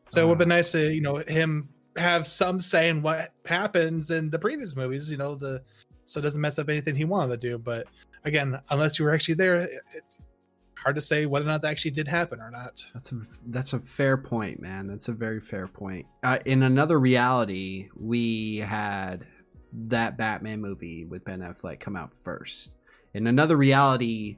[0.07, 0.39] So it would have uh-huh.
[0.39, 1.69] been nice to you know him
[1.99, 5.11] have some say in what happens in the previous movies.
[5.11, 5.61] You know the
[6.05, 7.57] so it doesn't mess up anything he wanted to do.
[7.57, 7.87] But
[8.25, 9.57] again, unless you were actually there,
[9.93, 10.17] it's
[10.83, 12.83] hard to say whether or not that actually did happen or not.
[12.93, 13.15] That's a
[13.47, 14.87] that's a fair point, man.
[14.87, 16.05] That's a very fair point.
[16.23, 19.25] Uh, in another reality, we had
[19.87, 22.75] that Batman movie with Ben Affleck come out first.
[23.13, 24.37] In another reality,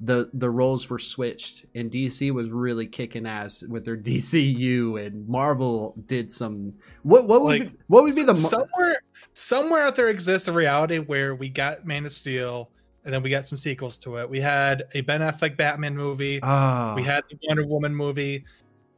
[0.00, 5.26] the the roles were switched, and DC was really kicking ass with their DCU, and
[5.28, 6.72] Marvel did some.
[7.02, 8.98] What what would Like, be, what would be the somewhere
[9.32, 12.70] somewhere out there exists a reality where we got Man of Steel
[13.04, 14.28] and then we got some sequels to it.
[14.28, 16.40] We had a Ben Affleck Batman movie.
[16.42, 16.92] Ah.
[16.96, 18.44] We had the Wonder Woman movie,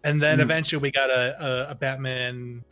[0.03, 0.43] and then Mm.
[0.43, 2.65] eventually we got a, a, a Batman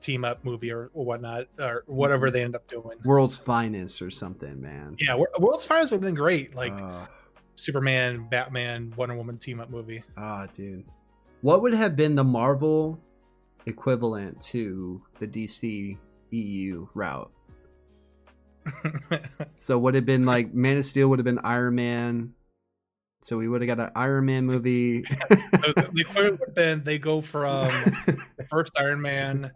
[0.00, 2.96] team up movie or, or whatnot or whatever they end up doing.
[3.04, 4.94] World's Finest or something, man?
[5.00, 6.54] Yeah, World's Finest would have been great.
[6.54, 7.08] Like Ah.
[7.56, 10.02] Superman, Batman, Wonder Woman team up movie.
[10.16, 10.84] Ah, dude.
[11.40, 12.98] What would have been the Marvel
[13.66, 15.98] equivalent to the DC
[16.30, 17.30] EU route?
[19.54, 22.34] so would it have been like Man of Steel would have been Iron Man.
[23.24, 25.00] So we would have got an Iron Man movie.
[25.00, 27.68] the the equivalent would have been they go from
[28.36, 29.50] the first Iron Man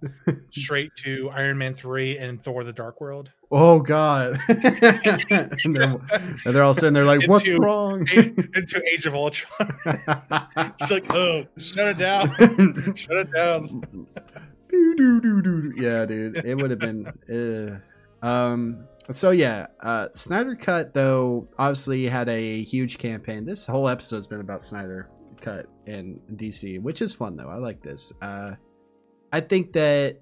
[0.50, 3.30] straight to Iron Man 3 and Thor the Dark World.
[3.52, 4.38] oh god.
[4.48, 4.58] and,
[5.76, 8.08] they're, and they're all sitting there like, what's Into- wrong?
[8.08, 9.76] into Age of Ultron.
[10.80, 12.30] it's like, oh, shut it down.
[12.96, 14.06] shut it down.
[14.70, 17.06] Yeah, dude, it would have been.
[18.22, 18.87] Uh, um.
[19.10, 23.46] So yeah, uh, Snyder Cut though obviously had a huge campaign.
[23.46, 25.08] This whole episode's been about Snyder
[25.40, 27.48] Cut and DC, which is fun though.
[27.48, 28.12] I like this.
[28.20, 28.52] Uh,
[29.32, 30.18] I think that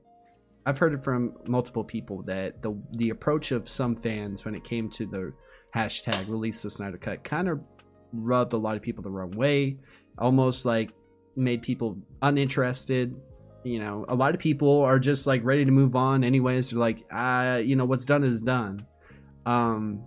[0.66, 4.62] I've heard it from multiple people that the the approach of some fans when it
[4.62, 5.32] came to the
[5.74, 7.60] hashtag release the Snyder Cut kind of
[8.12, 9.78] rubbed a lot of people the wrong way,
[10.18, 10.92] almost like
[11.34, 13.14] made people uninterested
[13.66, 16.70] you know a lot of people are just like ready to move on anyways.
[16.70, 18.80] They're like uh you know what's done is done.
[19.44, 20.04] Um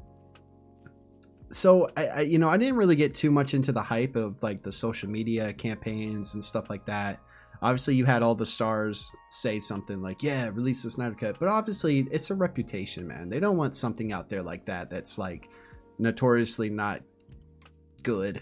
[1.52, 4.41] so I, I you know i didn't really get too much into the hype of
[4.44, 7.19] like the social media campaigns and stuff like that.
[7.61, 11.40] Obviously you had all the stars say something like yeah release the snyder cut.
[11.40, 13.30] But obviously it's a reputation man.
[13.30, 15.49] They don't want something out there like that that's like
[15.98, 17.02] notoriously not
[18.03, 18.41] good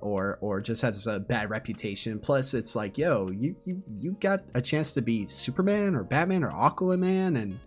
[0.00, 2.18] or or just has a bad reputation.
[2.18, 6.44] Plus, it's like, yo, you you you got a chance to be Superman or Batman
[6.44, 7.58] or Aquaman, and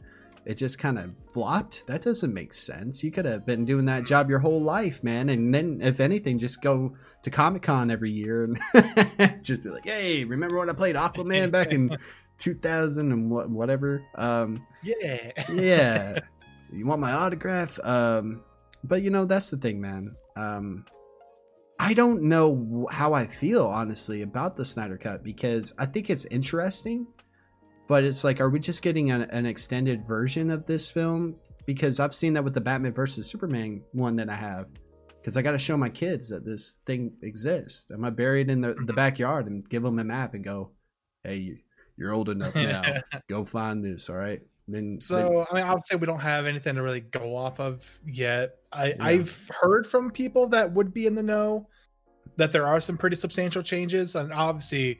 [0.45, 1.85] it just kind of flopped.
[1.87, 3.03] That doesn't make sense.
[3.03, 5.29] You could have been doing that job your whole life, man.
[5.29, 8.59] And then, if anything, just go to Comic Con every year and
[9.43, 11.95] just be like, hey, remember when I played Aquaman back in
[12.39, 14.03] 2000 and what whatever.
[14.15, 15.31] Um, Yeah.
[15.51, 16.19] yeah.
[16.73, 17.77] You want my autograph?
[17.83, 18.41] Um,
[18.83, 20.15] but you know, that's the thing, man.
[20.35, 20.85] Um,
[21.81, 26.25] I don't know how I feel honestly about the Snyder Cut because I think it's
[26.25, 27.07] interesting,
[27.87, 31.37] but it's like, are we just getting an, an extended version of this film?
[31.65, 34.67] Because I've seen that with the Batman versus Superman one that I have.
[35.09, 37.89] Because I got to show my kids that this thing exists.
[37.91, 40.73] Am I buried in the, the backyard and give them a map and go,
[41.23, 41.63] hey,
[41.97, 42.83] you're old enough now.
[43.27, 44.07] go find this.
[44.07, 44.41] All right.
[44.71, 47.59] Then So I mean, I would say we don't have anything to really go off
[47.59, 48.55] of yet.
[48.71, 48.95] I, Yeah.
[48.99, 51.67] I've heard from people that would be in the know
[52.37, 54.99] that there are some pretty substantial changes, and obviously,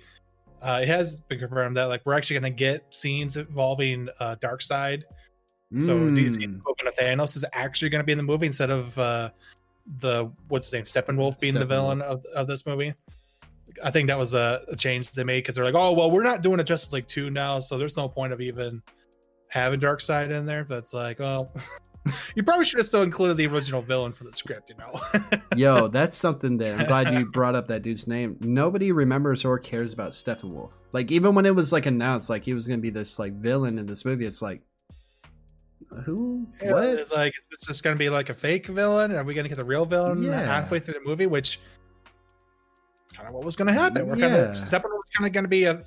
[0.61, 4.35] uh, it has been confirmed that like we're actually going to get scenes involving uh,
[4.41, 5.03] Darkseid.
[5.77, 6.60] So DC Mm.
[6.60, 9.30] spoken of Thanos is actually going to be in the movie instead of uh,
[9.99, 12.93] the what's his name Steppenwolf being the villain of, of this movie.
[13.81, 16.23] I think that was a, a change they made because they're like, oh well, we're
[16.23, 18.81] not doing a Justice League two now, so there's no point of even
[19.52, 20.64] having Darkseid in there.
[20.64, 21.52] That's like, well,
[22.36, 25.02] you probably should have still included the original villain for the script, you know.
[25.56, 28.38] Yo, that's something that I'm glad you brought up that dude's name.
[28.41, 30.72] Nobody remembers or cares about Steppenwolf.
[30.94, 33.78] Like even when it was like announced, like he was gonna be this like villain
[33.78, 34.61] in this movie, it's like,
[36.06, 36.48] who?
[36.61, 36.86] Yeah, what?
[36.86, 39.11] It's like it's just gonna be like a fake villain.
[39.11, 40.40] Are we gonna get the real villain Yeah.
[40.45, 41.26] halfway through the movie?
[41.28, 41.60] Which
[43.14, 44.07] kind of what was gonna happen.
[44.07, 44.30] We're Yeah.
[44.30, 45.84] kind of kind of gonna be a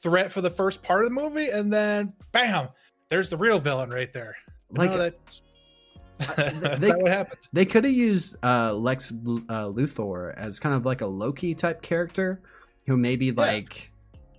[0.00, 2.68] threat for the first part of the movie, and then bam,
[3.10, 4.36] there's the real villain right there.
[4.70, 5.14] Like, that,
[6.60, 7.38] that's they- not what happened.
[7.52, 9.14] They could have used uh, Lex uh,
[9.68, 12.40] Luthor as kind of like a Loki type character,
[12.86, 13.90] who maybe like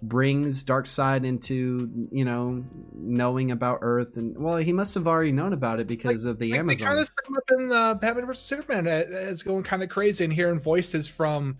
[0.03, 2.63] brings Darkseid into you know
[2.93, 6.51] knowing about Earth, and well, he must have already known about it because of the
[6.51, 6.87] Like, they Amazon.
[6.87, 9.89] kind of set him up in uh, Batman vs Superman as, as going kind of
[9.89, 11.57] crazy and hearing voices from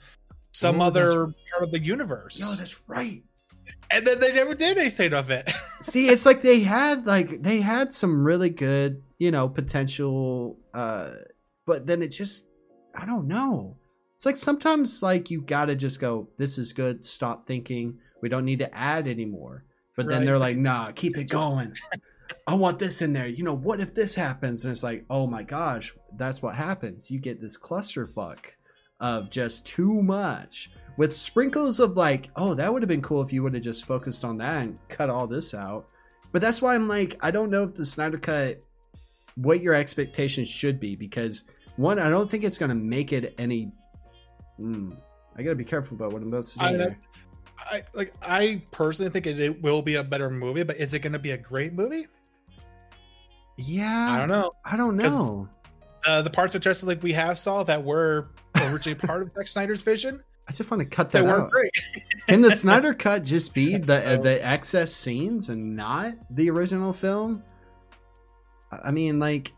[0.52, 2.40] some Oh, other part of the universe.
[2.40, 3.24] No, that's right.
[3.92, 5.50] And then they never did anything of it.
[5.82, 11.12] See, it's like they had like they had some really good, you know, potential uh
[11.66, 12.46] but then it just
[12.96, 13.78] I don't know.
[14.16, 17.98] It's like sometimes like you got to just go this is good, stop thinking.
[18.22, 19.64] We don't need to add anymore.
[19.96, 21.74] But then Right, they're like, like- "Nah, keep it going."
[22.48, 23.28] I want this in there.
[23.28, 24.64] You know, what if this happens?
[24.66, 27.10] And it's like, "Oh my gosh, that's what happens.
[27.10, 28.40] You get this clusterfuck
[29.00, 33.32] of just too much." With sprinkles of like, oh, that would have been cool if
[33.32, 35.88] you would have just focused on that and cut all this out.
[36.34, 38.62] But that's why I'm like, I don't know if the Snyder Cut,
[39.36, 41.46] what your expectations should be, because
[41.78, 43.72] one, I don't think it's gonna make it any.
[44.60, 44.98] Mm,
[45.38, 46.66] I gotta be careful about what I'm about to say.
[46.66, 47.00] I, here.
[47.58, 48.12] I like.
[48.22, 51.20] I personally think it, it will be a better movie, but is it going to
[51.20, 52.08] be a great movie?
[53.58, 54.52] Yeah, I don't know.
[54.66, 55.48] I don't know.
[56.06, 58.32] Uh, the parts of Justice League we have saw that were
[58.64, 61.52] originally part of Zack Snyder's vision, I just want to cut that out.
[62.28, 66.92] Can the Snyder Cut just be the uh, the excess scenes and not the original
[66.92, 67.44] film?
[68.72, 69.54] I I mean, like,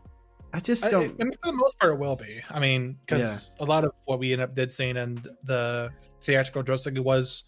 [0.52, 1.18] I just I, I don't.
[1.18, 2.42] mean, for the most part, it will be.
[2.50, 5.90] I mean, because a lot of what we ended up did seeing and the
[6.20, 7.44] theatrical League was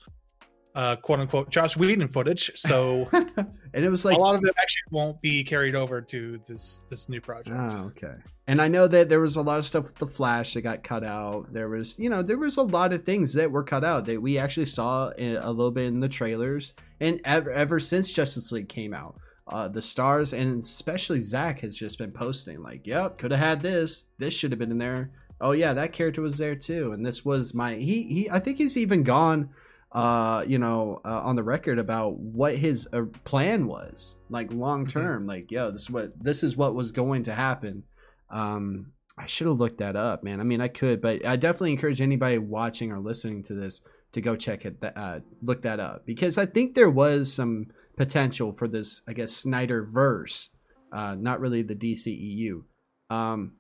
[0.75, 2.51] uh, quote unquote Joss Whedon footage.
[2.57, 6.41] So and it was like a lot of it actually won't be carried over to
[6.47, 7.73] this this new project.
[7.73, 8.15] Oh, okay.
[8.47, 10.83] And I know that there was a lot of stuff with the Flash that got
[10.83, 11.51] cut out.
[11.51, 14.21] There was, you know, there was a lot of things that were cut out that
[14.21, 18.53] we actually saw in, a little bit in the trailers, and ever ever since Justice
[18.53, 23.19] League came out, uh, the stars and especially Zack has just been posting like, "Yep,
[23.19, 24.09] could have had this.
[24.19, 25.11] This should have been in there.
[25.41, 28.31] Oh yeah, that character was there too, and this was my he he.
[28.31, 29.51] I think he's even gone."
[29.95, 34.87] Uh you know uh, on the record about what his uh, plan was like long
[34.87, 37.85] term like yo this is what this is what was going to happen.
[38.31, 40.41] Um i should have looked that up man.
[40.41, 43.81] I mean i could but i definitely encourage anybody watching or listening to this
[44.13, 46.05] to go check it uh look that up.
[46.07, 47.67] Because i think there was some
[47.97, 50.51] potential for this i guess snyder verse
[50.93, 52.63] uh not really the dceu
[53.11, 53.53] um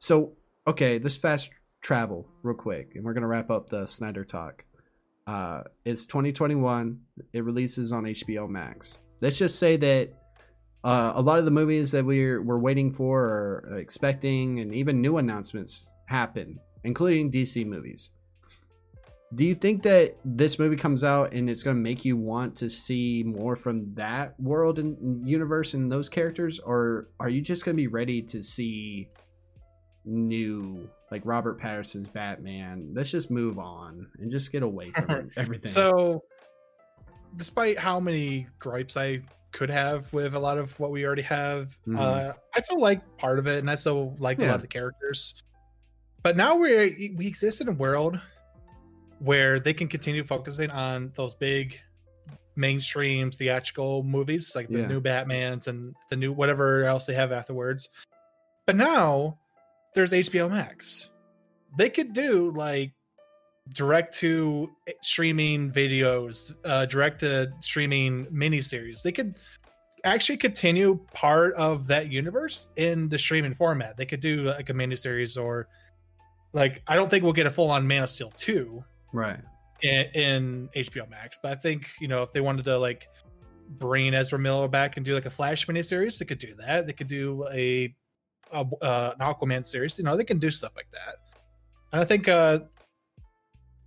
[0.00, 0.32] so
[0.66, 1.50] okay let's fast
[1.80, 4.64] travel real quick and we're gonna wrap up the snyder talk
[5.28, 6.98] uh, it's 2021.
[7.34, 8.98] It releases on HBO Max.
[9.20, 10.14] Let's just say that
[10.82, 15.02] uh, a lot of the movies that we're we're waiting for or expecting, and even
[15.02, 18.10] new announcements happen, including DC movies.
[19.34, 22.56] Do you think that this movie comes out and it's going to make you want
[22.56, 27.66] to see more from that world and universe and those characters, or are you just
[27.66, 29.10] going to be ready to see
[30.06, 32.90] new, like Robert Pattinson's Batman?
[32.92, 35.70] Let's just move on and just get away from everything.
[35.70, 36.22] So,
[37.36, 39.22] despite how many gripes I
[39.52, 41.98] could have with a lot of what we already have, Mhm.
[41.98, 44.68] uh, I still like part of it, and I still like a lot of the
[44.68, 45.42] characters.
[46.22, 48.20] But now we we exist in a world
[49.20, 51.78] where they can continue focusing on those big
[52.56, 54.86] mainstream theatrical movies like the Yeah.
[54.88, 57.88] new Batmans and the new whatever else they have afterwards.
[58.66, 59.38] But now
[59.98, 61.10] there's HBO Max.
[61.76, 62.92] They could do like
[63.74, 64.70] direct to
[65.02, 69.02] streaming videos, uh, direct to streaming miniseries.
[69.02, 69.34] They could
[70.04, 73.96] actually continue part of that universe in the streaming format.
[73.96, 75.66] They could do like a miniseries or
[76.52, 79.40] like I don't think we'll get a full on Man of Steel 2 right.
[79.82, 83.08] in, in HBO Max, but I think, you know, if they wanted to like
[83.68, 86.86] bring Ezra Miller back and do like a Flash miniseries, they could do that.
[86.86, 87.92] They could do a,
[88.52, 89.98] uh, an Aquaman series.
[89.98, 91.16] You know, they can do stuff like that.
[91.92, 92.60] And I think uh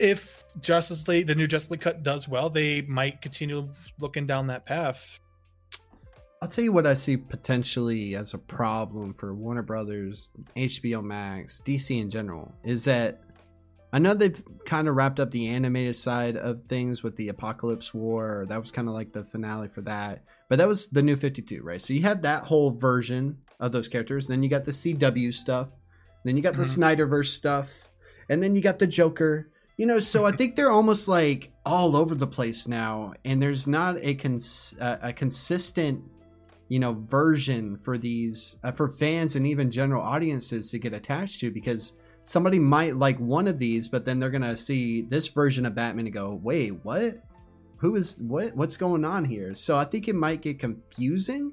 [0.01, 3.69] if Justice League, the new Justice League cut does well, they might continue
[3.99, 5.19] looking down that path.
[6.41, 11.61] I'll tell you what I see potentially as a problem for Warner Brothers, HBO Max,
[11.63, 13.21] DC in general is that
[13.93, 17.93] I know they've kind of wrapped up the animated side of things with the Apokolips
[17.93, 18.47] War.
[18.49, 20.23] That was kind of like the finale for that.
[20.49, 21.81] But that was the new 52, right?
[21.81, 24.27] So you had that whole version of those characters.
[24.27, 25.69] Then you got the CW stuff.
[26.25, 27.89] Then you got the Snyderverse stuff.
[28.29, 29.49] And then you got the Joker.
[29.77, 33.13] You know, so I think they're almost like all over the place now.
[33.23, 36.03] And there's not a, cons- uh, a consistent
[36.71, 41.41] you know version for these uh, for fans and even general audiences to get attached
[41.41, 41.91] to because
[42.23, 46.05] somebody might like one of these but then they're gonna see this version of batman
[46.05, 47.21] and go wait what
[47.75, 51.51] who is what what's going on here so i think it might get confusing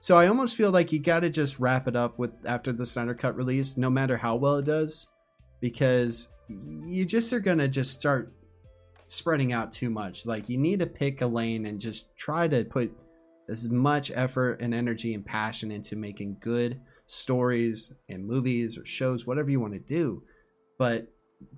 [0.00, 3.14] so i almost feel like you gotta just wrap it up with after the snyder
[3.14, 5.06] cut release no matter how well it does
[5.60, 8.32] because you just are gonna just start
[9.06, 12.64] spreading out too much like you need to pick a lane and just try to
[12.64, 12.92] put
[13.50, 19.26] as much effort and energy and passion into making good stories and movies or shows,
[19.26, 20.22] whatever you want to do.
[20.78, 21.08] But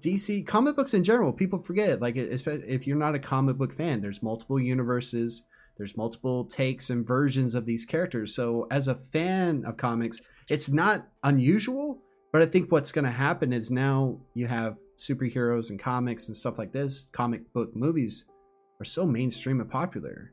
[0.01, 2.01] DC comic books in general, people forget.
[2.01, 5.43] Like, if you're not a comic book fan, there's multiple universes,
[5.77, 8.35] there's multiple takes and versions of these characters.
[8.35, 12.03] So, as a fan of comics, it's not unusual.
[12.33, 16.37] But I think what's going to happen is now you have superheroes and comics and
[16.37, 17.11] stuff like this.
[17.13, 18.25] Comic book movies
[18.81, 20.33] are so mainstream and popular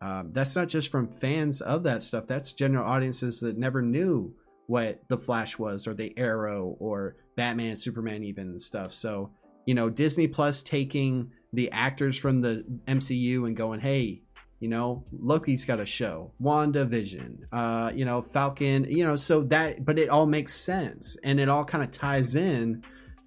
[0.00, 2.26] um, that's not just from fans of that stuff.
[2.26, 4.34] That's general audiences that never knew
[4.66, 8.92] what the Flash was, or the Arrow, or Batman, Superman, even and stuff.
[8.92, 9.30] So
[9.64, 14.22] you know, Disney Plus taking the actors from the MCU and going, hey,
[14.60, 19.84] you know, Loki's got a show, WandaVision, uh, you know, Falcon, you know, so that,
[19.84, 22.82] but it all makes sense and it all kind of ties in.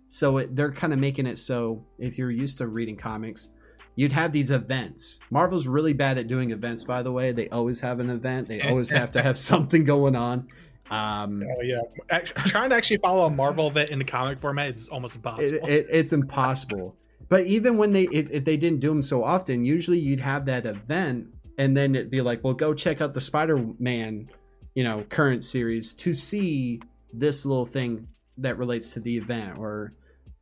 [0.08, 3.50] So it, they're kind of making it so if you're used to reading comics,
[3.96, 5.20] you'd have these events.
[5.30, 7.32] Marvel's really bad at doing events, by the way.
[7.32, 8.48] They always have an event.
[8.48, 10.48] They always have to have something going on.
[10.90, 14.70] Um, oh yeah, actually, trying to actually follow a Marvel event in the comic format
[14.70, 15.68] is almost impossible.
[15.68, 16.96] It, it, it's impossible.
[17.30, 20.46] But even when they, if, if they didn't do them so often, usually you'd have
[20.46, 21.28] that event,
[21.58, 24.30] and then it'd be like, well, go check out the Spider-Man,
[24.76, 26.82] you know, current series to see
[27.14, 28.08] this little thing
[28.38, 29.94] that relates to the event, or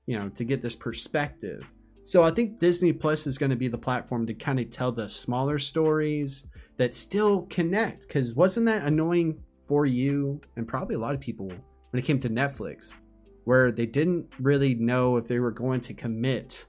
[0.06, 1.74] you know, to get this perspective.
[2.04, 4.94] So I think Disney Plus is going to be the platform to kind of tell
[4.94, 6.46] the smaller stories
[6.78, 8.08] that still connect.
[8.08, 12.20] Because wasn't that annoying for you and probably a lot of people when it came
[12.22, 12.96] to Netflix,
[13.44, 16.66] where they didn't really know if they were going to commit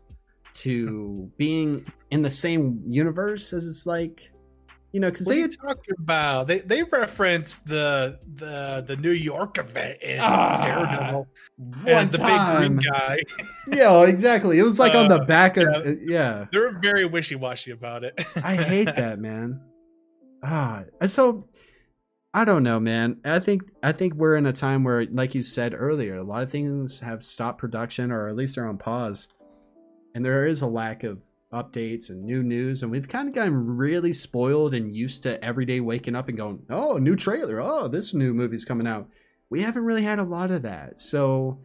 [0.54, 4.30] to being in the same universe as it's like
[4.92, 6.46] you know because they are you talking about?
[6.46, 11.26] They they referenced the the the New York event in Ah, Daredevil
[11.86, 13.18] and the big green guy.
[13.68, 15.76] yeah exactly it was like on the Uh, back of yeah.
[15.90, 18.18] uh, yeah They're very wishy washy about it.
[18.42, 19.60] I hate that, man.
[20.42, 21.46] Ah, so
[22.32, 23.18] I don't know, man.
[23.24, 26.42] I think I think we're in a time where, like you said earlier, a lot
[26.42, 29.28] of things have stopped production or at least they're on pause,
[30.19, 33.77] and there is a lack of updates and new news, and we've kind of gotten
[33.77, 37.61] really spoiled and used to every day waking up and going, "Oh, new trailer!
[37.61, 39.09] Oh, this new movie's coming out."
[39.49, 41.61] We haven't really had a lot of that, so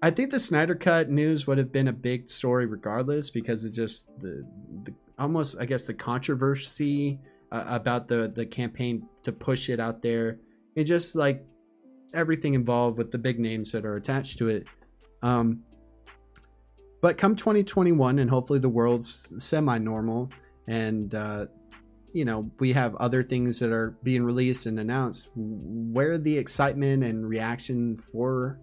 [0.00, 3.72] I think the Snyder Cut news would have been a big story regardless because it
[3.72, 4.42] just the,
[4.84, 7.20] the almost I guess the controversy
[7.50, 10.38] uh, about the the campaign to push it out there
[10.78, 11.42] and just like
[12.14, 14.66] everything involved with the big names that are attached to it.
[15.20, 15.62] Um,
[17.02, 20.30] but come 2021 and hopefully the world's semi-normal
[20.68, 21.44] and uh,
[22.12, 27.04] you know we have other things that are being released and announced where the excitement
[27.04, 28.58] and reaction for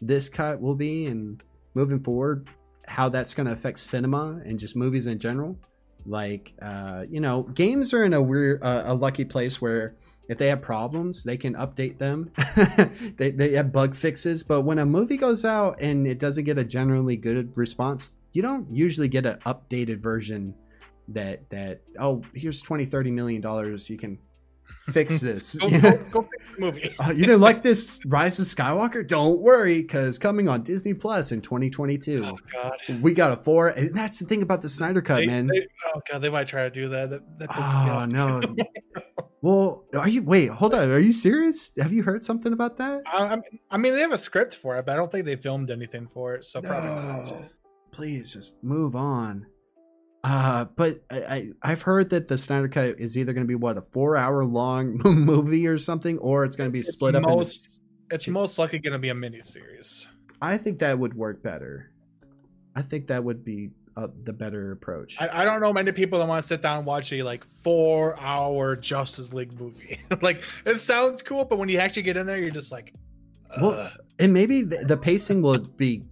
[0.00, 1.42] this cut will be and
[1.74, 2.48] moving forward
[2.86, 5.58] how that's going to affect cinema and just movies in general
[6.06, 9.94] like uh you know games are in a weird uh, a lucky place where
[10.28, 12.30] if they have problems they can update them.
[13.16, 16.58] They, they have bug fixes but when a movie goes out and it doesn't get
[16.58, 20.54] a generally good response you don't usually get an updated version
[21.08, 24.18] that that oh here's 20 30 million dollars you can
[24.68, 26.94] fix this go, go, go fix the movie.
[26.98, 29.06] uh, you didn't like this Rise of Skywalker?
[29.06, 32.78] Don't worry, because coming on Disney Plus in 2022, Oh God.
[33.00, 33.68] we got a four.
[33.68, 35.46] And that's the thing about the Snyder Cut, They- man.
[35.46, 37.10] they- oh god, they might try to do that.
[37.10, 38.40] That, that oh no.
[39.42, 40.22] well, are you?
[40.22, 40.90] Wait, hold on.
[40.90, 41.72] Are you serious?
[41.78, 43.02] Have you heard something about that?
[43.06, 43.26] I,
[43.70, 46.08] I'm- mean, they have a script for it, but I don't think they filmed anything
[46.08, 47.32] for it, so probably not.
[47.92, 49.46] Please just move on.
[50.24, 53.54] Uh, but I, I I've heard that the Snyder Cut is either going to be
[53.54, 57.22] what a four hour long movie or something, or it's going to be split up.
[57.22, 57.44] into
[58.10, 60.08] it's most likely going to be a mini series.
[60.40, 61.90] I think that would work better.
[62.74, 65.20] I think that would be uh, the better approach.
[65.20, 67.44] I, I don't know many people that want to sit down and watch a like
[67.44, 69.98] four hour Justice League movie.
[70.22, 72.94] like it sounds cool, but when you actually get in there, you're just like,
[73.60, 76.02] well, and maybe the, the pacing will be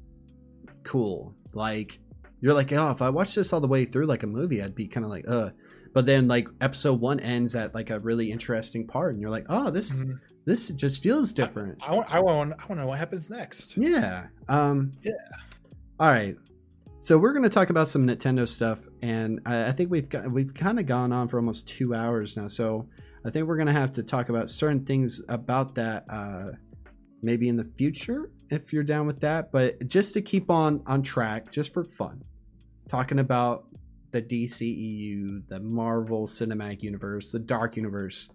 [0.82, 1.98] cool Like
[2.46, 4.72] you're like, oh, if I watch this all the way through like a movie, I'd
[4.76, 5.50] be kind of like, uh.
[5.92, 9.46] But then like episode one ends at like a really interesting part, and you're like,
[9.48, 10.20] oh, this Mhm.
[10.44, 11.76] this just feels different.
[11.84, 13.76] I want, I want, I want to know what happens next.
[13.76, 14.26] Yeah.
[14.48, 15.12] Um, Yeah.
[15.98, 16.36] All right.
[17.00, 20.30] So we're going to talk about some Nintendo stuff, and I, I think we've got
[20.30, 22.46] we've kind of gone on for almost two hours now.
[22.46, 22.88] So
[23.24, 26.50] I think we're going to have to talk about certain things about that, uh,
[27.22, 29.50] maybe in the future if you're down with that.
[29.50, 32.22] But just to keep on on track, just for fun,
[32.88, 33.66] talking about
[34.12, 38.30] the DCEU, the Marvel Cinematic Universe, the Dark Universe.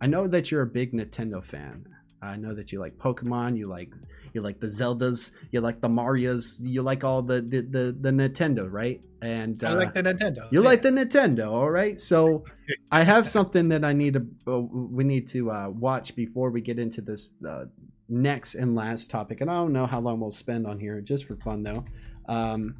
[0.00, 1.86] I know that you're a big Nintendo fan.
[2.20, 3.94] I know that you like Pokemon, you like
[4.32, 8.10] you like the Zeldas, you like the Marios, you like all the the the, the
[8.10, 9.00] Nintendo, right?
[9.22, 10.50] And I uh, like the Nintendo.
[10.52, 12.00] you like the Nintendo, all right?
[12.00, 12.44] So
[12.90, 16.60] I have something that I need to uh, we need to uh, watch before we
[16.60, 17.66] get into this uh,
[18.08, 19.40] next and last topic.
[19.40, 21.84] And I don't know how long we'll spend on here, just for fun though.
[22.26, 22.74] Um,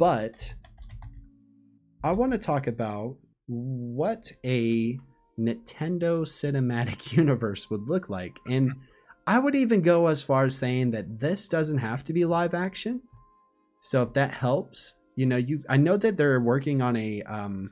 [0.00, 0.54] but
[2.02, 3.16] I want to talk about
[3.46, 4.98] what a
[5.38, 8.38] Nintendo cinematic universe would look like.
[8.48, 8.72] And
[9.26, 12.54] I would even go as far as saying that this doesn't have to be live
[12.54, 13.02] action.
[13.80, 17.70] So if that helps, you know, you I know that they're working on a um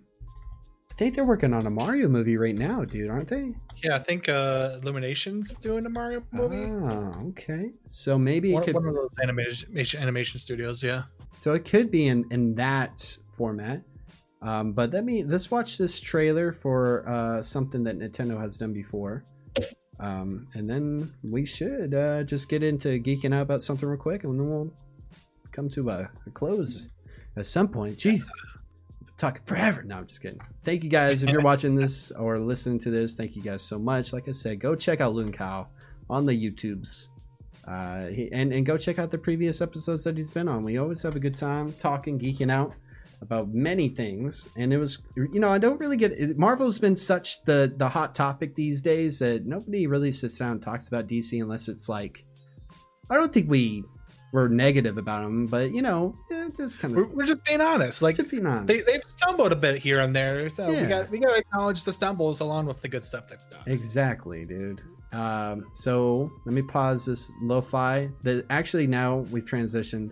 [0.91, 3.55] I think they're working on a Mario movie right now, dude, aren't they?
[3.83, 6.57] Yeah, I think uh, Illumination's doing a Mario movie.
[6.57, 7.71] Oh, okay.
[7.87, 10.83] So maybe it one, could one of those animation animation studios.
[10.83, 11.05] Yeah.
[11.39, 13.83] So it could be in in that format.
[14.41, 18.73] Um, but let me let's watch this trailer for uh, something that Nintendo has done
[18.73, 19.25] before,
[19.99, 24.25] um, and then we should uh, just get into geeking out about something real quick,
[24.25, 24.73] and then we'll
[25.51, 26.89] come to a, a close
[27.37, 27.99] at some point.
[27.99, 28.25] Jeez,
[29.17, 29.83] talking forever.
[29.83, 30.41] No, I'm just kidding.
[30.63, 33.17] Thank you guys if you're watching this or listening to this.
[33.17, 34.13] Thank you guys so much.
[34.13, 35.67] Like I said, go check out LootingKyle
[36.09, 37.09] on the YouTubes.
[37.69, 40.65] Uh, he, and, and go check out the previous episodes that he's been on.
[40.65, 42.73] We always have a good time talking, geeking out
[43.21, 44.49] about many things.
[44.57, 46.39] And it was, you know, I don't really get it.
[46.39, 50.63] Marvel's been such the the hot topic these days that nobody really sits down and
[50.63, 52.25] talks about DC unless it's like,
[53.11, 53.85] I don't think we
[54.33, 57.61] were negative about them, but you know, yeah, just kind We're, of we're just being
[57.61, 58.01] honest.
[58.03, 58.67] Like just being honest.
[58.69, 60.83] they they've stumbled a bit here and there, so Yeah.
[60.83, 63.63] we got we got to acknowledge the stumbles along with the good stuff they've done.
[63.67, 64.83] Exactly, dude.
[65.13, 68.11] Um, so let me pause this lo-fi.
[68.23, 70.11] The actually now we've transitioned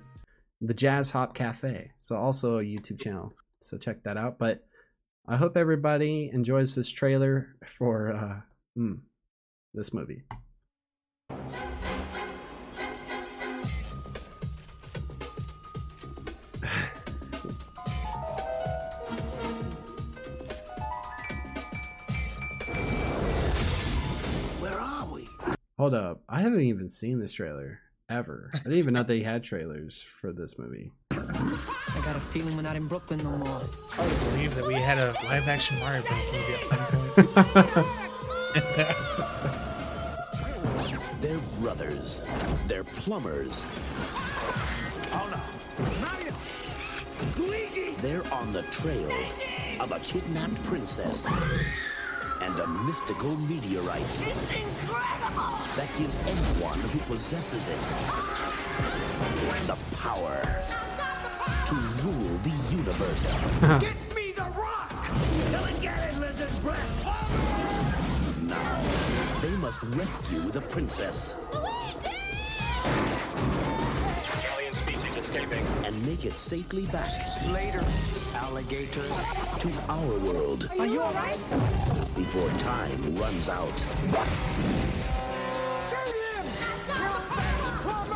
[0.60, 1.90] the Jazz Hop Cafe.
[1.98, 3.32] So also a YouTube channel.
[3.60, 4.38] So check that out.
[4.38, 4.64] But
[5.28, 9.00] I hope everybody enjoys this trailer for uh, mm,
[9.74, 10.22] this movie.
[25.78, 28.50] Hold up, I haven't even seen this trailer ever.
[28.54, 30.90] I didn't even know they had trailers for this movie.
[31.10, 33.60] I got a feeling we're not in Brooklyn no more.
[33.98, 36.32] I to believe that we had a live action Mario Bros.
[36.32, 37.12] movie at some point.
[41.20, 42.22] They're brothers.
[42.66, 43.62] They're plumbers.
[45.12, 45.38] Oh no.
[46.00, 46.32] Mario!
[47.36, 47.90] Luigi!
[48.00, 49.10] They're on the trail
[49.80, 51.26] of a kidnapped princess
[52.42, 55.58] and a mystical meteorite It's incredible!
[55.76, 57.80] that gives anyone who possesses it
[59.66, 60.40] the power
[61.66, 63.32] to rule the universe.
[63.80, 64.90] Get me the rock!
[64.90, 67.04] Come and get it, lizard breath!
[68.42, 72.16] Now, they must rescue the princess Alien species
[72.84, 73.75] escaping.
[75.42, 77.10] And make it safely back
[77.52, 77.84] Later,
[78.36, 79.02] alligator.
[79.58, 81.38] to our world Are you alright?
[82.14, 83.68] before time runs out.
[85.84, 86.14] Save
[86.86, 88.15] Get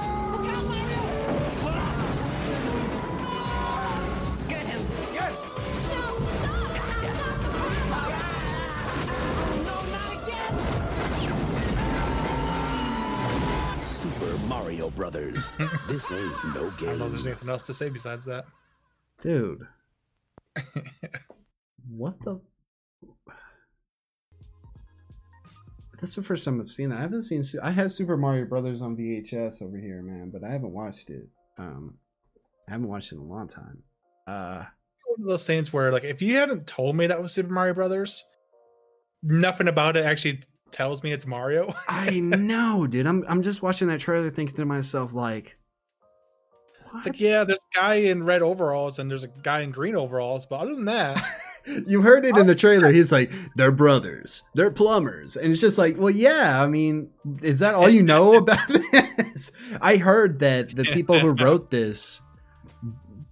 [14.91, 15.53] Mario Brothers.
[15.89, 16.89] this ain't no game.
[16.89, 17.33] I don't know if there's game.
[17.33, 18.47] anything else to say besides that.
[19.21, 19.67] Dude.
[21.89, 22.41] what the
[26.01, 26.99] That's the first time I've seen that.
[26.99, 30.51] I haven't seen I have Super Mario Brothers on VHS over here, man, but I
[30.51, 31.29] haven't watched it.
[31.59, 31.95] Um
[32.69, 33.83] I haven't watched it in a long time.
[34.27, 34.65] Uh
[35.07, 37.75] One of those things where, like, if you hadn't told me that was Super Mario
[37.75, 38.25] Brothers,
[39.23, 40.41] nothing about it actually
[40.72, 41.74] tells me it's Mario.
[41.88, 43.06] I know, dude.
[43.06, 45.56] I'm I'm just watching that trailer thinking to myself like
[46.97, 49.97] It's like, yeah, there's a guy in red overalls and there's a guy in green
[49.97, 51.22] overalls, but other than that,
[51.86, 52.90] you heard it in the trailer.
[52.90, 55.36] He's like, they're brothers, they're plumbers.
[55.36, 57.10] And it's just like, well, yeah, I mean,
[57.42, 59.52] is that all you know about this?
[59.80, 62.22] I heard that the people who wrote this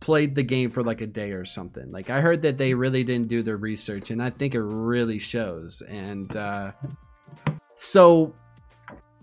[0.01, 1.91] played the game for like a day or something.
[1.91, 5.19] Like I heard that they really didn't do their research, and I think it really
[5.19, 5.83] shows.
[5.83, 6.73] And uh,
[7.79, 8.35] so,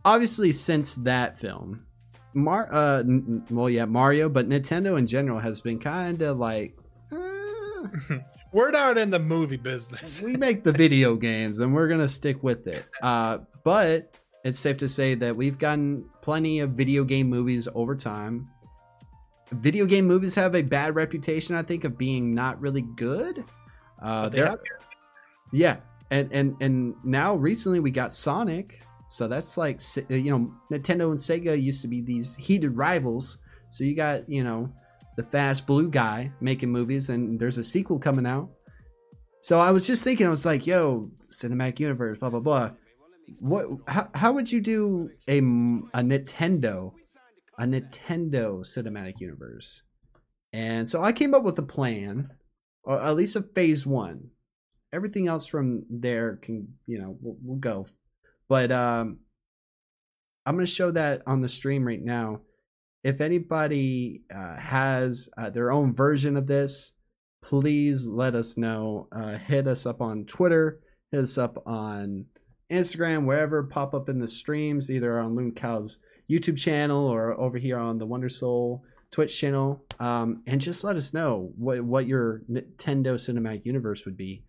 [0.05, 1.85] obviously, since that film,
[2.33, 6.77] Mar, uh, n- well, yeah, Mario, but Nintendo in general has been kind of like
[8.53, 10.21] We're not in the movie business.
[10.21, 12.87] we make the video games and we're gonna stick with it.
[13.01, 17.95] Uh, but it's safe to say that we've gotten plenty of video game movies over
[17.95, 18.47] time.
[19.51, 23.43] Video game movies have a bad reputation, I think, of being not really good.
[24.01, 24.47] Uh, they
[25.51, 25.77] yeah,
[26.11, 31.09] and and and now recently we got Sonic, so that's like uh, you know Nintendo
[31.09, 33.39] and Sega used to be these heated rivals.
[33.69, 34.71] So you got you know
[35.17, 38.49] the fast blue guy making movies, and there's a sequel coming out.
[39.41, 42.71] So I was just thinking, I was like, yo, cinematic universe, blah blah blah.
[43.39, 43.67] What?
[43.87, 46.93] How, how would you do a a Nintendo,
[47.57, 49.81] a Nintendo cinematic universe?
[50.53, 52.29] And so I came up with a plan,
[52.83, 54.29] or at least a phase one.
[54.95, 57.85] Everything else from there can, you know, we'll, we'll go.
[58.47, 59.19] But um,
[60.45, 62.39] I'm going to show that on the stream right now.
[63.03, 66.93] If anybody uh, has uh, their own version of this,
[67.43, 69.09] please let us know.
[69.11, 70.79] Uh, hit us up on Twitter,
[71.11, 72.25] hit us up on
[72.71, 75.99] Instagram, wherever pop up in the streams, either on LootingKyle's
[76.31, 78.81] YouTube channel or over here on the Wonder Soul
[79.11, 79.83] Twitch channel.
[79.99, 84.43] Um, and just let us know what, what your Nintendo Cinematic Universe would be.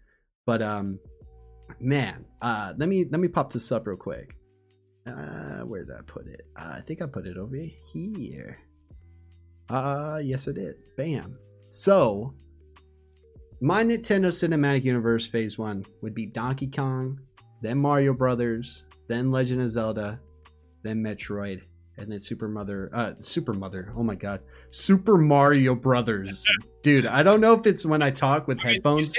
[0.46, 0.98] But um,
[1.80, 4.36] man, uh, let me let me pop this up real quick.
[5.06, 6.42] Uh, where did I put it?
[6.56, 7.56] Uh, I think I put it over
[7.92, 8.58] here.
[9.68, 10.76] Uh, yes, I did.
[10.96, 11.38] Bam.
[11.68, 12.34] So,
[13.60, 17.20] my Nintendo Cinematic Universe Phase 1 would be Donkey Kong,
[17.62, 20.20] then Mario Brothers, then Legend of Zelda,
[20.82, 21.62] then Metroid,
[21.98, 23.92] and then Super Mother, uh, Super Mother.
[23.96, 24.40] Oh my god.
[24.70, 26.46] Super Mario Brothers.
[26.82, 29.16] Dude, I don't know if it's when I talk with headphones.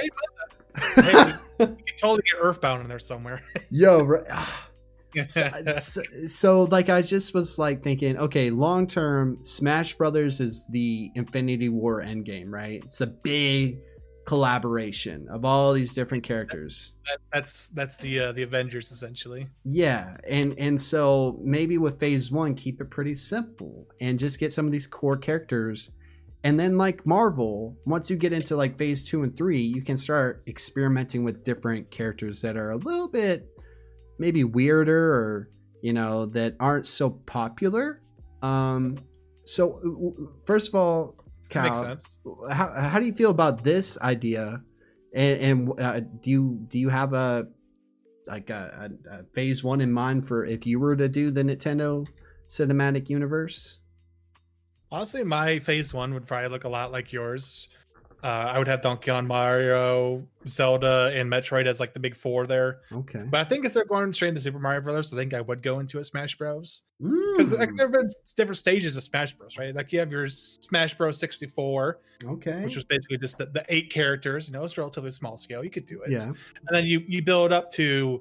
[0.94, 3.42] Hey, we can totally get Earthbound in there somewhere.
[3.70, 4.26] Yo, right-
[5.28, 10.66] so, so, so, like I just was like thinking, okay, long term, Smash Brothers is
[10.68, 12.82] the Infinity War endgame, right?
[12.84, 13.78] It's a big
[14.26, 16.92] collaboration of all these different characters.
[17.06, 19.48] That, that's that's the uh, the Avengers essentially.
[19.64, 24.52] Yeah, and and so maybe with Phase One, keep it pretty simple and just get
[24.52, 25.90] some of these core characters,
[26.48, 29.98] and then like Marvel, once you get into like Phase Two and Three, you can
[29.98, 33.46] start experimenting with different characters that are a little bit
[34.18, 35.50] maybe weirder or
[35.82, 38.00] you know that aren't so popular.
[38.40, 38.96] Um,
[39.44, 41.16] so first of all,
[41.74, 42.08] sense.
[42.50, 44.62] How how do you feel about this idea?
[45.14, 47.46] And, and uh, do you do you have a
[48.26, 51.42] like a, a, a phase one in mind for if you were to do the
[51.42, 52.06] Nintendo
[52.48, 53.80] cinematic universe?
[54.90, 57.68] Honestly, my phase one would probably look a lot like yours.
[58.22, 62.48] Uh, I would have Donkey Kong, Mario, Zelda, and Metroid as like the big four
[62.48, 62.80] there.
[62.90, 63.24] Okay.
[63.30, 65.62] But I think instead of going straight into Super Mario Brothers, I think I would
[65.62, 66.82] go into a Smash Bros.
[66.98, 69.56] Because like Mm, there have been different stages of Smash Bros.
[69.56, 69.72] Right?
[69.72, 71.16] Like you have your Smash Bros.
[71.20, 72.64] 64, okay.
[72.64, 74.48] which was basically just the, the eight characters.
[74.48, 75.62] You know, it's relatively small scale.
[75.62, 76.10] You could do it.
[76.10, 76.24] Yeah.
[76.24, 76.36] And
[76.72, 78.20] then you you build up to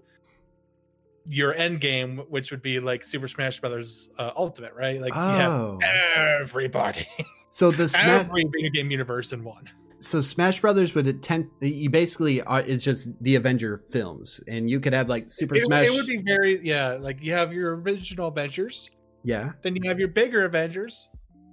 [1.30, 5.00] your end game, which would be like Super Smash Brothers uh, Ultimate, right?
[5.02, 5.78] Like Oh.
[5.80, 7.08] you have everybody,
[7.50, 9.66] So the Smash every video game universe in one.
[10.00, 11.50] so Smash Brothers would attend.
[11.60, 12.62] You basically are.
[12.62, 15.88] It's just the Avenger films, and you could have like Super it, Smash.
[15.88, 16.94] it would be very yeah.
[16.94, 18.92] Like you have your original Avengers,
[19.24, 19.52] yeah.
[19.64, 21.08] then you have your bigger Avengers,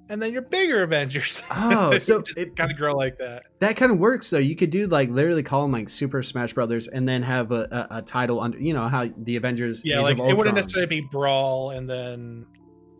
[0.08, 1.42] and then your bigger Avengers.
[1.56, 3.44] Oh, so it kind of grow like that.
[3.60, 4.38] That kind of works though.
[4.38, 7.88] You could do like literally call them like Super Smash Brothers, and then have a,
[7.90, 8.58] a, a title under.
[8.58, 9.82] You know how the Avengers.
[9.84, 12.46] Yeah, Age like it wouldn't necessarily be Brawl and then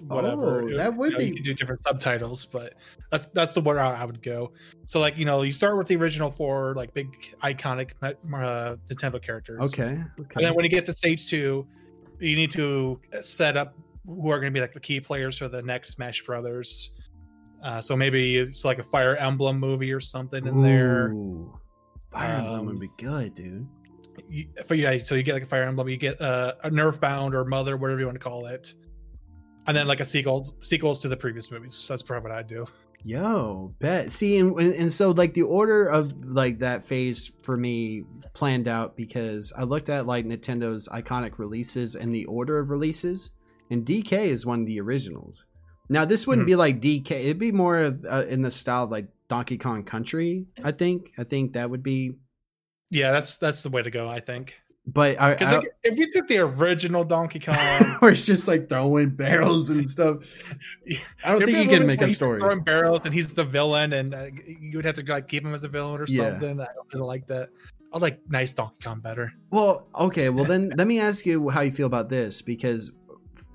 [0.07, 0.63] whatever.
[0.63, 2.75] Oh, that would you know, be- You could do different subtitles, but
[3.11, 4.53] that's that's the where I I would go.
[4.87, 8.13] So like you know you start with the original four like big iconic uh,
[8.91, 9.61] Nintendo characters.
[9.61, 9.97] Okay.
[10.21, 10.35] Okay.
[10.37, 11.67] And then when you get to stage two,
[12.19, 13.75] you need to set up
[14.07, 16.91] who are going to be like the key players for the next Smash Brothers.
[17.65, 21.09] Uh, so maybe it's like a Fire Emblem movie or something in there.
[21.13, 21.59] Ooh,
[22.13, 23.67] Fire Emblem Um, would be good, dude.
[24.29, 27.35] You, for yeah, so you get like a Fire Emblem, you get uh, a Earthbound
[27.35, 28.75] or Mother, whatever you want to call it,
[29.67, 31.87] and then like a sequel sequels to the previous movies.
[31.89, 32.67] That's probably what I'd do.
[33.03, 34.13] Yo, bet.
[34.13, 38.05] See, and, and and so like the order of like that phase for me
[38.35, 43.31] planned out because I looked at like Nintendo's iconic releases and the order of releases,
[43.71, 45.47] and DK is one of the originals.
[45.89, 46.51] Now this wouldn't Mhm.
[46.51, 49.85] be like DK; it'd be more of uh, in the style of like Donkey Kong
[49.85, 50.47] Country.
[50.63, 51.13] I think.
[51.19, 52.17] I think that would be
[52.91, 54.09] Yeah, that's that's the way to go.
[54.09, 54.55] I think.
[54.87, 57.57] but I, like, if we took the original Donkey Kong,
[58.01, 60.19] where it's just like throwing barrels and stuff.
[61.25, 62.41] I don't think you can make a story.
[62.41, 65.55] Throwing barrels, and he's the villain, and uh, you would have to like keep him
[65.55, 66.31] as a villain or Yeah.
[66.31, 66.61] something.
[66.61, 67.49] I don't, I don't like that.
[67.95, 69.33] I like nice Donkey Kong better.
[69.51, 70.29] Well, okay.
[70.29, 72.91] Well, then let me ask you how you feel about this because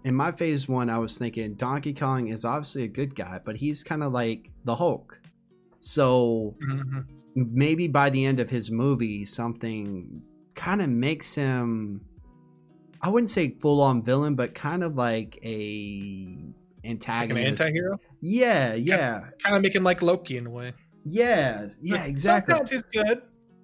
[0.03, 3.57] in my phase one, I was thinking Donkey Kong is obviously a good guy, but
[3.57, 5.19] he's kind of like the Hulk.
[5.79, 7.05] So Mhm.
[7.35, 10.21] maybe by the end of his movie, something
[10.55, 12.01] kind of makes him.
[13.01, 16.35] I wouldn't say full on villain, but kind of like a
[16.83, 20.73] Like an anti-hero, yeah, yeah, kind of making like Loki in a way.
[21.03, 22.51] yeah, yeah, exactly.
[22.53, 23.21] Sometimes he's good,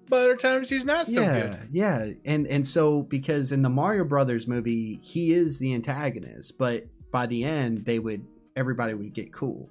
[0.08, 1.68] but other times he's not so yeah, good.
[1.72, 6.86] Yeah, and and so because in the Mario Brothers movie, he is the antagonist, but
[7.12, 8.24] by the end, they would
[8.56, 9.68] everybody would get cool,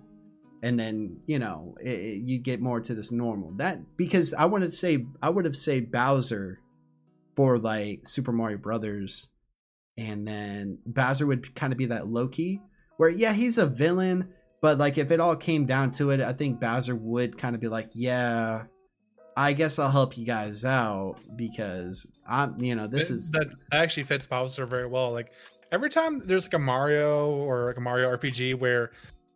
[0.64, 4.46] and then you know it, it- you get more to this normal that because I
[4.46, 6.60] wanted to say I would have saved Bowser
[7.36, 9.30] for like Super Mario Brothers,
[9.98, 12.62] and then Bowser would kind of be that Loki
[12.98, 14.30] where yeah he's a villain.
[14.62, 17.62] But like if it all came down to it, I think Bowser would kind of
[17.62, 18.64] be like, "Yeah,
[19.38, 23.48] I guess I'll help you guys out because I'm, you know, this That- is that
[23.72, 25.12] actually fits Bowser very well.
[25.12, 25.32] Like
[25.72, 28.92] every time there's like a Mario or like a Mario RPG where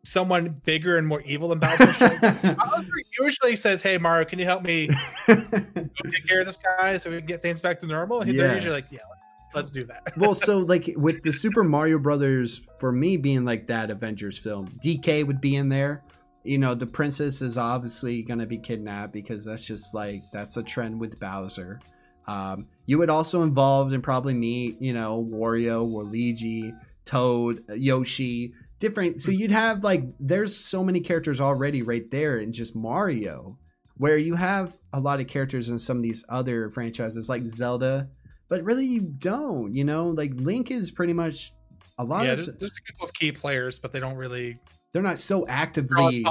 [0.06, 4.46] someone bigger and more evil than Bowser, shows Bowser usually says, "Hey Mario, can you
[4.46, 4.88] help me
[5.28, 8.44] take care of this guy so we can get things back to normal?" And Yeah.
[8.44, 12.00] they're usually like, "Yeah, let's, let's do that." well, so like with the Super Mario
[12.00, 16.04] Brothers, for me being like that Avengers film, DK would be in there.
[16.50, 20.64] You know, the princess is obviously gonna be kidnapped because that's just like that's a
[20.64, 21.80] trend with Bowser.
[22.26, 29.22] Um, you would also involved and probably meet, you know, Wario, Waluigi, Toad, Yoshi, different.
[29.22, 33.60] So you'd have like there's so many characters already right there in just Mario,
[33.98, 38.10] where you have a lot of characters in some of these other franchises like Zelda,
[38.48, 39.76] but really you don't.
[39.76, 41.52] You know, like Link is pretty much
[42.00, 44.58] a lot yeah, of there's, there's a couple of key players, but they don't really
[44.94, 46.26] they're not so actively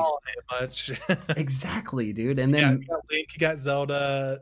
[0.50, 0.90] much.
[1.36, 2.38] exactly, dude.
[2.38, 4.40] And yeah, then you got Link, you got Zelda,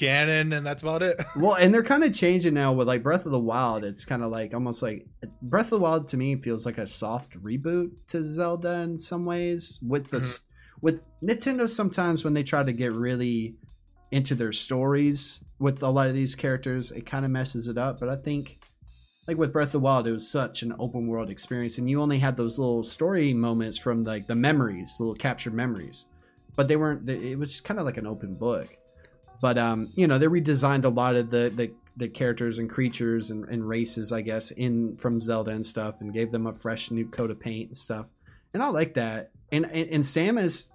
[0.00, 1.20] Ganon, and that's about it.
[1.36, 3.84] well, and they're kind of changing now with like Breath of the Wild.
[3.84, 5.06] It's kind of like almost like
[5.42, 9.24] Breath of the Wild to me feels like a soft reboot to Zelda in some
[9.24, 9.78] ways.
[9.82, 10.26] With the mm-hmm.
[10.26, 10.42] s
[10.80, 13.54] with Nintendo, sometimes when they try to get really
[14.10, 18.00] into their stories with a lot of these characters, it kind of messes it up.
[18.00, 18.58] But I think
[19.30, 22.02] like with Breath of the Wild, it was such an open world experience, and you
[22.02, 26.06] only had those little story moments from like the memories, the little captured memories,
[26.56, 27.08] but they weren't.
[27.08, 28.76] It was kind of like an open book.
[29.40, 33.30] But um, you know, they redesigned a lot of the the, the characters and creatures
[33.30, 36.90] and, and races, I guess, in from Zelda and stuff, and gave them a fresh
[36.90, 38.06] new coat of paint and stuff.
[38.52, 39.30] And I like that.
[39.52, 40.70] And and, and Samus,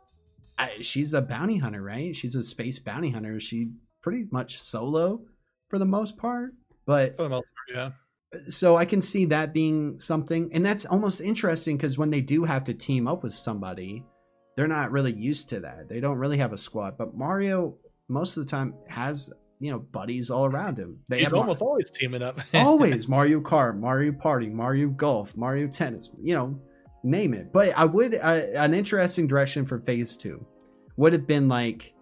[0.79, 2.15] she's a bounty hunter, right?
[2.15, 3.37] She's a space bounty hunter.
[3.41, 3.71] She
[4.01, 5.25] pretty much solo
[5.67, 6.53] for the most part,
[6.85, 8.04] but For the most part, yeah.
[8.47, 12.43] So I can see that being something, and that's almost interesting because when they do
[12.43, 14.03] have to team up with somebody,
[14.55, 15.89] they're not really used to that.
[15.89, 16.97] They don't really have a squad.
[16.97, 17.77] But Mario,
[18.07, 20.99] most of the time, has you know buddies all around him.
[21.09, 22.39] They He's almost always teaming up.
[22.53, 26.09] always Mario Kart, Mario Party, Mario Golf, Mario Tennis.
[26.21, 26.59] You know,
[27.03, 27.51] name it.
[27.53, 30.45] But I would uh, an interesting direction for Phase Two
[30.97, 31.94] would have been like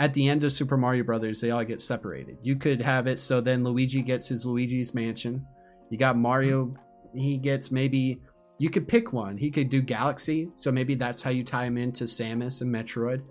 [0.00, 2.38] at the end of Super Mario Brothers, they all get separated.
[2.40, 5.44] You could have it so then Luigi gets his Luigi's Mansion.
[5.90, 6.74] You got Mario,
[7.14, 8.20] he gets maybe
[8.58, 9.36] you could pick one.
[9.36, 13.22] He could do Galaxy, so maybe that's how you tie him into Samus and Metroid.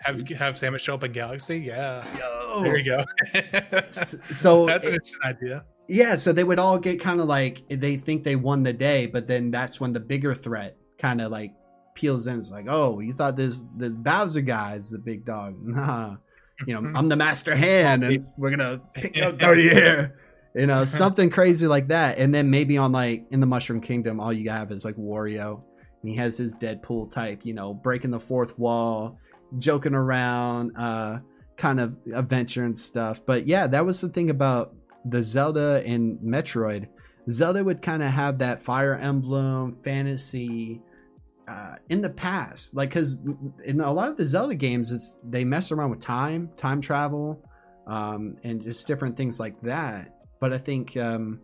[0.00, 1.58] Have have Samus show up in Galaxy?
[1.58, 2.04] Yeah.
[2.18, 2.62] Yo.
[2.62, 3.04] There you go.
[3.90, 5.64] So that's an interesting idea.
[5.88, 9.06] Yeah, so they would all get kind of like they think they won the day,
[9.06, 11.52] but then that's when the bigger threat kind of like
[11.96, 12.36] peels in.
[12.36, 15.56] It's like, oh, you thought this this Bowser guy is the big dog?
[15.66, 16.16] Nah,
[16.66, 20.16] you know, I'm the master hand, and we're gonna pick up your hair.
[20.54, 22.18] You know, something crazy like that.
[22.18, 25.62] And then maybe on like in the Mushroom Kingdom, all you have is like Wario,
[26.00, 29.18] and he has his Deadpool type, you know, breaking the fourth wall,
[29.58, 31.18] joking around, uh,
[31.56, 33.20] kind of adventure and stuff.
[33.26, 34.74] But yeah, that was the thing about
[35.04, 36.88] the Zelda and Metroid.
[37.28, 40.80] Zelda would kind of have that Fire Emblem fantasy
[41.48, 43.18] uh, in the past, like because
[43.64, 47.42] in a lot of the Zelda games, it's they mess around with time, time travel,
[47.86, 50.16] um, and just different things like that.
[50.40, 51.40] But I think um,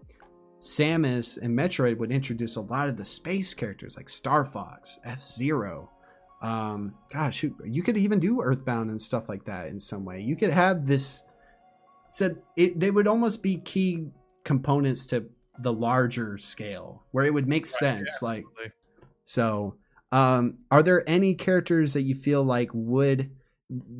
[0.60, 5.20] Samus and Metroid would introduce a lot of the space characters like Star Fox, F
[5.20, 5.90] Zero.
[6.42, 10.20] Um, gosh, you could even do Earthbound and stuff like that in some way.
[10.20, 11.22] You could have this.
[12.10, 14.08] Said it, they would almost be key
[14.44, 15.24] components to
[15.60, 18.20] the larger scale where it would make sense.
[18.22, 18.44] like,
[19.24, 19.76] so,
[20.12, 23.30] um, are there any characters that you feel like would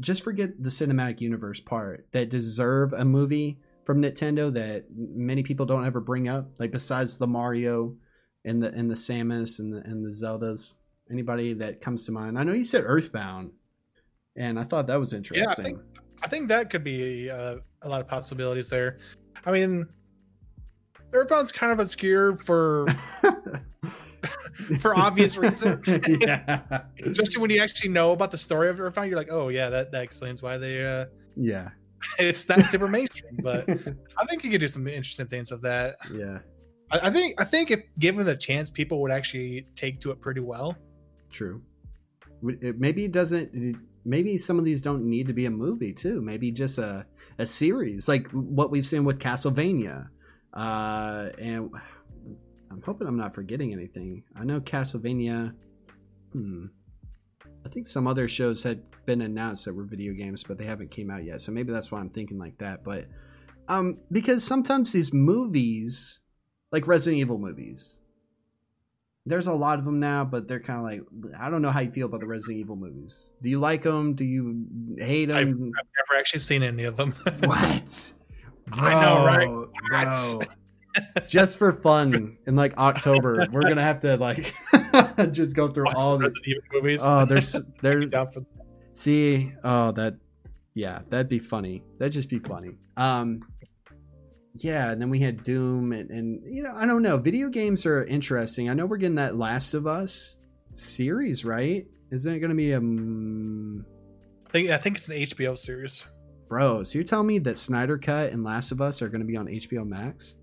[0.01, 5.67] just forget the cinematic universe part that deserve a movie from Nintendo that many people
[5.67, 6.51] don't ever bring up.
[6.59, 7.97] Like besides the Mario
[8.45, 10.77] and the and the Samus and the and the Zeldas.
[11.11, 12.39] Anybody that comes to mind?
[12.39, 13.51] I know you said Earthbound,
[14.37, 15.45] and I thought that was interesting.
[15.47, 15.79] Yeah, I think
[16.23, 18.99] I think that could be uh, a lot of possibilities there.
[19.45, 19.87] I mean,
[21.13, 22.87] Earthbound's kind of obscure for
[24.81, 25.89] for obvious reasons.
[26.21, 26.83] yeah.
[27.05, 29.93] Especially when you actually know about the story of Earthbound, you're like, oh yeah, that,
[29.93, 30.85] that explains why they.
[30.85, 31.71] Uh, yeah.
[32.19, 35.97] it's not super mainstream, but I think you could do some interesting things with that.
[36.13, 36.39] Yeah.
[36.91, 40.21] I, I think I think if given the chance, people would actually take to it
[40.21, 40.77] pretty well.
[41.31, 41.63] True.
[42.45, 43.77] It- Maybe it doesn't.
[44.05, 46.21] Maybe some of these don't need to be a movie too.
[46.21, 47.07] Maybe just a
[47.39, 50.09] a series, like what we've seen with Castlevania.
[50.53, 51.71] Uh, and
[52.73, 54.25] I'm hoping I'm not forgetting anything.
[54.35, 55.55] I know Castlevania.
[56.33, 56.67] Hmm.
[57.65, 60.91] I think some other shows had been announced that were video games, but they haven't
[60.91, 61.41] came out yet.
[61.41, 62.83] So maybe that's why I'm thinking like that.
[62.83, 63.07] But
[63.69, 66.21] um, because sometimes these movies,
[66.73, 67.99] like Resident Evil movies,
[69.27, 71.03] there's a lot of them now, but they're kind of like
[71.39, 73.35] I don't know how you feel about the Resident Evil movies.
[73.43, 74.15] Do you like them?
[74.15, 74.67] Do you
[74.99, 75.37] hate them?
[75.37, 77.13] I've, I've never actually seen any of them.
[77.45, 78.13] what?
[78.73, 79.47] I know, right?
[79.47, 79.71] Bro,
[80.39, 80.49] What?
[81.29, 84.53] Just for fun, in like October, we're gonna have to like
[85.33, 86.33] just go through Watch all the.
[86.73, 87.03] Movies.
[87.05, 88.03] Oh, there's there.
[88.93, 90.17] See, oh that,
[90.75, 91.83] yeah, that'd be funny.
[91.99, 92.73] That'd just be funny.
[92.97, 93.41] Um,
[94.57, 97.17] yeah, and then we had Doom, and, and you know, I don't know.
[97.17, 98.69] Video games are interesting.
[98.69, 100.39] I know we're getting that Last of Us
[100.71, 101.87] series, right?
[102.11, 103.87] Isn't it to be a um,
[104.47, 106.07] I think I think it's an HBO series.
[106.49, 106.85] bro?
[106.85, 109.37] So you're telling me that Snyder Cut and Last of Us are going to be
[109.37, 110.37] on HBO Max?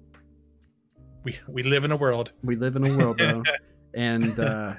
[1.24, 2.32] We we live in a world.
[2.44, 3.44] We live in a world, bro.
[3.94, 4.76] and uh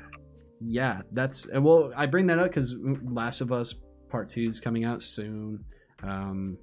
[0.61, 3.75] yeah, that's and well, I bring that up because Last of Us
[4.09, 5.65] Part Two is coming out soon.
[6.03, 6.59] Um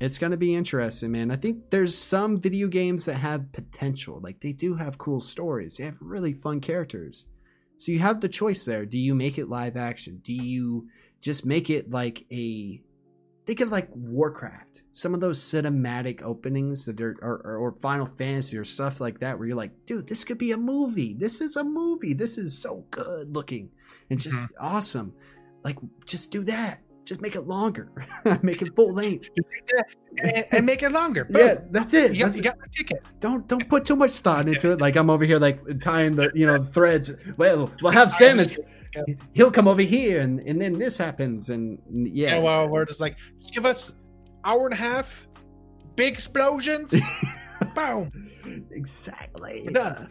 [0.00, 1.30] It's gonna be interesting, man.
[1.30, 4.20] I think there's some video games that have potential.
[4.22, 5.76] Like they do have cool stories.
[5.76, 7.28] They have really fun characters.
[7.76, 8.86] So you have the choice there.
[8.86, 10.20] Do you make it live action?
[10.22, 10.88] Do you
[11.20, 12.80] just make it like a
[13.46, 18.56] think of like Warcraft, some of those cinematic openings that are, or, or, Final Fantasy
[18.56, 21.14] or stuff like that, where you're like, dude, this could be a movie.
[21.14, 22.14] This is a movie.
[22.14, 23.70] This is so good looking
[24.10, 24.76] and just mm-hmm.
[24.76, 25.14] awesome.
[25.64, 26.80] Like, just do that.
[27.04, 27.90] Just make it longer.
[28.42, 29.28] make it full length.
[30.22, 31.26] and, and make it longer.
[31.30, 32.14] Yeah, that's it.
[32.14, 33.02] You That's you got my ticket.
[33.18, 34.80] Don't don't put too much thought into it.
[34.82, 37.10] Like I'm over here, like tying the you know threads.
[37.36, 38.58] Well, we'll have Samus.
[39.34, 42.36] He'll come over here, and and then this happens, and yeah.
[42.36, 43.94] Yeah, well, we're just like, just give us
[44.44, 45.26] hour and a half,
[45.96, 46.94] big explosions,
[47.74, 48.30] boom,
[48.70, 49.62] exactly.
[49.64, 50.10] We're done.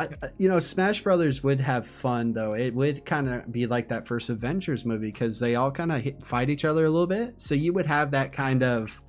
[0.00, 2.54] I- I- you know, Smash Brothers would have fun though.
[2.54, 6.02] It would kind of be like that first Avengers movie because they all kind of
[6.24, 7.40] fight each other a little bit.
[7.40, 9.00] So you would have that kind of,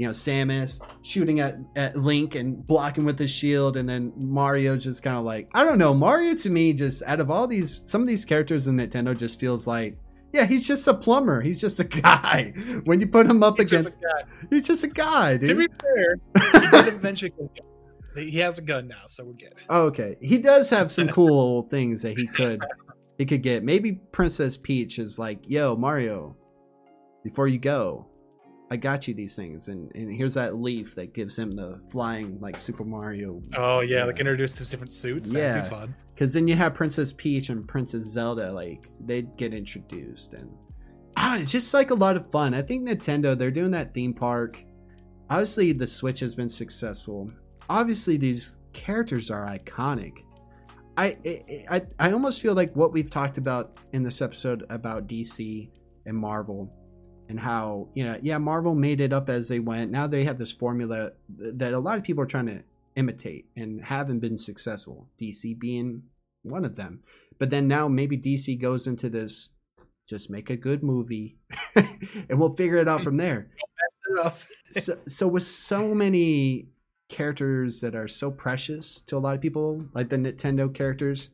[0.00, 4.74] you know, Samus shooting at, at Link and blocking with his shield, and then Mario
[4.78, 5.92] just kind of like I don't know.
[5.92, 9.38] Mario to me, just out of all these, some of these characters in Nintendo just
[9.38, 9.98] feels like.
[10.32, 11.40] Yeah, he's just a plumber.
[11.40, 12.52] He's just a guy.
[12.84, 14.46] When you put him up He's just against, a guy.
[14.48, 15.48] he's just a guy, Dude.
[15.48, 17.32] To be fair, he did eventually.
[18.16, 19.54] He has a gun now, so we're good.
[19.68, 20.16] Okay.
[20.22, 22.62] He does have some cool things that he could
[23.18, 23.64] he could get.
[23.64, 26.36] Maybe Princess Peach is like, "Yo, Mario,
[27.22, 28.06] before you go,
[28.70, 32.38] I got you these things." And and here's that leaf that gives him the flying
[32.40, 33.42] like Super Mario.
[33.56, 35.30] Oh yeah, like introduced to different suits.
[35.32, 35.62] That'd Yeah.
[35.62, 35.94] be fun.
[36.16, 40.50] Cuz then you have Princess Peach and Princess Zelda like they'd get introduced and
[41.16, 42.54] ah, it's just like a lot of fun.
[42.54, 44.62] I think Nintendo they're doing that theme park.
[45.30, 47.30] Obviously the Switch has been successful.
[47.68, 50.12] Obviously these characters are iconic.
[50.96, 51.16] I
[51.70, 55.70] I I almost feel like what we've talked about in this episode about DC
[56.06, 56.70] and Marvel
[57.30, 59.90] and how you know yeah Marvel made it up as they went.
[59.90, 62.64] Now they have this formula that a lot of people are trying to
[62.96, 65.06] imitate and haven't been successful.
[65.18, 66.02] DC being
[66.42, 67.02] one of them.
[67.38, 69.50] But then now maybe DC goes into this
[70.08, 71.38] just make a good movie
[71.76, 73.48] and we'll figure it out from there.
[74.16, 74.38] Mess it up.
[74.72, 76.66] so, so with so many
[77.08, 81.30] characters that are so precious to a lot of people, like the Nintendo characters,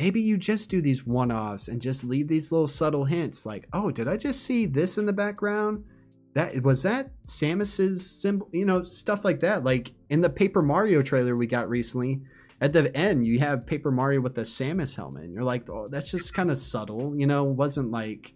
[0.00, 3.90] maybe you just do these one-offs and just leave these little subtle hints like, "Oh,
[3.90, 5.84] did I just see this in the background?
[6.32, 9.62] That was that Samus's symbol, you know, stuff like that.
[9.64, 12.22] Like in the Paper Mario trailer we got recently,
[12.62, 15.24] at the end you have Paper Mario with the Samus helmet.
[15.24, 18.32] And you're like, "Oh, that's just kind of subtle, you know, wasn't like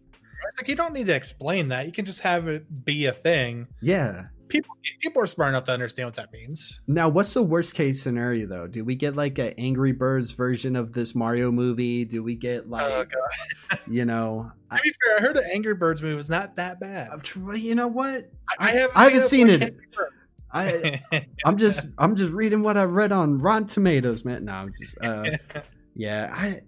[0.48, 1.86] It's like you don't need to explain that.
[1.86, 3.68] You can just have it be a thing.
[3.80, 6.80] yeah, people people are smart enough to understand what that means.
[6.86, 8.66] Now, what's the worst case scenario though?
[8.66, 12.04] Do we get like an Angry Birds version of this Mario movie?
[12.04, 16.02] Do we get like, Oh you know, To be fair, I heard the Angry Birds
[16.02, 17.10] movie was not that bad.
[17.56, 18.30] you know what?
[18.58, 19.76] I, I haven't, I haven't seen it.
[20.52, 21.02] I
[21.44, 24.44] I'm just I'm just reading what I've read on Rotten Tomatoes, man.
[24.44, 25.30] No, I'm just uh,
[25.94, 26.30] yeah.
[26.32, 26.60] I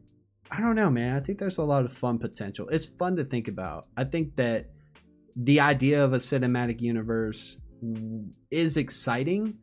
[0.50, 1.16] I don't know, man.
[1.16, 2.68] I think there's a lot of fun potential.
[2.68, 3.86] It's fun to think about.
[3.96, 4.70] I think that
[5.36, 7.58] the idea of a cinematic universe
[8.50, 9.58] is exciting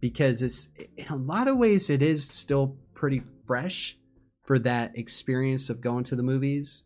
[0.00, 3.98] because it's in a lot of ways it is still pretty fresh
[4.44, 6.84] for that experience of going to the movies.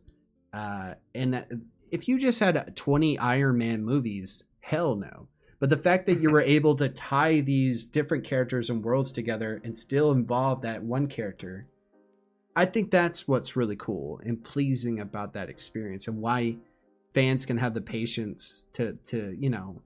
[0.53, 1.51] Uh, and that,
[1.93, 5.29] if you just had 20 Iron Man movies, hell no.
[5.61, 9.61] But the fact that you were able to tie these different characters and worlds together
[9.65, 11.67] and still involve that one character,
[12.57, 16.57] I think that's what's really cool and pleasing about that experience and why
[17.15, 19.81] fans can have the patience to to, you know,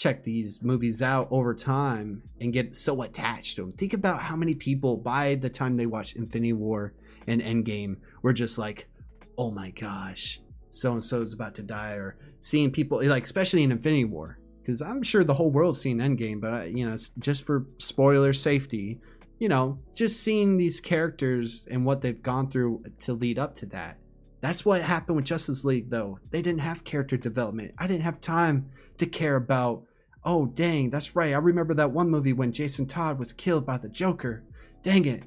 [0.00, 3.72] check these movies out over time and get so attached to them.
[3.74, 6.94] Think about how many people by the time they watch Infinity War
[7.26, 8.88] and Endgame were just like,
[9.36, 10.40] "Oh my gosh,
[10.70, 14.38] so and so is about to die," or seeing people like, especially in Infinity War,
[14.62, 18.32] because I'm sure the whole world's seen Endgame, but I, you know, just for spoiler
[18.32, 19.00] safety,
[19.38, 23.66] you know, just seeing these characters and what they've gone through to lead up to
[23.66, 23.98] that.
[24.40, 26.18] That's what happened with Justice League, though.
[26.30, 27.74] They didn't have character development.
[27.76, 29.84] I didn't have time to care about.
[30.24, 31.32] Oh, dang, that's right.
[31.32, 34.44] I remember that one movie when Jason Todd was killed by the Joker.
[34.82, 35.24] Dang it.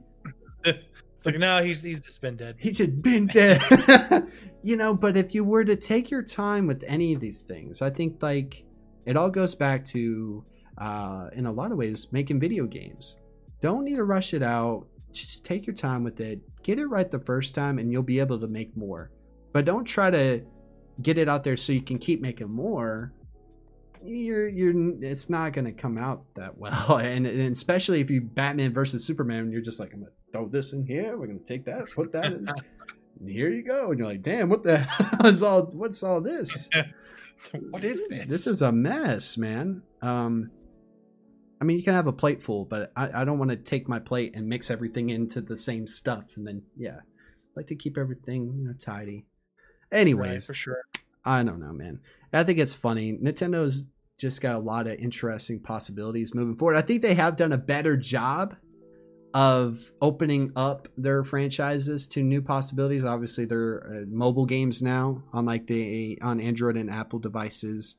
[1.23, 2.57] It's like no, he's he's just been dead.
[2.59, 3.61] He's just been dead.
[4.61, 7.81] you know, but if you were to take your time with any of these things,
[7.81, 8.65] I think like
[9.05, 10.43] it all goes back to
[10.79, 13.19] uh in a lot of ways making video games.
[13.61, 14.85] Don't need to rush it out.
[15.13, 16.41] Just take your time with it.
[16.61, 19.09] Get it right the first time and you'll be able to make more.
[19.53, 20.43] But don't try to
[21.01, 23.13] get it out there so you can keep making more.
[24.05, 26.97] You're you're it's not going to come out that well.
[27.03, 30.47] And, and especially if you Batman versus Superman you're just like I'm going to throw
[30.47, 32.47] this in here, we're going to take that, put that in.
[33.19, 33.91] and here you go.
[33.91, 36.69] And you're like, "Damn, what the hell is all what's all this?"
[37.69, 38.27] what is this?
[38.27, 39.81] This is a mess, man.
[40.01, 40.51] Um,
[41.61, 43.87] I mean, you can have a plate full, but I, I don't want to take
[43.87, 47.75] my plate and mix everything into the same stuff, and then yeah, I like to
[47.75, 49.25] keep everything you know tidy.
[49.91, 50.81] Anyways, Right, for sure.
[51.23, 51.99] I don't know, man.
[52.33, 53.13] I think it's funny.
[53.13, 53.83] Nintendo's
[54.23, 56.77] just got a lot of interesting possibilities moving forward.
[56.77, 58.55] I think they have done a better job
[59.33, 63.03] of opening up their franchises to new possibilities.
[63.03, 67.97] Obviously, they're uh, mobile games now on like the on Android and Apple devices.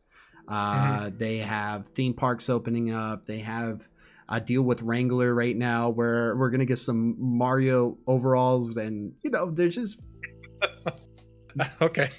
[0.48, 3.26] Uh, They have theme parks opening up.
[3.26, 3.86] They have
[4.26, 9.30] a deal with Wrangler right now where we're gonna get some Mario overalls, and you
[9.30, 10.00] know they're just
[11.82, 12.10] okay.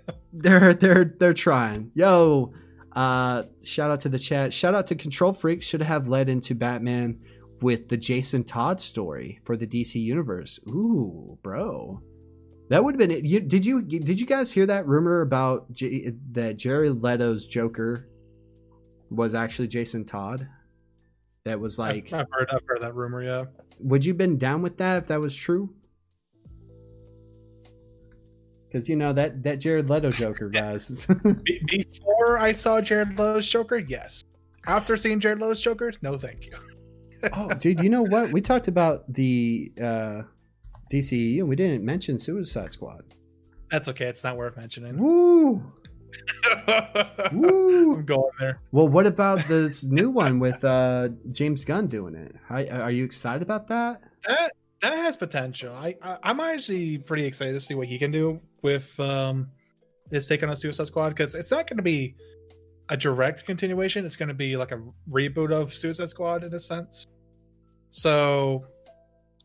[0.32, 1.92] they're they're they're trying.
[1.94, 2.52] Yo,
[2.96, 4.52] uh, shout out to the chat.
[4.52, 5.62] Shout out to Control Freak.
[5.62, 7.20] Should have led into Batman
[7.60, 10.58] with the Jason Todd story for the DC universe.
[10.68, 12.02] Ooh, bro,
[12.68, 13.24] that would have been it.
[13.24, 18.08] You, did you did you guys hear that rumor about J- that Jared Leto's Joker
[19.10, 20.48] was actually Jason Todd?
[21.44, 23.22] That was like, I've, I've heard I've heard that rumor.
[23.22, 23.44] Yeah.
[23.80, 25.74] would you been down with that if that was true?
[28.72, 31.06] Because you know that that Jared Leto Joker, guys.
[31.66, 34.24] Before I saw Jared Leto's Joker, yes.
[34.66, 36.56] After seeing Jared Leto's Joker, no, thank you.
[37.34, 38.32] oh, dude, you know what?
[38.32, 40.22] We talked about the uh,
[40.90, 43.02] DCEU and we didn't mention Suicide Squad.
[43.70, 44.06] That's okay.
[44.06, 44.96] It's not worth mentioning.
[44.96, 45.62] Woo!
[47.32, 47.94] Woo!
[47.96, 48.60] I'm going there.
[48.70, 52.34] Well, what about this new one with uh, James Gunn doing it?
[52.48, 54.00] Are, are you excited about that?
[54.26, 54.52] That
[54.82, 55.72] that has potential.
[55.74, 59.48] I, I I'm actually pretty excited to see what he can do with um
[60.10, 62.16] his take on the Suicide Squad because it's not going to be
[62.88, 64.04] a direct continuation.
[64.04, 67.06] It's going to be like a reboot of Suicide Squad in a sense.
[67.90, 68.66] So,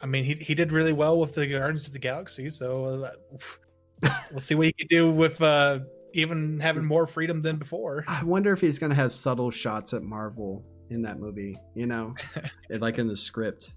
[0.02, 2.50] I mean, he he did really well with the Guardians of the Galaxy.
[2.50, 3.12] So uh,
[4.32, 5.80] we'll see what he can do with uh
[6.14, 8.04] even having more freedom than before.
[8.08, 11.86] I wonder if he's going to have subtle shots at Marvel in that movie, you
[11.86, 12.16] know,
[12.70, 13.74] like in the script.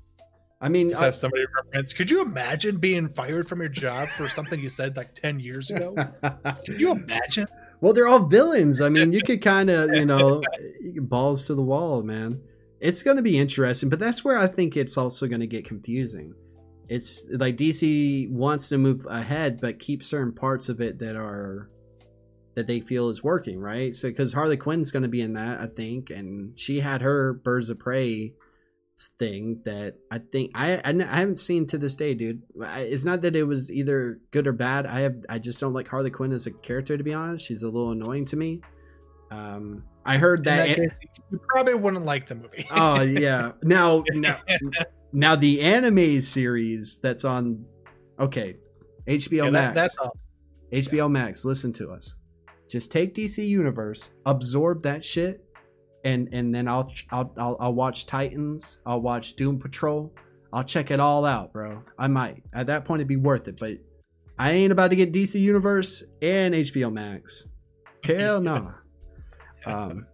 [0.61, 1.93] I mean, I- somebody reference.
[1.93, 5.71] Could you imagine being fired from your job for something you said like ten years
[5.71, 5.95] ago?
[6.67, 7.47] Could you imagine?
[7.81, 8.81] Well, they're all villains.
[8.81, 10.43] I mean, you could kind of, you know,
[10.99, 12.43] balls to the wall, man.
[12.79, 15.65] It's going to be interesting, but that's where I think it's also going to get
[15.65, 16.35] confusing.
[16.89, 21.71] It's like DC wants to move ahead, but keep certain parts of it that are
[22.55, 23.95] that they feel is working, right?
[23.95, 27.33] So, because Harley Quinn's going to be in that, I think, and she had her
[27.33, 28.35] Birds of Prey
[29.19, 32.43] thing that I think I I, I haven't seen to this day, dude.
[32.65, 34.87] I, it's not that it was either good or bad.
[34.87, 37.47] I have I just don't like Harley Quinn as a character to be honest.
[37.47, 38.61] She's a little annoying to me.
[39.31, 40.69] Um, I heard that.
[40.69, 40.99] that case,
[41.31, 42.67] you probably wouldn't like the movie.
[42.71, 43.53] oh yeah.
[43.63, 44.39] Now, now,
[45.13, 47.65] now the anime series that's on.
[48.19, 48.57] Okay,
[49.07, 49.75] HBO Yeah, that- Max.
[49.75, 50.21] that's awesome.
[50.73, 51.45] HBO Max.
[51.45, 52.15] Listen to us.
[52.69, 55.45] Just take DC Universe, absorb that shit,
[56.05, 58.79] and and then I'll I'll I'll, I'll watch Titans.
[58.87, 60.13] I'll watch Doom Patrol.
[60.53, 61.83] I'll check it all out, bro.
[61.99, 62.43] I might.
[62.53, 63.59] At that point, it'd be worth it.
[63.59, 63.79] But
[64.39, 67.49] I ain't about to get DC Universe and HBO Max.
[68.05, 68.73] Hell no.
[69.67, 70.07] Um,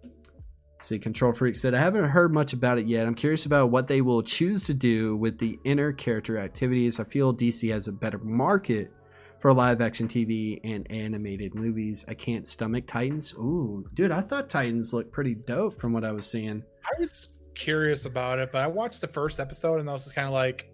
[0.76, 3.06] see, Control Freak said, I haven't heard much about it yet.
[3.06, 6.98] I'm curious about what they will choose to do with the inner character activities.
[6.98, 8.92] I feel DC has a better market
[9.40, 12.04] for live action TV and animated movies.
[12.08, 13.34] I can't stomach Titans.
[13.34, 16.62] Ooh, dude, I thought Titans looked pretty dope from what I was seeing.
[16.84, 20.14] I was curious about it, but I watched the first episode and I was just
[20.14, 20.70] kind of like,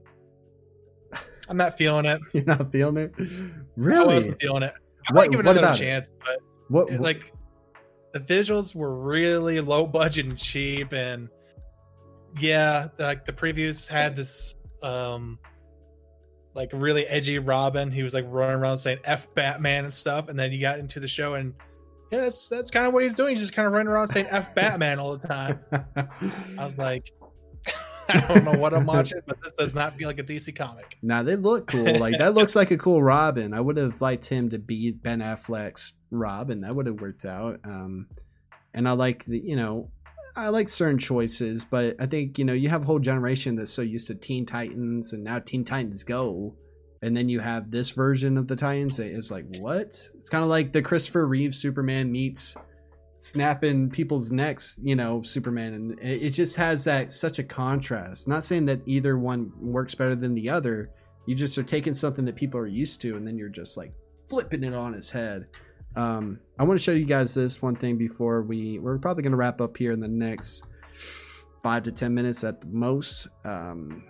[1.49, 2.21] I'm not feeling it.
[2.33, 3.13] You're not feeling it?
[3.77, 4.03] Really?
[4.13, 4.73] I wasn't feeling it.
[5.09, 5.81] I What- might give it another about it?
[5.81, 7.33] chance, but What- it, like
[8.15, 11.29] the visuals were really low budget and cheap, and
[12.39, 15.39] yeah, like the previews had this um
[16.55, 17.91] like really edgy Robin.
[17.91, 21.01] He was like running around saying "F Batman" and stuff, and then he got into
[21.01, 21.55] the show and.
[22.11, 23.31] Yeah, that's that's kind of what he's doing.
[23.31, 25.61] He's just kind of running around saying "F Batman" all the time.
[26.59, 27.11] I was like,
[28.11, 30.99] I don't know what I'm watching, but this does not feel like a DC comic.
[31.01, 31.99] Now they look cool.
[31.99, 33.55] Like that looks like a cool Robin.
[33.55, 36.61] I would have liked him to be Ben Affleck's Robin.
[36.61, 37.61] That would have worked out.
[37.65, 38.09] Um,
[38.75, 39.91] and I like the you know
[40.35, 43.73] I like certain choices, but I think you know you have a whole generation that's
[43.73, 46.55] so used to Teen Titans, and now Teen Titans Go,
[47.03, 48.99] and then you have this version of the Titans.
[48.99, 49.89] It's like what?
[50.15, 52.57] It's kind of like the Christopher Reeve Superman meets
[53.19, 58.27] snapping people's necks, you know, Superman, and it just has that such a contrast.
[58.27, 60.91] Not saying that either one works better than the other.
[61.27, 63.93] You just are taking something that people are used to, and then you're just like
[64.29, 65.47] flipping it on its head.
[65.97, 69.33] Um, I want to show you guys this one thing before we we're probably going
[69.33, 70.67] to wrap up here in the next
[71.63, 73.29] five to ten minutes at the most.
[73.45, 74.05] Um,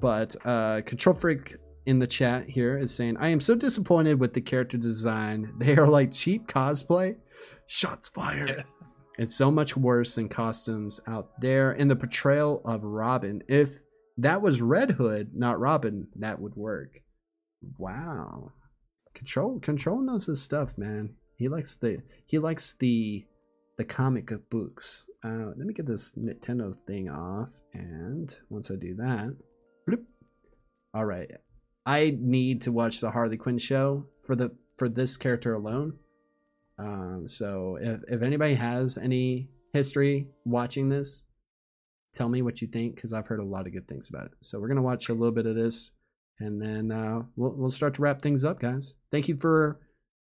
[0.00, 1.56] but uh, Control Freak
[1.86, 5.52] in the chat here is saying, "I am so disappointed with the character design.
[5.58, 7.16] They are like cheap cosplay.
[7.66, 8.64] Shots fired.
[9.18, 11.72] It's so much worse than costumes out there.
[11.72, 13.42] And the portrayal of Robin.
[13.48, 13.80] If
[14.16, 17.02] that was Red Hood, not Robin, that would work.
[17.76, 18.52] Wow.
[19.18, 21.10] Control Control knows his stuff, man.
[21.34, 23.26] He likes the he likes the
[23.76, 25.08] the comic of books.
[25.24, 29.36] Uh, let me get this Nintendo thing off, and once I do that,
[29.88, 30.04] bloop.
[30.94, 31.30] all right.
[31.84, 35.94] I need to watch the Harley Quinn show for the for this character alone.
[36.78, 41.24] Um, so if if anybody has any history watching this,
[42.14, 44.32] tell me what you think because I've heard a lot of good things about it.
[44.42, 45.90] So we're gonna watch a little bit of this,
[46.40, 48.94] and then uh, we'll we'll start to wrap things up, guys.
[49.10, 49.80] Thank you for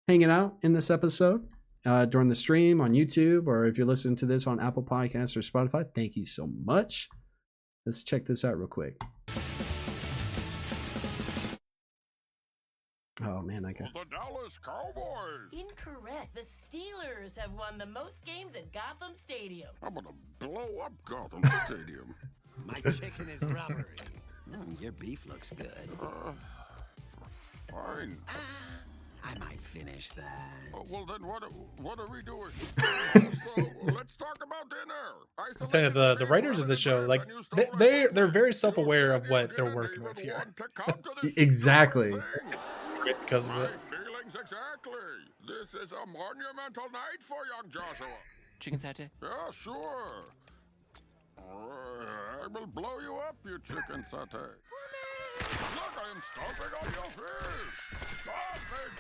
[0.07, 1.47] hanging out in this episode
[1.85, 5.37] uh, during the stream on YouTube, or if you're listening to this on Apple Podcasts
[5.37, 5.85] or Spotify.
[5.95, 7.09] Thank you so much.
[7.87, 9.01] Let's check this out real quick.
[13.25, 15.51] Oh man, I got The Dallas Cowboys.
[15.53, 16.35] Incorrect.
[16.35, 19.71] The Steelers have won the most games at Gotham Stadium.
[19.83, 22.15] I'm gonna blow up Gotham Stadium.
[22.65, 23.85] My chicken is rubbery.
[24.51, 25.73] Mm, your beef looks good.
[27.71, 28.17] Uh, fine.
[29.23, 30.25] I might finish that.
[30.75, 31.43] Uh, well then, what
[31.83, 32.51] what are we doing?
[32.79, 35.27] so let's talk about dinner.
[35.37, 37.23] I I'm telling you, the the writers of the show, like
[37.55, 40.43] they they they're very self aware of what they're working with here.
[41.37, 42.15] exactly.
[43.21, 43.71] because of it.
[43.91, 44.95] Feelings exactly.
[45.47, 48.07] This is a monumental night for young Joshua.
[48.61, 49.11] Chicken satay?
[49.23, 50.25] Yeah, sure.
[51.51, 54.53] I will blow you up, you chicken satay.
[55.75, 57.77] Look, I am stomping on your fish.
[58.23, 58.95] Stop it!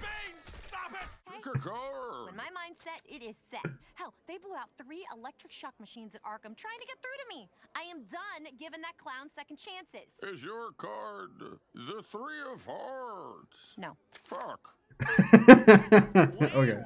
[0.00, 1.08] Bane, stop it!
[1.42, 2.26] Kakar.
[2.26, 3.64] When my mind's set, it is set.
[3.94, 7.36] Hell, they blew out three electric shock machines at Arkham trying to get through to
[7.36, 7.48] me.
[7.74, 10.08] I am done giving that clown second chances.
[10.22, 11.30] Is your card
[11.74, 13.74] the three of hearts?
[13.78, 13.96] No.
[14.12, 14.79] Fuck.
[16.54, 16.80] okay.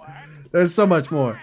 [0.53, 1.41] There's so much more.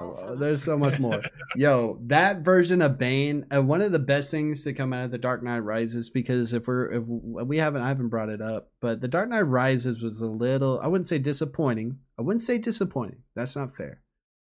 [0.00, 1.22] Oh, There's so much more.
[1.56, 5.10] Yo, that version of Bane, uh, one of the best things to come out of
[5.10, 8.70] the Dark Knight Rises, because if we're if we haven't I haven't brought it up,
[8.80, 11.98] but the Dark Knight Rises was a little I wouldn't say disappointing.
[12.18, 13.22] I wouldn't say disappointing.
[13.34, 14.00] That's not fair.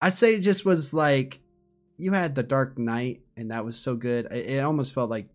[0.01, 1.41] I'd say it just was like
[1.97, 4.25] you had the Dark Knight, and that was so good.
[4.31, 5.27] It, it almost felt like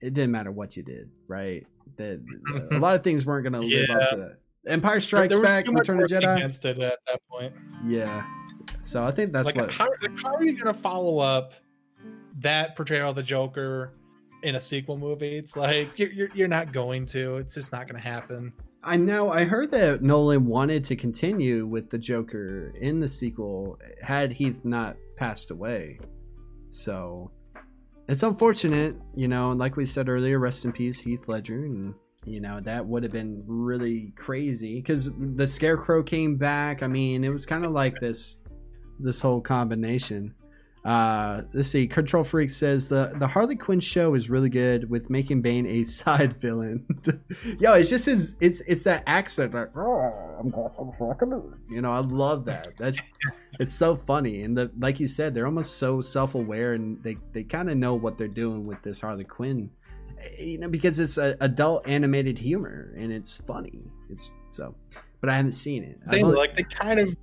[0.00, 1.66] it didn't matter what you did, right?
[1.96, 2.24] That
[2.72, 4.38] a lot of things weren't going to live up to that.
[4.66, 6.36] Empire Strikes Back, Return of Jedi.
[6.36, 7.52] against it at that point.
[7.86, 8.24] Yeah.
[8.82, 9.70] So I think that's like, what.
[9.70, 11.54] how, like, how are you gonna follow up
[12.40, 13.92] that portrayal of the Joker
[14.42, 15.36] in a sequel movie?
[15.36, 17.36] It's like you're you're, you're not going to.
[17.38, 18.52] It's just not gonna happen.
[18.82, 19.32] I know.
[19.32, 24.60] I heard that Nolan wanted to continue with the Joker in the sequel had Heath
[24.64, 25.98] not passed away.
[26.68, 27.30] So
[28.08, 29.50] it's unfortunate, you know.
[29.50, 33.02] And like we said earlier, rest in peace, Heath Ledger, and you know that would
[33.02, 36.82] have been really crazy because the Scarecrow came back.
[36.82, 38.38] I mean, it was kind of like this,
[38.98, 40.34] this whole combination.
[40.84, 41.86] Uh, let's see.
[41.86, 45.82] Control Freak says the the Harley Quinn show is really good with making Bane a
[45.84, 46.86] side villain.
[47.58, 48.34] Yo, it's just his.
[48.40, 51.54] It's it's that accent like, oh, I'm Gotham fucking.
[51.70, 52.76] You know, I love that.
[52.76, 53.00] That's
[53.58, 57.16] it's so funny, and the like you said, they're almost so self aware, and they
[57.32, 59.70] they kind of know what they're doing with this Harley Quinn.
[60.38, 63.80] You know, because it's a adult animated humor and it's funny.
[64.10, 64.74] It's so,
[65.20, 65.98] but I haven't seen it.
[66.08, 67.16] They, only- like they kind of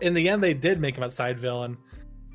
[0.00, 1.76] in the end they did make him a side villain.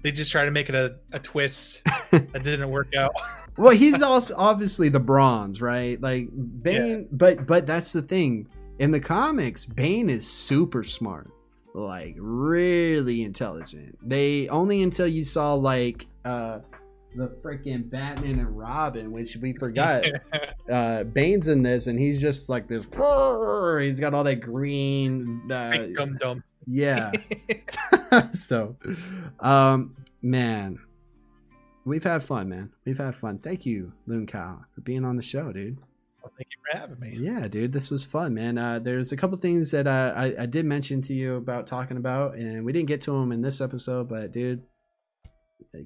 [0.04, 1.82] They just tried to make it a, a twist
[2.12, 3.12] that didn't work out.
[3.58, 6.30] well he's also obviously the bronze right like
[6.64, 11.30] bane but but that's the thing in the comics bane is super smart
[11.74, 16.60] like really intelligent they only until you saw like uh
[17.16, 20.04] the freaking batman and robin which we forgot
[20.72, 22.86] uh bane's in this and he's just like this
[23.82, 26.44] he's got all that green uh, Dum dum.
[26.68, 27.12] yeah.
[28.34, 28.76] So
[29.40, 30.80] um man
[31.86, 32.72] we've had fun man.
[32.86, 33.40] We've had fun.
[33.40, 35.78] Thank you LootingKyle for being on the show dude.
[36.22, 37.16] Well, thank you for having me.
[37.18, 38.58] yeah dude this was fun man.
[38.58, 41.98] Uh there's a couple things that uh, I, I did mention to you about talking
[41.98, 44.64] about and we didn't get to them in this episode but dude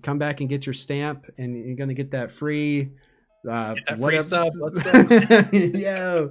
[0.01, 2.91] come back and get your stamp and you're gonna get that free
[3.49, 4.47] uh Get that free whatever- sub.
[4.59, 5.49] Let's go.
[5.51, 6.21] yeah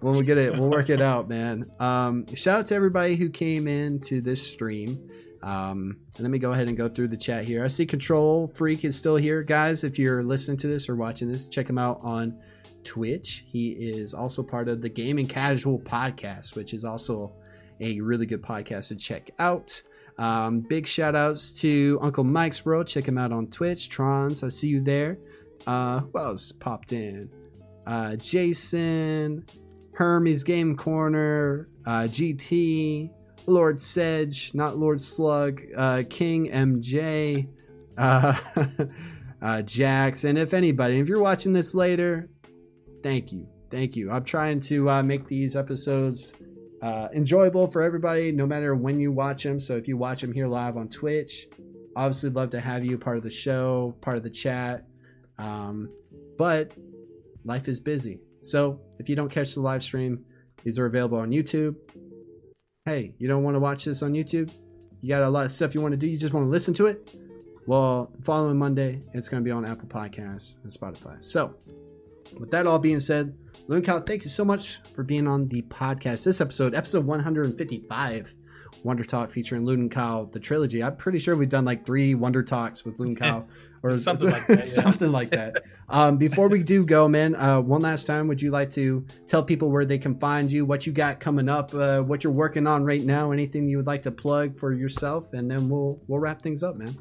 [0.00, 1.70] when we get it we'll work it out man.
[1.80, 5.10] Um shout out to everybody who came in to this stream.
[5.42, 7.62] Um let me go ahead and go through the chat here.
[7.64, 9.42] I see control freak is still here.
[9.42, 12.38] Guys if you're listening to this or watching this check him out on
[12.82, 13.44] twitch.
[13.46, 17.34] He is also part of the gaming casual podcast which is also
[17.80, 19.82] a really good podcast to check out
[20.18, 22.86] um, big shout outs to uncle mike's world.
[22.86, 24.44] Check him out on twitch trons.
[24.44, 25.18] I see you there.
[25.66, 27.30] Uh who else popped in?
[27.86, 29.44] Uh, Jason,
[29.92, 33.10] Hermes Game Corner, uh, GT,
[33.46, 37.46] Lord Sedge, not Lord Slug, uh, King MJ,
[37.98, 38.38] uh,
[39.42, 42.28] uh, Jax, and if anybody, if you're watching this later,
[43.02, 44.10] thank you, thank you.
[44.10, 46.34] I'm trying to uh, make these episodes
[46.84, 49.58] uh, enjoyable for everybody, no matter when you watch them.
[49.58, 51.48] So if you watch them here live on Twitch,
[51.96, 54.84] obviously love to have you part of the show, part of the chat.
[55.38, 55.88] Um,
[56.36, 56.72] but
[57.42, 58.20] life is busy.
[58.42, 60.26] So if you don't catch the live stream,
[60.62, 61.74] these are available on YouTube.
[62.84, 64.52] Hey, you don't want to watch this on YouTube?
[65.00, 66.74] You got a lot of stuff you want to do, you just want to listen
[66.74, 67.16] to it?
[67.66, 71.24] Well, following Monday, it's going to be on Apple Podcasts and Spotify.
[71.24, 71.54] So,
[72.38, 73.34] with that all being said,
[73.66, 76.22] Loon Cow, thank you so much for being on the podcast.
[76.24, 78.34] This episode, episode 155,
[78.82, 80.82] Wonder Talk featuring Loon Cow, the trilogy.
[80.82, 83.46] I'm pretty sure we've done like three Wonder Talks with Loon Cow.
[83.82, 84.64] Or Something like that, yeah.
[84.64, 85.62] something like that.
[85.90, 89.42] Um, before we do go, man, uh, one last time, would you like to tell
[89.42, 92.66] people where they can find you, what you got coming up, uh, what you're working
[92.66, 96.18] on right now, anything you would like to plug for yourself, and then we'll we'll
[96.18, 96.96] wrap things up, man.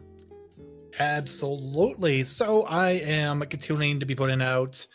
[1.00, 2.26] Absolutely.
[2.26, 4.86] So I am continuing to be putting out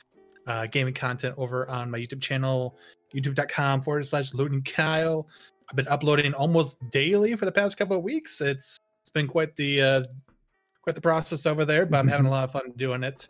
[0.49, 2.77] uh, gaming content over on my YouTube channel,
[3.15, 5.27] youtube.com forward slash LootingKyle.
[5.71, 8.41] I've been uploading almost daily for the past couple of weeks.
[8.41, 10.05] It's it's been quite the uh,
[10.83, 13.29] quite the process over there, but I'm having a lot of fun doing it.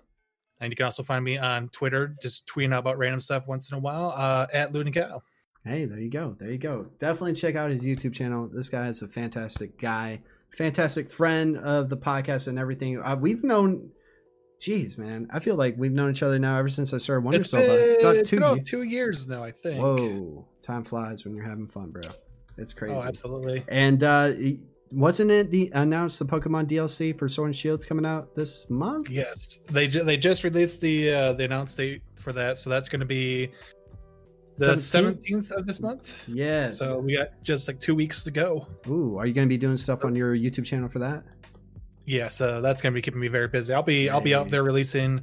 [0.61, 3.71] And you can also find me on Twitter, just tweeting out about random stuff once
[3.71, 5.21] in a while uh, at LootingKyle.
[5.65, 6.37] Hey, there you go.
[6.39, 6.87] There you go.
[6.99, 8.49] Definitely check out his YouTube channel.
[8.53, 10.23] This guy is a fantastic guy,
[10.57, 13.01] fantastic friend of the podcast and everything.
[13.01, 13.91] Uh, we've known,
[14.61, 17.39] jeez, man, I feel like we've known each other now ever since I started Wonder
[17.41, 17.61] It's Soul.
[17.61, 18.69] been, about two years.
[18.69, 19.81] two years now, I think.
[19.81, 22.03] Whoa, time flies when you're having fun, bro.
[22.57, 22.95] It's crazy.
[22.95, 23.65] Oh, absolutely.
[23.69, 24.31] And uh,
[24.91, 29.11] wasn't it the announced the Pokemon DLC for Sword and Shield's coming out this month?
[29.11, 32.89] Yes, they ju- they just released the uh, the announced date for that, so that's
[32.89, 33.51] going to be
[34.57, 34.79] the 17th?
[34.79, 36.21] seventeenth of this month.
[36.27, 36.79] Yes.
[36.81, 38.67] So we got just like two weeks to go.
[38.89, 41.23] Ooh, are you going to be doing stuff on your YouTube channel for that?
[42.09, 43.75] Yeah, so that's going to be keeping me very busy.
[43.75, 45.21] I'll be I'll be out there releasing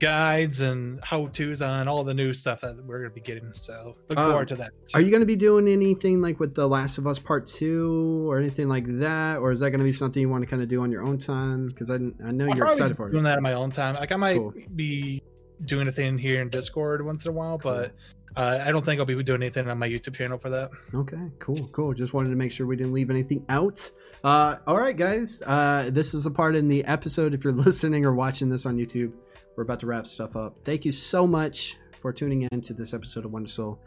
[0.00, 3.50] guides and how tos on all the new stuff that we're going to be getting.
[3.54, 4.70] So look Uh, forward to that.
[4.94, 8.30] Are you going to be doing anything like with The Last of Us Part 2
[8.30, 9.38] or anything like that?
[9.38, 11.02] Or is that going to be something you want to kind of do on your
[11.02, 11.66] own time?
[11.66, 13.28] Because I, I know I'll you're excited for doing it.
[13.28, 13.96] that on my own time.
[13.96, 14.54] Like I might Cool.
[14.76, 15.20] be
[15.66, 17.92] doing a thing here in Discord once in a while, but
[18.36, 20.70] uh, I don't think I'll be doing anything on my YouTube channel for that.
[20.94, 21.92] Okay, cool, cool.
[21.92, 23.90] Just wanted to make sure we didn't leave anything out.
[24.24, 25.42] Uh, all right, guys.
[25.46, 27.34] Uh, this is a part in the episode.
[27.34, 29.12] If you're listening or watching this on YouTube,
[29.56, 30.56] we're about to wrap stuff up.
[30.64, 33.80] Thank you so much for tuning in to this episode of Wonder Soul.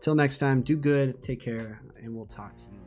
[0.00, 2.80] till next time, do good, take care, and we'll talk to you.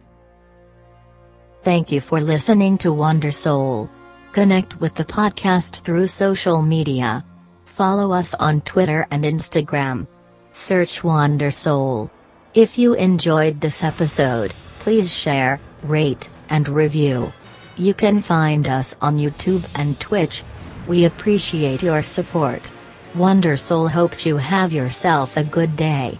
[1.64, 3.90] Thank you for listening to Wonder Soul.
[4.32, 7.26] Connect with the podcast through social media.
[7.65, 10.07] Follow us on Twitter and Instagram.
[10.49, 12.11] Search Wonder Soul.
[12.53, 17.32] If you enjoyed this episode, please share, rate, and review.
[17.76, 20.44] You can find us on YouTube and Twitch.
[20.88, 22.72] We appreciate your support.
[23.15, 26.19] Wonder Soul hopes you have yourself a good day.